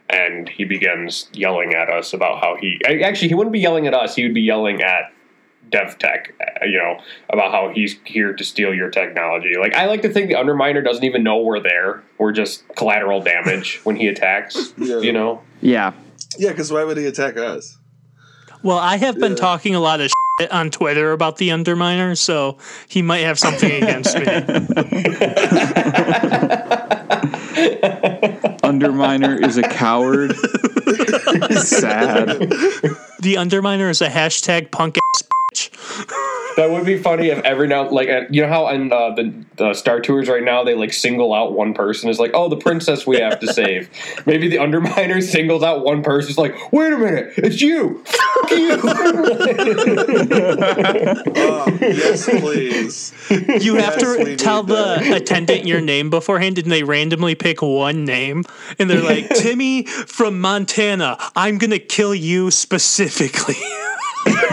And 0.08 0.48
he 0.48 0.64
begins 0.64 1.28
yelling 1.32 1.74
at 1.74 1.88
us 1.88 2.12
about 2.12 2.40
how 2.40 2.56
he. 2.56 2.80
Actually, 2.86 3.28
he 3.28 3.34
wouldn't 3.34 3.52
be 3.52 3.60
yelling 3.60 3.86
at 3.86 3.94
us, 3.94 4.14
he 4.14 4.22
would 4.24 4.34
be 4.34 4.42
yelling 4.42 4.80
at 4.82 5.12
DevTech, 5.70 6.28
uh, 6.40 6.64
you 6.64 6.78
know, 6.78 7.00
about 7.28 7.50
how 7.50 7.72
he's 7.74 7.96
here 8.04 8.32
to 8.32 8.44
steal 8.44 8.72
your 8.72 8.88
technology. 8.88 9.54
Like, 9.58 9.74
I 9.74 9.86
like 9.86 10.02
to 10.02 10.08
think 10.12 10.28
the 10.28 10.34
Underminer 10.36 10.84
doesn't 10.84 11.02
even 11.02 11.24
know 11.24 11.38
we're 11.38 11.58
there. 11.60 12.04
We're 12.18 12.30
just 12.30 12.68
collateral 12.76 13.20
damage 13.20 13.80
when 13.84 13.96
he 13.96 14.06
attacks, 14.06 14.72
Yeah. 14.78 14.98
you 15.00 15.12
know? 15.12 15.42
Yeah. 15.60 15.92
yeah, 16.38 16.50
because 16.50 16.70
why 16.72 16.84
would 16.84 16.96
he 16.98 17.06
attack 17.06 17.36
us? 17.36 17.76
Well, 18.62 18.78
I 18.78 18.96
have 18.98 19.18
been 19.18 19.32
Yeah. 19.32 19.38
talking 19.38 19.74
a 19.74 19.80
lot 19.80 20.00
of 20.00 20.06
shit 20.06 20.12
on 20.50 20.70
Twitter 20.70 21.12
about 21.12 21.36
the 21.38 21.48
Underminer, 21.50 22.16
so 22.16 22.58
he 22.88 23.02
might 23.02 23.20
have 23.20 23.38
something 23.38 23.70
against 23.70 24.16
me. 24.16 24.24
Underminer 28.62 29.44
is 29.44 29.56
a 29.56 29.62
coward. 29.62 30.36
Sad. 31.56 32.26
The 33.20 33.34
Underminer 33.36 33.88
is 33.90 34.02
a 34.02 34.08
hashtag 34.08 34.70
punk 34.70 34.98
ass 34.98 35.22
bitch. 35.56 36.22
That 36.56 36.70
would 36.70 36.86
be 36.86 36.96
funny 36.96 37.28
if 37.28 37.44
every 37.44 37.68
now, 37.68 37.86
like, 37.90 38.08
uh, 38.08 38.22
you 38.30 38.40
know 38.40 38.48
how 38.48 38.64
on 38.64 38.90
uh, 38.90 39.10
the, 39.14 39.44
the 39.56 39.74
Star 39.74 40.00
Tours 40.00 40.26
right 40.26 40.42
now 40.42 40.64
they 40.64 40.74
like 40.74 40.94
single 40.94 41.34
out 41.34 41.52
one 41.52 41.74
person 41.74 42.08
is 42.08 42.18
like, 42.18 42.30
oh, 42.32 42.48
the 42.48 42.56
princess 42.56 43.06
we 43.06 43.18
have 43.18 43.38
to 43.40 43.52
save. 43.52 43.90
Maybe 44.26 44.48
the 44.48 44.56
Underminer 44.56 45.22
singles 45.22 45.62
out 45.62 45.84
one 45.84 46.02
person. 46.02 46.30
Is 46.30 46.38
like, 46.38 46.72
wait 46.72 46.94
a 46.94 46.96
minute, 46.96 47.34
it's 47.36 47.60
you. 47.60 48.02
Fuck 48.06 48.50
you. 48.52 48.72
Oh, 51.38 51.78
yes, 51.80 52.24
please. 52.26 53.12
You 53.62 53.74
have 53.74 53.96
Yes, 54.00 54.16
to 54.16 54.36
tell 54.36 54.62
the 54.62 54.74
that. 54.74 55.20
attendant 55.22 55.66
your 55.66 55.82
name 55.82 56.08
beforehand, 56.08 56.56
and 56.58 56.72
they 56.72 56.82
randomly 56.82 57.34
pick 57.34 57.60
one 57.60 58.04
name, 58.06 58.44
and 58.78 58.88
they're 58.88 59.02
like, 59.02 59.28
"Timmy 59.30 59.84
from 59.84 60.40
Montana, 60.40 61.18
I'm 61.36 61.58
gonna 61.58 61.78
kill 61.78 62.14
you 62.14 62.50
specifically." 62.50 63.56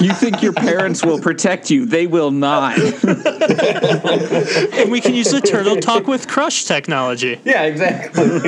You 0.00 0.12
think 0.12 0.42
your 0.42 0.52
parents 0.52 1.04
will 1.04 1.20
protect 1.20 1.70
you? 1.70 1.86
They 1.86 2.06
will 2.06 2.30
not. 2.30 2.78
and 2.78 2.92
we 4.90 5.00
can 5.00 5.14
use 5.14 5.30
the 5.30 5.40
turtle 5.44 5.76
talk 5.76 6.06
with 6.06 6.28
crush 6.28 6.64
technology. 6.64 7.40
yeah, 7.44 7.64
exactly. 7.64 8.40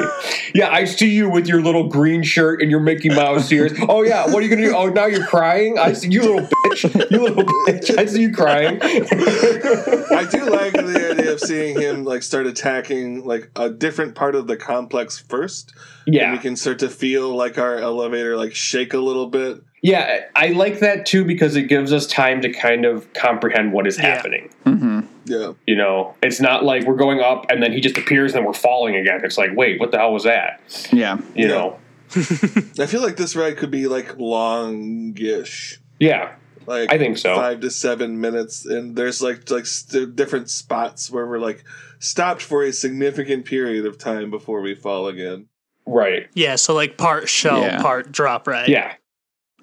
yeah, 0.55 0.71
I 0.71 0.85
see 0.85 1.11
you 1.11 1.29
with 1.29 1.47
your 1.47 1.61
little 1.63 1.89
green 1.89 2.23
shirt 2.23 2.63
and 2.63 2.71
your 2.71 2.81
Mickey 2.81 3.09
Mouse 3.09 3.51
ears. 3.53 3.73
Oh 3.89 4.03
yeah, 4.03 4.27
what 4.27 4.37
are 4.37 4.43
you 4.43 4.49
gonna 4.49 4.69
do? 4.69 4.77
Oh, 4.77 4.89
now 4.89 5.07
you're 5.07 5.27
crying. 5.27 5.79
I 5.79 5.93
see 5.93 6.09
you, 6.11 6.23
little 6.23 6.41
bitch. 6.47 7.11
You 7.11 7.21
little 7.23 7.45
bitch. 7.45 7.99
I 7.99 8.07
see 8.07 8.23
you 8.23 8.33
crying. 8.33 8.79
I 8.83 10.27
do 10.31 10.49
like 10.51 10.73
the 10.73 11.09
idea 11.13 11.33
of 11.33 11.41
seeing 11.41 11.81
him 11.81 12.05
like 12.05 12.23
start 12.23 12.47
attacking 12.47 13.25
like 13.25 13.51
a 13.57 13.71
different 13.71 14.15
part 14.15 14.35
of 14.35 14.47
the 14.47 14.57
complex 14.57 15.19
first. 15.19 15.73
And 16.07 16.33
we 16.33 16.39
can 16.39 16.57
start 16.57 16.79
to 16.81 16.89
feel 16.89 17.35
like 17.37 17.59
our 17.59 17.77
elevator 17.77 18.37
like 18.37 18.55
shake 18.55 18.95
a 18.95 18.99
little 18.99 19.27
bit. 19.27 19.63
Yeah. 19.83 20.27
I 20.37 20.49
like 20.49 20.81
that 20.81 21.07
too 21.07 21.25
because 21.25 21.57
it 21.57 21.65
gives 21.65 21.93
us 21.93 22.07
time 22.07 22.41
to 22.43 22.53
kind 22.53 22.85
of 22.85 23.13
comprehend 23.13 23.73
what 23.73 23.87
is 23.87 23.97
Yeah. 23.99 24.15
happening. 24.15 24.51
Mm-hmm. 24.67 25.01
Yeah. 25.27 25.53
You 25.67 25.77
know, 25.77 26.15
it's 26.23 26.41
not 26.41 26.65
like 26.65 26.85
we're 26.85 26.97
going 26.97 27.21
up 27.21 27.47
and 27.51 27.63
then 27.63 27.73
he 27.73 27.81
just 27.81 27.97
appears 27.99 28.33
and 28.33 28.41
then 28.41 28.47
we're 28.47 28.53
falling 28.53 28.97
again. 28.97 29.21
It's 29.25 29.39
like, 29.39 29.51
wait, 29.55 29.79
what 29.81 29.91
the 29.93 29.99
hell 29.99 30.13
was 30.13 30.25
that? 30.25 30.61
Yeah. 30.93 31.19
You 31.35 31.47
Yeah. 31.47 31.49
know? 31.49 31.79
I 32.17 32.87
feel 32.87 33.03
like 33.03 33.17
this 33.17 33.37
ride 33.37 33.57
could 33.57 33.71
be 33.71 33.87
like 33.87 34.17
longish. 34.19 35.81
Yeah, 35.99 36.33
Like 36.67 36.93
I 36.93 36.99
think 36.99 37.19
so. 37.19 37.35
Five 37.37 37.61
to 37.61 37.71
seven 37.71 38.21
minutes, 38.21 38.65
and 38.67 38.97
there's 38.97 39.21
like 39.23 39.51
like 39.51 39.67
st- 39.67 40.17
different 40.17 40.49
spots 40.51 41.11
where 41.11 41.27
we're 41.27 41.39
like 41.39 41.63
stopped 41.99 42.43
for 42.43 42.63
a 42.65 42.73
significant 42.73 43.45
period 43.45 43.85
of 43.87 43.99
time 43.99 44.31
before 44.31 44.61
we 44.63 44.75
fall 44.75 45.09
again. 45.09 45.47
right. 45.87 46.29
Yeah, 46.35 46.57
so 46.57 46.75
like 46.75 46.97
part 46.97 47.29
show, 47.29 47.61
Yeah. 47.61 47.81
part 47.83 48.11
drop 48.13 48.47
ride. 48.49 48.69
Yeah. 48.69 48.95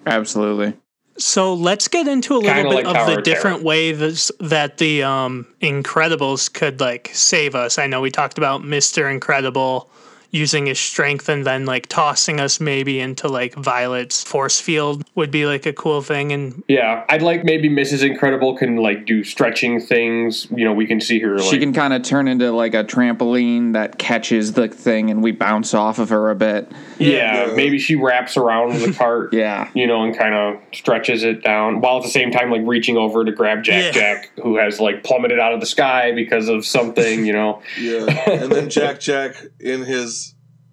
Absolutely. 0.08 0.74
So 1.20 1.54
let's 1.54 1.88
get 1.88 2.08
into 2.08 2.36
a 2.36 2.38
little 2.38 2.54
Kinda 2.54 2.70
bit 2.70 2.86
like 2.86 2.96
Tower 2.96 3.02
of 3.02 3.08
the 3.08 3.18
of 3.18 3.24
different 3.24 3.64
ways 3.64 4.32
that 4.40 4.78
the 4.78 5.04
um, 5.04 5.48
Incredibles 5.62 6.52
could 6.54 6.80
like 6.80 7.10
save 7.14 7.56
us. 7.56 7.80
I 7.80 7.88
know 7.88 8.02
we 8.02 8.12
talked 8.12 8.38
about 8.38 8.64
Mister 8.64 9.10
Incredible 9.10 9.90
using 10.32 10.66
his 10.66 10.78
strength 10.80 11.30
and 11.30 11.46
then 11.46 11.66
like 11.66 11.88
tossing 11.88 12.40
us 12.40 12.60
maybe 12.60 13.00
into 13.00 13.28
like 13.28 13.54
Violet's 13.56 14.24
force 14.24 14.60
field 14.60 15.06
would 15.16 15.32
be 15.32 15.46
like 15.46 15.66
a 15.66 15.74
cool 15.74 16.02
thing. 16.02 16.32
And 16.32 16.64
Yeah. 16.68 17.06
I'd 17.10 17.22
like 17.22 17.44
maybe 17.44 17.70
Mrs. 17.70 18.06
Incredible 18.06 18.58
can 18.58 18.76
like 18.78 19.06
do 19.06 19.24
stretching 19.24 19.80
things. 19.80 20.48
You 20.54 20.66
know, 20.66 20.74
we 20.74 20.86
can 20.86 21.00
see 21.00 21.20
her 21.20 21.38
like 21.38 21.50
She 21.50 21.60
can 21.60 21.72
kind 21.74 21.94
of 21.94 22.04
turn 22.04 22.28
into 22.28 22.52
like 22.52 22.74
a 22.74 22.84
trampoline 22.84 23.74
that 23.74 23.98
catches 23.98 24.54
the 24.54 24.68
thing 24.68 25.10
and 25.10 25.24
we 25.24 25.32
bounce 25.32 25.74
off 25.74 25.98
of 26.00 26.10
her 26.10 26.30
a 26.30 26.36
bit. 26.36 26.72
Yeah, 27.00 27.48
Yeah. 27.48 27.56
maybe 27.56 27.80
she 27.80 27.96
wraps 27.96 28.36
around 28.38 28.74
the 28.82 28.92
cart. 28.98 29.34
Yeah. 29.34 29.70
You 29.74 29.88
know, 29.88 30.04
and 30.04 30.16
kind 30.18 30.36
of 30.36 30.60
stretches 30.74 31.24
it 31.24 31.44
down 31.44 31.80
while 31.82 31.98
at 31.98 32.04
the 32.04 32.10
same 32.10 32.32
time 32.32 32.52
like 32.52 32.62
reaching 32.66 32.98
over 32.98 33.24
to 33.24 33.32
grab 33.32 33.64
Jack 33.64 33.84
Yeah. 33.86 33.92
Jack, 33.92 34.32
who 34.44 34.58
has 34.58 34.80
like 34.80 35.04
plummeted 35.04 35.40
out 35.40 35.54
of 35.54 35.60
the 35.62 35.66
sky 35.66 36.12
because 36.12 36.50
of 36.50 36.66
something, 36.66 37.26
you 37.26 37.34
know. 37.34 37.62
Yeah, 37.80 38.30
and 38.30 38.52
then 38.52 38.70
Jack 38.70 39.00
Jack 39.00 39.36
in 39.60 39.84
his 39.84 40.27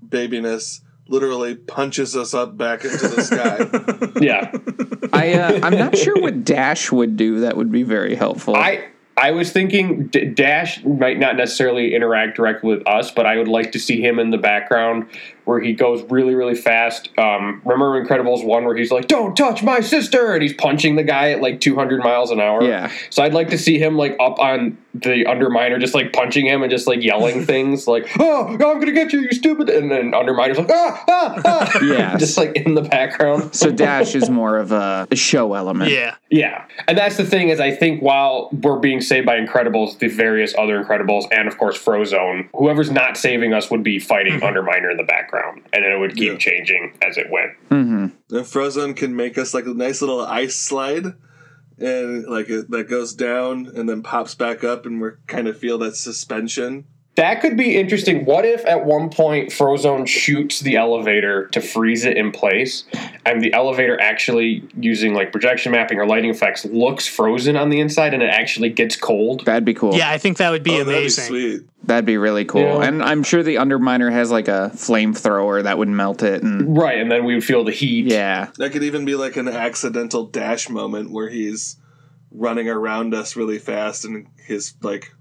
babiness 0.09 0.81
literally 1.09 1.55
punches 1.55 2.17
us 2.17 2.33
up 2.35 2.57
back 2.57 2.85
into 2.85 3.09
the 3.09 3.23
sky. 3.23 4.11
Yeah. 4.21 4.53
I 5.13 5.35
uh, 5.35 5.61
I'm 5.63 5.77
not 5.77 5.97
sure 5.97 6.15
what 6.21 6.45
Dash 6.45 6.91
would 6.91 7.17
do 7.17 7.41
that 7.41 7.57
would 7.57 7.71
be 7.71 7.83
very 7.83 8.15
helpful. 8.15 8.57
I 8.57 8.89
I 9.17 9.33
was 9.33 9.53
thinking 9.53 10.07
D- 10.07 10.25
Dash 10.27 10.83
might 10.85 11.19
not 11.19 11.37
necessarily 11.37 11.95
interact 11.95 12.37
directly 12.37 12.77
with 12.77 12.87
us, 12.87 13.11
but 13.11 13.27
I 13.27 13.37
would 13.37 13.49
like 13.49 13.73
to 13.73 13.79
see 13.79 14.01
him 14.01 14.19
in 14.19 14.31
the 14.31 14.39
background 14.39 15.07
where 15.45 15.61
he 15.61 15.73
goes 15.73 16.03
really, 16.11 16.35
really 16.35 16.55
fast. 16.55 17.11
Um, 17.19 17.61
remember 17.65 18.03
Incredibles 18.03 18.45
one 18.45 18.65
where 18.65 18.77
he's 18.77 18.91
like, 18.91 19.09
"Don't 19.09 19.37
touch 19.37 19.63
my 19.63 19.81
sister," 19.81 20.33
and 20.33 20.43
he's 20.43 20.55
punching 20.55 20.97
the 20.97 21.03
guy 21.03 21.31
at 21.33 21.41
like 21.41 21.61
200 21.61 22.03
miles 22.03 22.31
an 22.31 22.41
hour. 22.41 22.63
Yeah. 22.65 22.91
So 23.11 23.23
I'd 23.23 23.35
like 23.35 23.51
to 23.51 23.59
see 23.59 23.79
him 23.79 23.97
like 23.97 24.17
up 24.21 24.39
on 24.39 24.79
the 24.95 25.25
Underminer, 25.25 25.81
just 25.81 25.95
like 25.95 26.13
punching 26.13 26.47
him 26.47 26.63
and 26.63 26.71
just 26.71 26.87
like 26.87 27.03
yelling 27.03 27.45
things 27.47 27.87
like, 27.87 28.09
"Oh, 28.19 28.47
I'm 28.49 28.59
gonna 28.59 28.93
get 28.93 29.13
you, 29.13 29.21
you 29.21 29.33
stupid!" 29.33 29.69
And 29.69 29.91
then 29.91 30.13
Underminer's 30.13 30.59
like, 30.59 30.71
"Ah, 30.71 31.05
ah, 31.09 31.43
ah!" 31.45 31.79
Yes. 31.85 32.19
just 32.21 32.39
like 32.39 32.57
in 32.57 32.75
the 32.75 32.83
background. 32.83 33.55
so 33.55 33.71
Dash 33.71 34.15
is 34.15 34.31
more 34.31 34.57
of 34.57 34.73
a 34.73 35.07
show 35.15 35.55
element. 35.55 35.91
yeah, 35.91 36.17
Yeah, 36.31 36.65
and 36.89 36.97
that's 36.97 37.17
the 37.17 37.25
thing 37.25 37.49
is, 37.49 37.61
I 37.61 37.71
think 37.73 38.03
while 38.03 38.49
we're 38.53 38.79
being 38.79 39.01
saved 39.01 39.27
by 39.27 39.39
Incredibles, 39.39 39.99
the 39.99 40.09
various 40.09 40.55
other 40.57 40.83
Incredibles, 40.83 41.27
and 41.33 41.49
of 41.49 41.59
course 41.59 41.77
Frozone, 41.83 42.49
whoever's 42.55 42.91
not 42.91 43.17
saving 43.17 43.53
us 43.53 43.71
would 43.71 43.83
be 43.83 43.99
fighting 43.99 44.41
Underminer 44.41 44.91
in 44.91 44.97
the 44.97 45.05
background, 45.05 45.34
and 45.73 45.85
then 45.85 45.93
it 45.93 45.99
would 45.99 46.17
keep 46.17 46.33
Yeah. 46.33 46.39
changing 46.39 46.99
as 47.03 47.17
it 47.17 47.27
went. 47.31 47.53
Mm-hmm. 47.71 48.37
And 48.37 48.47
Frozone 48.47 48.97
can 48.97 49.15
make 49.17 49.37
us 49.39 49.55
like 49.55 49.67
a 49.67 49.75
nice 49.75 50.01
little 50.01 50.21
ice 50.21 50.57
slide, 50.57 51.07
and 51.79 52.25
like 52.27 52.49
it, 52.49 52.71
that 52.71 52.89
goes 52.89 53.15
down 53.15 53.71
and 53.75 53.89
then 53.89 54.03
pops 54.03 54.35
back 54.35 54.63
up, 54.65 54.87
and 54.87 55.01
we 55.01 55.11
kind 55.27 55.49
of 55.49 55.59
feel 55.59 55.79
that 55.79 55.97
suspension. 55.97 56.87
That 57.17 57.41
could 57.41 57.57
be 57.57 57.77
interesting. 57.77 58.25
What 58.25 58.45
if 58.45 58.67
at 58.67 58.85
one 58.85 59.09
point 59.09 59.51
Frozone 59.51 60.07
shoots 60.09 60.61
the 60.61 60.77
elevator 60.77 61.47
to 61.49 61.61
freeze 61.61 62.05
it 62.05 62.17
in 62.17 62.33
place, 62.33 62.85
and 63.25 63.41
the 63.41 63.53
elevator 63.53 64.01
actually 64.01 64.65
using 64.77 65.15
like 65.15 65.31
projection 65.31 65.71
mapping 65.71 66.01
or 66.01 66.07
lighting 66.07 66.31
effects 66.31 66.65
looks 66.65 67.07
frozen 67.07 67.57
on 67.57 67.71
the 67.71 67.79
inside, 67.79 68.15
and 68.15 68.23
it 68.23 68.31
actually 68.31 68.71
gets 68.71 68.97
cold? 68.97 69.45
That'd 69.45 69.65
be 69.65 69.75
cool. 69.75 69.95
yeah, 69.95 70.11
I 70.11 70.19
think 70.19 70.39
that 70.39 70.51
would 70.51 70.65
be 70.65 70.73
oh, 70.73 70.79
that'd 70.79 70.89
be 70.89 70.99
amazing. 70.99 71.25
sweet. 71.27 71.63
That'd 71.85 72.07
be 72.07 72.17
really 72.17 72.45
cool. 72.47 72.63
Yeah. 72.63 72.85
And 72.85 73.03
I'm 73.03 73.23
sure 73.23 73.43
the 73.43 73.57
Underminer 73.57 74.11
has 74.11 74.31
like 74.33 74.49
a 74.49 74.73
flamethrower 74.75 75.63
that 75.63 75.79
would 75.79 75.89
melt 75.89 76.23
it. 76.23 76.43
And 76.43 76.77
Right, 76.77 76.99
and 76.99 77.13
then 77.13 77.25
we 77.25 77.35
would 77.35 77.45
feel 77.45 77.63
the 77.63 77.73
heat. 77.73 78.07
yeah, 78.07 78.49
That 78.57 78.73
could 78.73 78.83
even 78.83 79.05
be 79.05 79.15
like 79.15 79.37
an 79.37 79.47
accidental 79.49 80.25
dash 80.27 80.69
moment 80.69 81.11
where 81.13 81.29
he's 81.29 81.77
running 82.33 82.69
around 82.69 83.15
us 83.15 83.37
really 83.37 83.59
fast, 83.59 84.05
and 84.05 84.27
his 84.37 84.75
like 84.83 85.15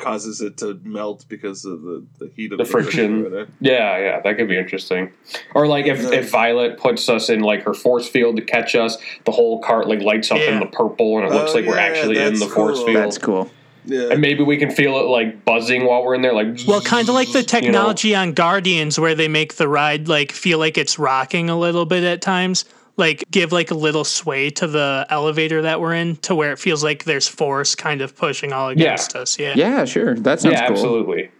causes 0.00 0.40
it 0.40 0.56
to 0.58 0.80
melt 0.82 1.24
because 1.28 1.64
of 1.64 1.82
the, 1.82 2.04
the 2.18 2.30
heat 2.34 2.52
of 2.52 2.58
The 2.58 2.64
friction. 2.64 3.46
Yeah, 3.60 3.98
yeah, 3.98 4.20
that 4.20 4.36
could 4.36 4.48
be 4.48 4.58
interesting. 4.58 5.12
Or 5.54 5.66
like 5.66 5.86
if, 5.86 6.00
Yeah. 6.02 6.18
if 6.20 6.30
Violet 6.30 6.78
puts 6.78 7.08
us 7.08 7.28
in 7.30 7.40
like 7.40 7.62
her 7.64 7.74
force 7.74 8.08
field 8.08 8.36
to 8.36 8.42
catch 8.42 8.74
us, 8.74 8.98
the 9.24 9.32
whole 9.32 9.60
cart 9.60 9.86
like 9.88 10.00
lights 10.00 10.30
up 10.30 10.38
in 10.40 10.58
the 10.60 10.66
purple 10.66 11.18
and 11.18 11.26
it 11.26 11.32
looks 11.32 11.52
Oh, 11.52 11.54
like 11.54 11.66
we're 11.66 11.76
yeah, 11.76 11.82
actually 11.82 12.18
in 12.18 12.34
that's 12.34 12.40
the 12.40 12.46
force 12.48 12.82
field. 12.82 12.96
That's 12.96 13.18
cool. 13.18 13.50
Yeah. 13.86 14.08
And 14.10 14.20
maybe 14.20 14.42
we 14.42 14.58
can 14.58 14.70
feel 14.70 14.98
it 14.98 15.04
like 15.04 15.44
buzzing 15.44 15.86
while 15.86 16.04
we're 16.04 16.14
in 16.14 16.20
there, 16.22 16.34
like 16.34 16.58
Well, 16.68 16.82
kind 16.82 17.08
of 17.08 17.14
like 17.14 17.28
the 17.32 17.38
you 17.38 17.44
know? 17.44 17.46
technology 17.46 18.14
on 18.14 18.32
Guardians, 18.34 19.00
where 19.00 19.14
they 19.14 19.26
make 19.28 19.54
the 19.54 19.68
ride 19.68 20.06
like 20.06 20.32
feel 20.32 20.58
like 20.58 20.76
it's 20.76 20.98
rocking 20.98 21.48
a 21.48 21.58
little 21.58 21.86
bit 21.86 22.04
at 22.04 22.20
times. 22.20 22.66
Like 22.96 23.24
give 23.30 23.52
like 23.52 23.70
a 23.70 23.74
little 23.74 24.04
sway 24.04 24.50
to 24.50 24.66
the 24.66 25.06
elevator 25.08 25.62
that 25.62 25.80
we're 25.80 25.94
in, 25.94 26.16
to 26.16 26.34
where 26.34 26.52
it 26.52 26.58
feels 26.58 26.84
like 26.84 27.04
there's 27.04 27.26
force 27.28 27.74
kind 27.74 28.02
of 28.02 28.14
pushing 28.14 28.52
all 28.52 28.68
against 28.68 29.16
us. 29.16 29.38
Yeah. 29.38 29.54
Yeah, 29.56 29.84
sure. 29.86 30.14
That 30.16 30.40
sounds 30.40 30.54
Yeah, 30.54 30.66
cool. 30.66 30.76
absolutely. 30.76 31.30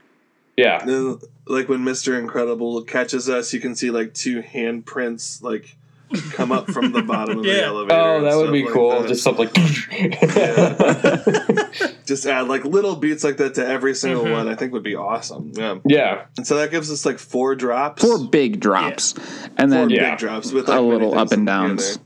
Yeah. 0.56 0.84
Then, 0.84 1.18
like 1.46 1.68
when 1.68 1.84
Mister 1.84 2.18
Incredible 2.18 2.82
catches 2.82 3.28
us, 3.28 3.52
you 3.52 3.60
can 3.60 3.74
see 3.74 3.90
like 3.90 4.14
two 4.14 4.42
handprints 4.42 5.42
like 5.42 5.76
come 6.32 6.52
up 6.52 6.70
from 6.70 6.92
the 6.92 7.02
bottom 7.02 7.38
of 7.38 7.44
the 7.44 7.62
elevator. 7.64 8.00
Oh, 8.00 8.20
that 8.22 8.36
would 8.36 8.52
be 8.52 8.64
like 8.64 8.72
cool. 8.72 9.00
that. 9.00 9.08
Just 9.08 9.22
something 9.22 9.46
like 9.46 9.54
just 12.06 12.26
add 12.26 12.48
like 12.48 12.64
little 12.64 12.96
beats 12.96 13.24
like 13.24 13.36
that 13.38 13.54
to 13.54 13.66
every 13.66 13.94
single 13.94 14.20
Mm-hmm. 14.24 14.32
one. 14.32 14.48
I 14.48 14.54
think 14.54 14.72
would 14.72 14.82
be 14.82 14.96
awesome. 14.96 15.52
Yeah, 15.54 15.78
Yeah. 15.84 16.24
and 16.36 16.46
so 16.46 16.56
that 16.56 16.70
gives 16.70 16.90
us 16.90 17.06
like 17.06 17.18
four 17.18 17.54
drops, 17.54 18.02
Four 18.02 18.18
big 18.28 18.60
drops, 18.60 19.14
and 19.56 19.56
four 19.56 19.66
then 19.68 19.90
Yeah. 19.90 20.10
big 20.10 20.18
drops 20.18 20.52
with 20.52 20.68
a 20.68 20.72
like, 20.72 20.80
many 20.82 20.92
little 20.92 21.12
up 21.14 21.32
and 21.32 21.46
together. 21.46 21.68
downs. 21.68 21.98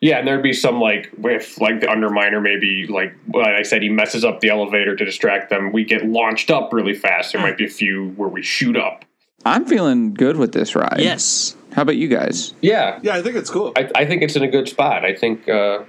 Yeah, 0.00 0.18
and 0.18 0.28
there'd 0.28 0.42
be 0.42 0.52
some 0.52 0.80
like 0.80 1.10
if 1.24 1.60
like 1.60 1.80
the 1.80 1.86
underminer 1.86 2.42
maybe 2.42 2.86
like 2.86 3.14
like 3.32 3.54
I 3.54 3.62
said 3.62 3.82
he 3.82 3.88
messes 3.88 4.24
up 4.24 4.40
the 4.40 4.50
elevator 4.50 4.94
to 4.96 5.04
distract 5.04 5.50
them. 5.50 5.72
We 5.72 5.84
get 5.84 6.04
launched 6.06 6.50
up 6.50 6.72
really 6.72 6.94
fast. 6.94 7.32
There 7.32 7.40
might 7.40 7.56
be 7.56 7.64
a 7.64 7.68
few 7.68 8.10
where 8.16 8.28
we 8.28 8.42
shoot 8.42 8.76
up. 8.76 9.04
I'm 9.44 9.64
feeling 9.64 10.12
good 10.12 10.36
with 10.36 10.52
this 10.52 10.74
ride. 10.74 10.96
Yes. 10.98 11.56
How 11.76 11.82
about 11.82 11.96
you 11.96 12.08
guys? 12.08 12.54
Yeah, 12.62 12.98
Yeah, 13.02 13.16
I 13.16 13.22
think 13.22 13.36
it's 13.36 13.50
cool. 13.50 13.74
I, 13.76 13.90
I 13.94 14.06
think 14.06 14.22
it's 14.22 14.34
in 14.34 14.42
a 14.42 14.48
good 14.48 14.66
spot. 14.66 15.04
I 15.04 15.14
think 15.14 15.46
uh, 15.46 15.80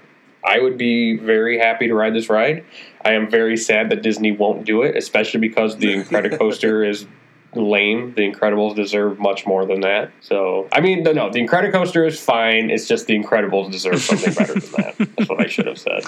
I 0.43 0.59
would 0.59 0.77
be 0.77 1.15
very 1.15 1.57
happy 1.57 1.87
to 1.87 1.95
ride 1.95 2.13
this 2.13 2.29
ride. 2.29 2.65
I 3.05 3.13
am 3.13 3.31
very 3.31 3.55
sad 3.55 3.89
that 3.91 4.01
Disney 4.01 4.33
won't 4.33 4.65
do 4.65 4.81
it, 4.81 4.97
especially 4.97 5.39
because 5.39 5.77
the 5.77 5.93
Incredicoaster 5.93 6.85
is 6.89 7.07
lame. 7.55 8.13
The 8.17 8.29
Incredibles 8.29 8.75
deserve 8.75 9.17
much 9.17 9.45
more 9.45 9.65
than 9.65 9.79
that. 9.79 10.11
So, 10.19 10.67
I 10.73 10.81
mean, 10.81 11.03
no, 11.03 11.13
no, 11.13 11.31
the 11.31 11.39
Incredicoaster 11.39 12.05
is 12.05 12.19
fine. 12.19 12.69
It's 12.69 12.85
just 12.85 13.07
the 13.07 13.17
Incredibles 13.17 13.71
deserve 13.71 14.01
something 14.01 14.33
better 14.33 14.59
than 14.59 14.71
that. 14.73 14.97
That's 14.97 15.29
what 15.29 15.39
I 15.39 15.47
should 15.47 15.67
have 15.67 15.79
said. 15.79 16.03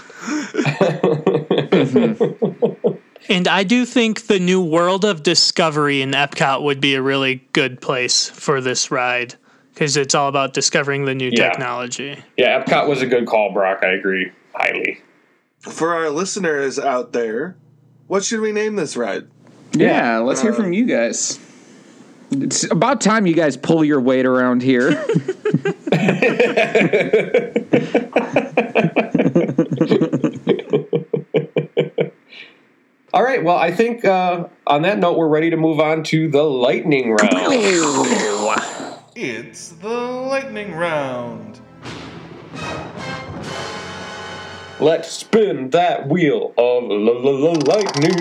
And 3.30 3.48
I 3.48 3.64
do 3.64 3.86
think 3.86 4.26
the 4.26 4.40
new 4.40 4.60
world 4.60 5.06
of 5.06 5.22
discovery 5.22 6.02
in 6.02 6.12
Epcot 6.12 6.64
would 6.64 6.82
be 6.82 6.96
a 6.96 7.02
really 7.02 7.48
good 7.54 7.80
place 7.80 8.28
for 8.28 8.60
this 8.60 8.90
ride 8.90 9.36
because 9.80 9.96
it's 9.96 10.14
all 10.14 10.28
about 10.28 10.54
discovering 10.54 11.06
the 11.06 11.16
new 11.16 11.30
Yeah. 11.32 11.48
technology. 11.52 12.18
Yeah, 12.36 12.62
Epcot 12.62 12.90
was 12.90 13.02
a 13.02 13.06
good 13.06 13.26
call, 13.26 13.54
Brock. 13.54 13.80
I 13.82 13.88
agree 13.94 14.30
highly. 14.54 15.00
For 15.62 15.94
our 15.94 16.10
listeners 16.10 16.78
out 16.78 17.14
there, 17.14 17.56
what 18.08 18.26
should 18.26 18.42
we 18.42 18.52
name 18.52 18.76
this 18.76 18.98
ride? 18.98 19.28
Yeah, 19.72 20.18
let's 20.18 20.42
hear 20.42 20.52
from 20.52 20.74
you 20.74 20.86
guys. 20.86 21.40
It's 22.30 22.70
about 22.70 23.00
time 23.00 23.26
you 23.26 23.34
guys 23.34 23.56
pull 23.56 23.86
your 23.86 24.02
weight 24.02 24.26
around 24.26 24.64
here. 24.64 24.90
All 33.12 33.24
right. 33.24 33.44
Well, 33.44 33.58
I 33.58 33.72
think 33.72 34.06
uh, 34.06 34.48
on 34.68 34.84
that 34.84 35.00
note, 35.00 35.18
we're 35.18 35.28
ready 35.30 35.50
to 35.50 35.58
move 35.58 35.80
on 35.80 36.04
to 36.06 36.30
the 36.30 36.44
lightning 36.44 37.12
round. 37.12 38.29
It's 39.22 39.68
the 39.68 39.90
lightning 39.90 40.74
round. 40.76 41.60
Let's 44.80 45.12
spin 45.12 45.72
that 45.72 46.08
wheel 46.08 46.54
of 46.58 46.84
lightning. 47.68 48.18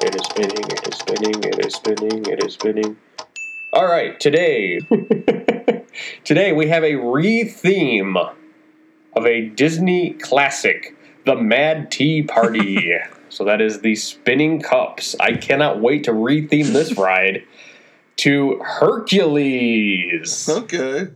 It 0.00 0.14
is 0.14 0.22
spinning, 0.26 0.64
it 0.70 0.88
is 0.88 0.94
spinning, 0.96 1.42
it 1.42 1.66
is 1.66 1.74
spinning, 1.74 2.24
it 2.24 2.44
is 2.44 2.54
spinning. 2.54 2.96
All 3.72 3.86
right, 3.86 4.20
today, 4.20 4.78
today 6.24 6.52
we 6.52 6.68
have 6.68 6.84
a 6.84 6.94
re-theme 6.94 8.16
of 8.16 9.26
a 9.26 9.48
Disney 9.48 10.12
classic, 10.12 10.96
The 11.26 11.34
Mad 11.34 11.90
Tea 11.90 12.22
Party. 12.22 12.92
so 13.28 13.44
that 13.44 13.60
is 13.60 13.80
the 13.80 13.96
spinning 13.96 14.62
cups. 14.62 15.16
I 15.18 15.32
cannot 15.32 15.80
wait 15.80 16.04
to 16.04 16.12
re-theme 16.12 16.72
this 16.72 16.96
ride 16.96 17.42
to 18.16 18.60
Hercules. 18.62 20.48
Okay. 20.48 21.08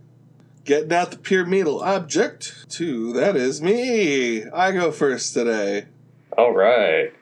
Getting 0.64 0.92
out 0.92 1.10
the 1.10 1.18
pyramidal 1.18 1.80
object. 1.80 2.66
Two, 2.68 3.12
that 3.14 3.36
is 3.36 3.62
me. 3.62 4.44
I 4.44 4.72
go 4.72 4.92
first 4.92 5.32
today. 5.34 5.86
All 6.36 6.54
right. 6.54 7.12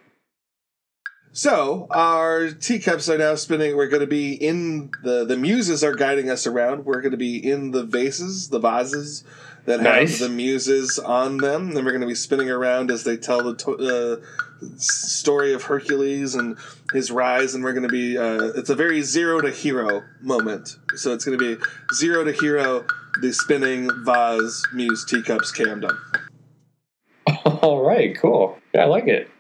So 1.33 1.87
our 1.91 2.51
teacups 2.51 3.11
are 3.11 3.19
now 3.19 3.35
spinning. 3.35 3.77
We're 3.77 3.89
going 3.89 4.01
to 4.01 4.07
be 4.07 4.33
in 4.33 4.91
the 5.03 5.25
the 5.27 5.37
muses 5.37 5.85
are 5.85 5.95
guiding 5.95 6.31
us 6.31 6.47
around. 6.47 6.87
We're 6.87 7.03
going 7.03 7.13
to 7.13 7.19
be 7.19 7.37
in 7.37 7.73
the 7.73 7.85
vases, 7.85 8.49
the 8.49 8.59
vases 8.59 9.23
that 9.67 9.81
Nice. 9.83 10.19
have 10.21 10.29
the 10.31 10.35
muses 10.35 10.99
on 10.99 11.37
them. 11.39 11.73
Then 11.75 11.85
we're 11.85 11.91
going 11.93 12.01
to 12.01 12.07
be 12.07 12.15
spinning 12.15 12.51
around 12.51 12.91
as 12.91 13.05
they 13.05 13.17
tell 13.17 13.43
the 13.43 13.55
to- 13.57 14.23
uh, 14.23 14.67
story 14.79 15.53
of 15.53 15.65
Hercules 15.65 16.35
and 16.35 16.57
his 16.93 17.11
rise. 17.11 17.55
And 17.55 17.63
we're 17.63 17.73
going 17.73 17.83
to 17.83 17.89
be. 17.89 18.17
Uh, 18.17 18.53
it's 18.57 18.71
a 18.71 18.75
very 18.77 19.03
zero 19.03 19.41
to 19.41 19.51
hero 19.51 20.03
moment. 20.21 20.77
So 20.97 21.13
it's 21.13 21.25
going 21.25 21.39
to 21.39 21.57
be 21.57 21.63
zero 21.95 22.25
to 22.25 22.33
hero. 22.33 22.87
The 23.21 23.33
spinning 23.33 23.91
vase 24.05 24.63
muse 24.75 25.05
teacups 25.05 25.51
camdom. 25.51 25.99
All 27.45 27.83
right, 27.83 28.17
cool. 28.19 28.59
Yeah, 28.75 28.83
I 28.83 28.87
like 28.87 29.07
it. 29.09 29.31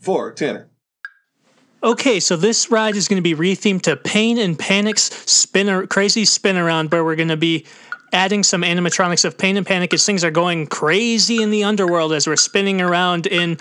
Four 0.00 0.32
Tanner. 0.32 0.68
Okay, 1.82 2.20
so 2.20 2.36
this 2.36 2.70
ride 2.70 2.96
is 2.96 3.06
going 3.08 3.22
to 3.22 3.22
be 3.22 3.34
rethemed 3.34 3.82
to 3.82 3.96
Pain 3.96 4.38
and 4.38 4.58
Panic's 4.58 5.02
spin 5.30 5.86
crazy 5.88 6.24
spin 6.24 6.56
around, 6.56 6.90
where 6.90 7.04
we're 7.04 7.16
going 7.16 7.28
to 7.28 7.36
be 7.36 7.66
adding 8.12 8.42
some 8.42 8.62
animatronics 8.62 9.24
of 9.24 9.36
Pain 9.38 9.56
and 9.56 9.66
Panic 9.66 9.92
as 9.94 10.04
things 10.04 10.24
are 10.24 10.30
going 10.30 10.66
crazy 10.66 11.42
in 11.42 11.50
the 11.50 11.64
underworld 11.64 12.12
as 12.12 12.26
we're 12.26 12.36
spinning 12.36 12.80
around 12.80 13.26
in 13.26 13.58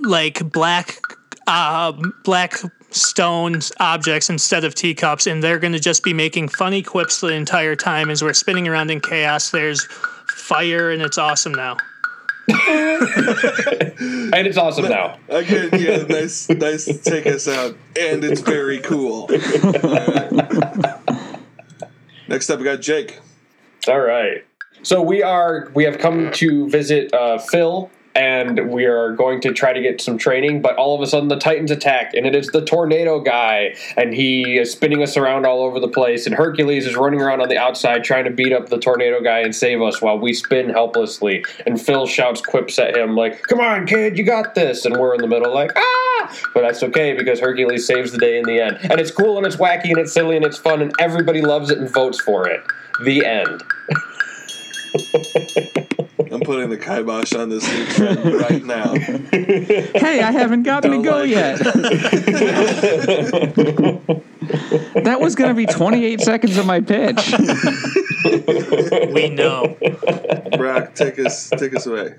like 0.00 0.50
black, 0.52 0.98
uh, 1.46 1.92
black 2.24 2.58
stone 2.90 3.60
objects 3.80 4.28
instead 4.30 4.64
of 4.64 4.74
teacups, 4.74 5.26
and 5.26 5.42
they're 5.42 5.58
going 5.58 5.72
to 5.72 5.80
just 5.80 6.02
be 6.04 6.12
making 6.12 6.48
funny 6.48 6.82
quips 6.82 7.20
the 7.20 7.28
entire 7.28 7.74
time 7.74 8.10
as 8.10 8.22
we're 8.22 8.34
spinning 8.34 8.68
around 8.68 8.90
in 8.90 9.00
chaos. 9.00 9.50
There's 9.50 9.84
fire, 10.28 10.90
and 10.90 11.02
it's 11.02 11.18
awesome 11.18 11.52
now. 11.52 11.76
And 14.34 14.46
it's 14.46 14.56
awesome 14.56 14.88
now. 14.88 15.18
Again, 15.28 15.68
yeah, 15.74 16.04
nice, 16.04 16.48
nice 16.48 16.86
to 16.86 16.96
take 16.98 17.26
us 17.26 17.46
out, 17.46 17.76
and 18.00 18.24
it's 18.24 18.40
very 18.40 18.80
cool. 18.80 19.28
Alright. 19.30 20.32
Next 22.28 22.48
up, 22.48 22.58
we 22.58 22.64
got 22.64 22.80
Jake. 22.80 23.18
All 23.88 24.00
right. 24.00 24.44
So 24.82 25.02
we 25.02 25.22
are 25.22 25.70
we 25.74 25.84
have 25.84 25.98
come 25.98 26.30
to 26.32 26.68
visit 26.68 27.12
uh, 27.12 27.38
Phil, 27.38 27.90
and 28.14 28.70
we 28.70 28.84
are 28.84 29.14
going 29.14 29.40
to 29.42 29.52
try 29.52 29.72
to 29.72 29.80
get 29.80 30.00
some 30.00 30.18
training. 30.18 30.62
But 30.62 30.76
all 30.76 30.94
of 30.94 31.00
a 31.00 31.06
sudden, 31.06 31.28
the 31.28 31.38
Titans 31.38 31.70
attack, 31.70 32.12
and 32.14 32.26
it 32.26 32.34
is 32.34 32.48
the 32.48 32.64
tornado 32.64 33.20
guy, 33.20 33.74
and 33.96 34.14
he 34.14 34.58
is 34.58 34.72
spinning 34.72 35.02
us 35.02 35.16
around 35.16 35.46
all 35.46 35.62
over 35.62 35.80
the 35.80 35.88
place. 35.88 36.26
And 36.26 36.34
Hercules 36.34 36.86
is 36.86 36.96
running 36.96 37.20
around 37.20 37.40
on 37.40 37.48
the 37.48 37.58
outside 37.58 38.04
trying 38.04 38.24
to 38.24 38.30
beat 38.30 38.52
up 38.52 38.68
the 38.68 38.78
tornado 38.78 39.20
guy 39.22 39.40
and 39.40 39.54
save 39.54 39.80
us 39.82 40.02
while 40.02 40.18
we 40.18 40.32
spin 40.32 40.68
helplessly. 40.70 41.44
And 41.66 41.80
Phil 41.80 42.06
shouts 42.06 42.40
quips 42.40 42.78
at 42.78 42.96
him 42.96 43.16
like, 43.16 43.42
"Come 43.42 43.60
on, 43.60 43.86
kid, 43.86 44.18
you 44.18 44.24
got 44.24 44.54
this!" 44.54 44.84
And 44.84 44.96
we're 44.96 45.14
in 45.14 45.20
the 45.20 45.28
middle 45.28 45.52
like, 45.52 45.72
"Ah!" 45.76 46.38
But 46.54 46.62
that's 46.62 46.82
okay 46.82 47.14
because 47.14 47.40
Hercules 47.40 47.86
saves 47.86 48.12
the 48.12 48.18
day 48.18 48.38
in 48.38 48.44
the 48.44 48.60
end. 48.60 48.78
And 48.82 49.00
it's 49.00 49.10
cool 49.10 49.38
and 49.38 49.46
it's 49.46 49.56
wacky 49.56 49.90
and 49.90 49.98
it's 49.98 50.12
silly 50.12 50.36
and 50.36 50.44
it's 50.44 50.58
fun 50.58 50.82
and 50.82 50.92
everybody 50.98 51.40
loves 51.40 51.70
it 51.70 51.78
and 51.78 51.90
votes 51.90 52.20
for 52.20 52.48
it. 52.48 52.62
The 53.04 53.24
end. 53.24 53.62
I'm 56.32 56.40
putting 56.40 56.70
the 56.70 56.78
kibosh 56.78 57.34
on 57.34 57.50
this 57.50 57.62
new 57.70 57.84
trend 57.86 58.24
right 58.40 58.64
now. 58.64 58.94
hey, 58.94 60.22
I 60.22 60.30
haven't 60.30 60.62
gotten 60.62 60.90
to 60.90 60.96
Don't 60.96 61.04
go 61.04 61.18
like 61.18 61.28
yet. 61.28 61.58
that 65.04 65.20
was 65.20 65.34
going 65.34 65.50
to 65.50 65.54
be 65.54 65.66
28 65.66 66.20
seconds 66.20 66.56
of 66.56 66.66
my 66.66 66.80
pitch. 66.80 67.34
We 69.12 69.30
know. 69.30 69.76
Brock, 70.56 70.94
take 70.94 71.18
us, 71.18 71.50
take 71.50 71.74
us 71.74 71.86
away. 71.86 72.14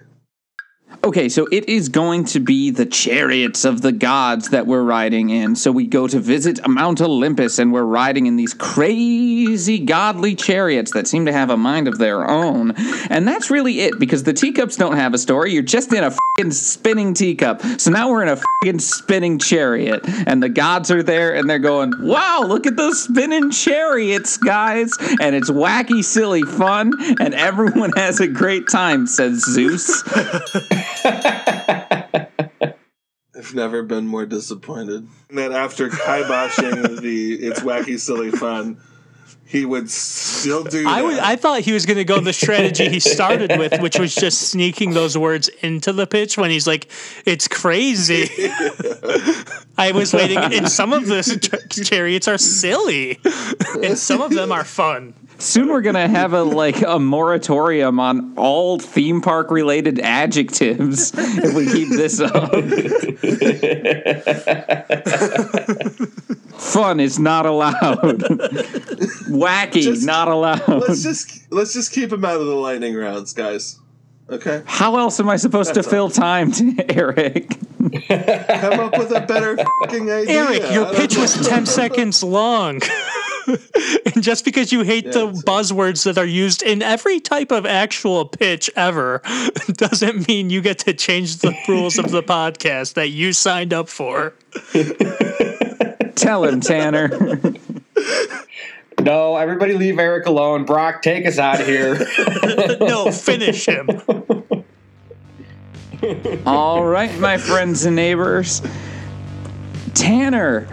Okay, 1.06 1.28
so 1.28 1.48
it 1.52 1.68
is 1.68 1.90
going 1.90 2.24
to 2.26 2.40
be 2.40 2.70
the 2.70 2.86
chariots 2.86 3.66
of 3.66 3.82
the 3.82 3.92
gods 3.92 4.50
that 4.50 4.68
we're 4.68 4.84
riding 4.84 5.30
in. 5.30 5.56
So 5.56 5.72
we 5.72 5.86
go 5.86 6.08
to 6.08 6.20
visit 6.20 6.66
Mount 6.68 7.02
Olympus 7.02 7.60
and 7.60 7.74
we're 7.74 7.84
riding 7.84 8.26
in 8.26 8.38
these 8.38 8.54
crazy 8.54 9.80
godly 9.80 10.36
chariots 10.36 10.92
that 10.92 11.08
seem 11.08 11.26
to 11.26 11.34
have 11.34 11.50
a 11.50 11.58
mind 11.58 11.88
of 11.88 11.98
their 11.98 12.30
own. 12.30 12.74
And 13.10 13.28
that's 13.28 13.52
really 13.52 13.82
it 13.82 14.00
because 14.00 14.24
the 14.24 14.34
teacups 14.34 14.78
don't 14.78 14.96
have 14.96 15.14
a 15.14 15.18
story. 15.18 15.52
You're 15.52 15.64
just 15.64 15.92
in 15.92 16.04
a 16.04 16.16
fing 16.38 16.52
spinning 16.52 17.14
teacup. 17.14 17.62
So 17.78 17.92
now 17.92 18.10
we're 18.10 18.24
in 18.24 18.30
a 18.30 18.42
fing 18.64 18.80
spinning 18.80 19.40
chariot, 19.40 20.02
and 20.26 20.42
the 20.42 20.50
gods 20.50 20.90
are 20.90 21.04
there, 21.04 21.36
and 21.36 21.50
they're 21.50 21.60
going, 21.60 21.94
"Wow, 22.00 22.44
look 22.48 22.66
at 22.66 22.76
those 22.76 23.04
spinning 23.04 23.52
chariots, 23.52 24.38
guys!" 24.38 24.94
And 25.22 25.36
it's 25.36 25.50
wacky, 25.50 26.04
silly 26.04 26.44
fun, 26.44 26.94
and 27.20 27.34
everyone 27.34 27.92
has 27.96 28.20
a 28.20 28.28
great 28.28 28.68
time," 28.68 29.06
says 29.06 29.44
Zeus. 29.44 30.04
I've 33.36 33.54
never 33.54 33.84
been 33.84 34.08
more 34.08 34.26
disappointed. 34.26 35.08
And 35.30 35.38
that 35.38 35.52
after 35.52 35.90
kiboshing 35.90 37.00
the 37.02 37.34
it's 37.34 37.60
wacky 37.60 38.00
silly 38.00 38.32
fun, 38.32 38.80
he 39.46 39.66
would 39.66 39.90
still 39.90 40.64
do. 40.64 40.88
I 40.88 41.02
that. 41.02 41.08
would, 41.08 41.20
I 41.20 41.36
thought 41.36 41.62
he 41.62 41.74
was 41.74 41.86
going 41.86 41.98
to 41.98 42.04
go 42.04 42.20
the 42.20 42.34
strategy 42.34 42.90
he 42.90 43.00
started 43.00 43.58
with, 43.60 43.82
which 43.82 44.00
was 44.00 44.16
just 44.16 44.50
sneaking 44.50 44.92
those 44.92 45.18
words 45.18 45.50
into 45.62 45.94
the 45.94 46.08
pitch 46.08 46.38
when 46.38 46.50
he's 46.50 46.66
like, 46.66 46.90
"It's 47.26 47.48
crazy." 47.48 48.30
I 49.78 49.92
was 49.94 50.14
waiting, 50.14 50.38
and 50.38 50.70
some 50.70 50.94
of 50.94 51.06
the 51.06 51.22
ch- 51.70 51.88
chariots 51.88 52.28
are 52.28 52.38
silly, 52.38 53.20
and 53.84 53.98
some 53.98 54.22
of 54.22 54.32
them 54.32 54.52
are 54.52 54.64
fun. 54.64 55.14
Soon 55.40 55.68
we're 55.68 55.82
gonna 55.82 56.08
have 56.08 56.34
a 56.34 56.44
like 56.44 56.82
a 56.82 57.00
moratorium 57.00 58.00
on 58.00 58.34
all 58.38 58.80
theme 58.80 59.20
park 59.22 59.52
related 59.52 60.00
adjectives 60.00 61.12
if 61.16 61.54
we 61.54 61.66
keep 61.72 61.90
this 61.90 62.20
up. 62.22 62.52
Fun 66.58 67.00
is 67.00 67.20
not 67.20 67.46
allowed. 67.46 68.20
Wacky 69.30 69.82
Just- 69.84 70.06
not 70.06 70.28
allowed. 70.28 70.68
let's 70.68 71.04
just 71.04 71.52
let's 71.52 71.74
just 71.74 71.92
keep 71.92 72.12
him 72.12 72.24
out 72.24 72.40
of 72.40 72.46
the 72.48 72.56
lightning 72.56 72.96
rounds, 72.96 73.34
guys. 73.34 73.80
Okay, 74.30 74.64
How 74.66 74.98
else 74.98 75.20
am 75.20 75.30
I 75.30 75.36
supposed 75.36 75.74
to 75.74 75.82
That's 75.82 75.88
fill 75.90 76.10
time, 76.10 76.50
to 76.54 76.86
Eric? 76.96 77.50
come 77.50 78.80
up 78.80 78.98
with 78.98 79.12
a 79.12 79.26
better 79.28 79.58
fucking 79.58 80.10
idea. 80.10 80.34
Eric, 80.46 80.72
your 80.72 80.94
pitch 80.94 81.16
know. 81.16 81.22
was 81.24 81.46
ten 81.48 81.66
seconds 81.66 82.24
long. 82.24 82.80
and 84.14 84.24
just 84.24 84.46
because 84.46 84.72
you 84.72 84.82
hate 84.82 85.12
the 85.12 85.28
it's- 85.28 85.44
buzzwords 85.44 86.04
that 86.06 86.18
are 86.18 86.26
used 86.26 86.62
in 86.64 86.82
every 86.82 87.20
type 87.20 87.52
of 87.52 87.66
actual 87.66 88.26
pitch 88.26 88.70
ever 88.76 89.22
doesn't 89.74 90.28
mean 90.28 90.50
you 90.50 90.62
get 90.62 90.80
to 90.80 90.94
change 90.94 91.38
the 91.38 91.56
rules 91.68 91.98
of 91.98 92.12
the 92.12 92.24
podcast 92.24 92.94
that 92.94 93.10
you 93.10 93.34
signed 93.34 93.74
up 93.74 93.90
for. 93.90 94.34
Tell 96.16 96.44
him, 96.46 96.62
Tanner. 96.62 97.10
No, 99.02 99.36
everybody 99.36 99.74
leave 99.74 100.00
Eric 100.00 100.28
alone. 100.28 100.66
Brock, 100.66 101.02
take 101.02 101.26
us 101.26 101.38
out 101.40 101.60
of 101.60 101.68
here. 101.68 102.08
no, 102.80 103.12
finish 103.12 103.66
him. 103.68 103.90
All 106.46 106.84
right, 106.84 107.18
my 107.20 107.38
friends 107.38 107.86
and 107.86 107.96
neighbors. 107.96 108.62
Tanner, 109.94 110.68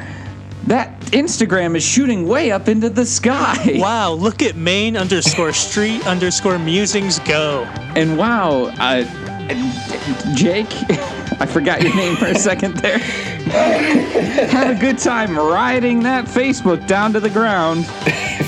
that 0.66 1.00
Instagram 1.12 1.76
is 1.76 1.82
shooting 1.82 2.26
way 2.26 2.50
up 2.50 2.68
into 2.68 2.90
the 2.90 3.06
sky. 3.06 3.56
Wow, 3.80 4.12
look 4.12 4.42
at 4.42 4.56
Main 4.56 4.96
underscore 4.96 5.52
street 5.66 6.06
underscore 6.06 6.58
musings 6.58 7.18
go. 7.20 7.62
And 7.96 8.18
wow, 8.18 8.66
uh, 8.78 9.04
Jake, 10.34 10.68
I 11.40 11.46
forgot 11.46 11.82
your 11.82 11.94
name 11.94 12.16
for 12.16 12.26
a 12.26 12.34
second 12.34 12.76
there. 12.76 12.98
Have 12.98 14.76
a 14.76 14.80
good 14.80 14.98
time 14.98 15.36
riding 15.36 16.00
that 16.04 16.26
Facebook 16.26 16.86
down 16.86 17.12
to 17.14 17.20
the 17.20 17.30
ground. 17.30 17.84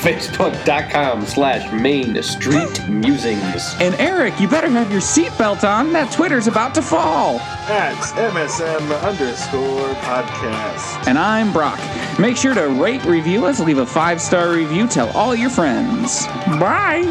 Facebook.com 0.03 1.25
slash 1.27 1.73
Main 1.73 2.21
Street 2.23 2.89
Musings. 2.89 3.75
And 3.81 3.95
Eric, 3.97 4.39
you 4.41 4.49
better 4.49 4.69
have 4.69 4.91
your 4.91 5.01
seatbelt 5.01 5.69
on. 5.69 5.93
That 5.93 6.13
Twitter's 6.13 6.47
about 6.49 6.75
to 6.75 6.83
fall. 6.83 7.39
at 7.41 7.95
MSM 8.33 9.03
underscore 9.03 9.95
podcast. 10.03 11.07
And 11.07 11.19
I'm 11.19 11.53
Brock. 11.53 11.79
Make 12.19 12.37
sure 12.37 12.55
to 12.55 12.69
rate, 12.69 13.05
review 13.05 13.47
us, 13.47 13.61
leave 13.61 13.79
a 13.79 13.87
five 13.87 14.21
star 14.21 14.51
review, 14.53 14.87
tell 14.89 15.09
all 15.17 15.35
your 15.35 15.51
friends. 15.51 16.27
Bye. 16.59 17.03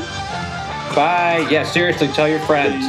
Bye. 0.96 1.48
Yeah, 1.50 1.64
seriously, 1.64 2.08
tell 2.10 2.28
your 2.28 2.40
friends. 2.42 2.86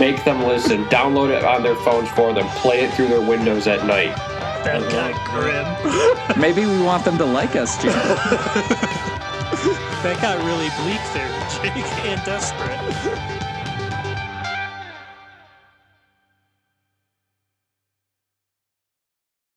Make 0.00 0.24
them 0.24 0.42
listen. 0.44 0.84
Download 0.86 1.28
it 1.28 1.44
on 1.44 1.62
their 1.62 1.76
phones 1.76 2.08
for 2.10 2.32
them. 2.32 2.48
Play 2.56 2.80
it 2.80 2.94
through 2.94 3.08
their 3.08 3.20
windows 3.20 3.66
at 3.66 3.86
night. 3.86 4.16
That 4.64 4.80
got 4.90 5.14
grim. 5.28 6.40
Maybe 6.40 6.64
we 6.66 6.82
want 6.82 7.04
them 7.04 7.18
to 7.18 7.24
like 7.24 7.54
us, 7.54 7.80
Jake. 7.80 7.94
That 10.02 10.18
got 10.22 10.38
really 10.46 10.70
bleak 10.80 11.02
there, 11.12 11.28
Jake, 11.60 11.84
and 12.06 12.24
desperate. 12.24 13.29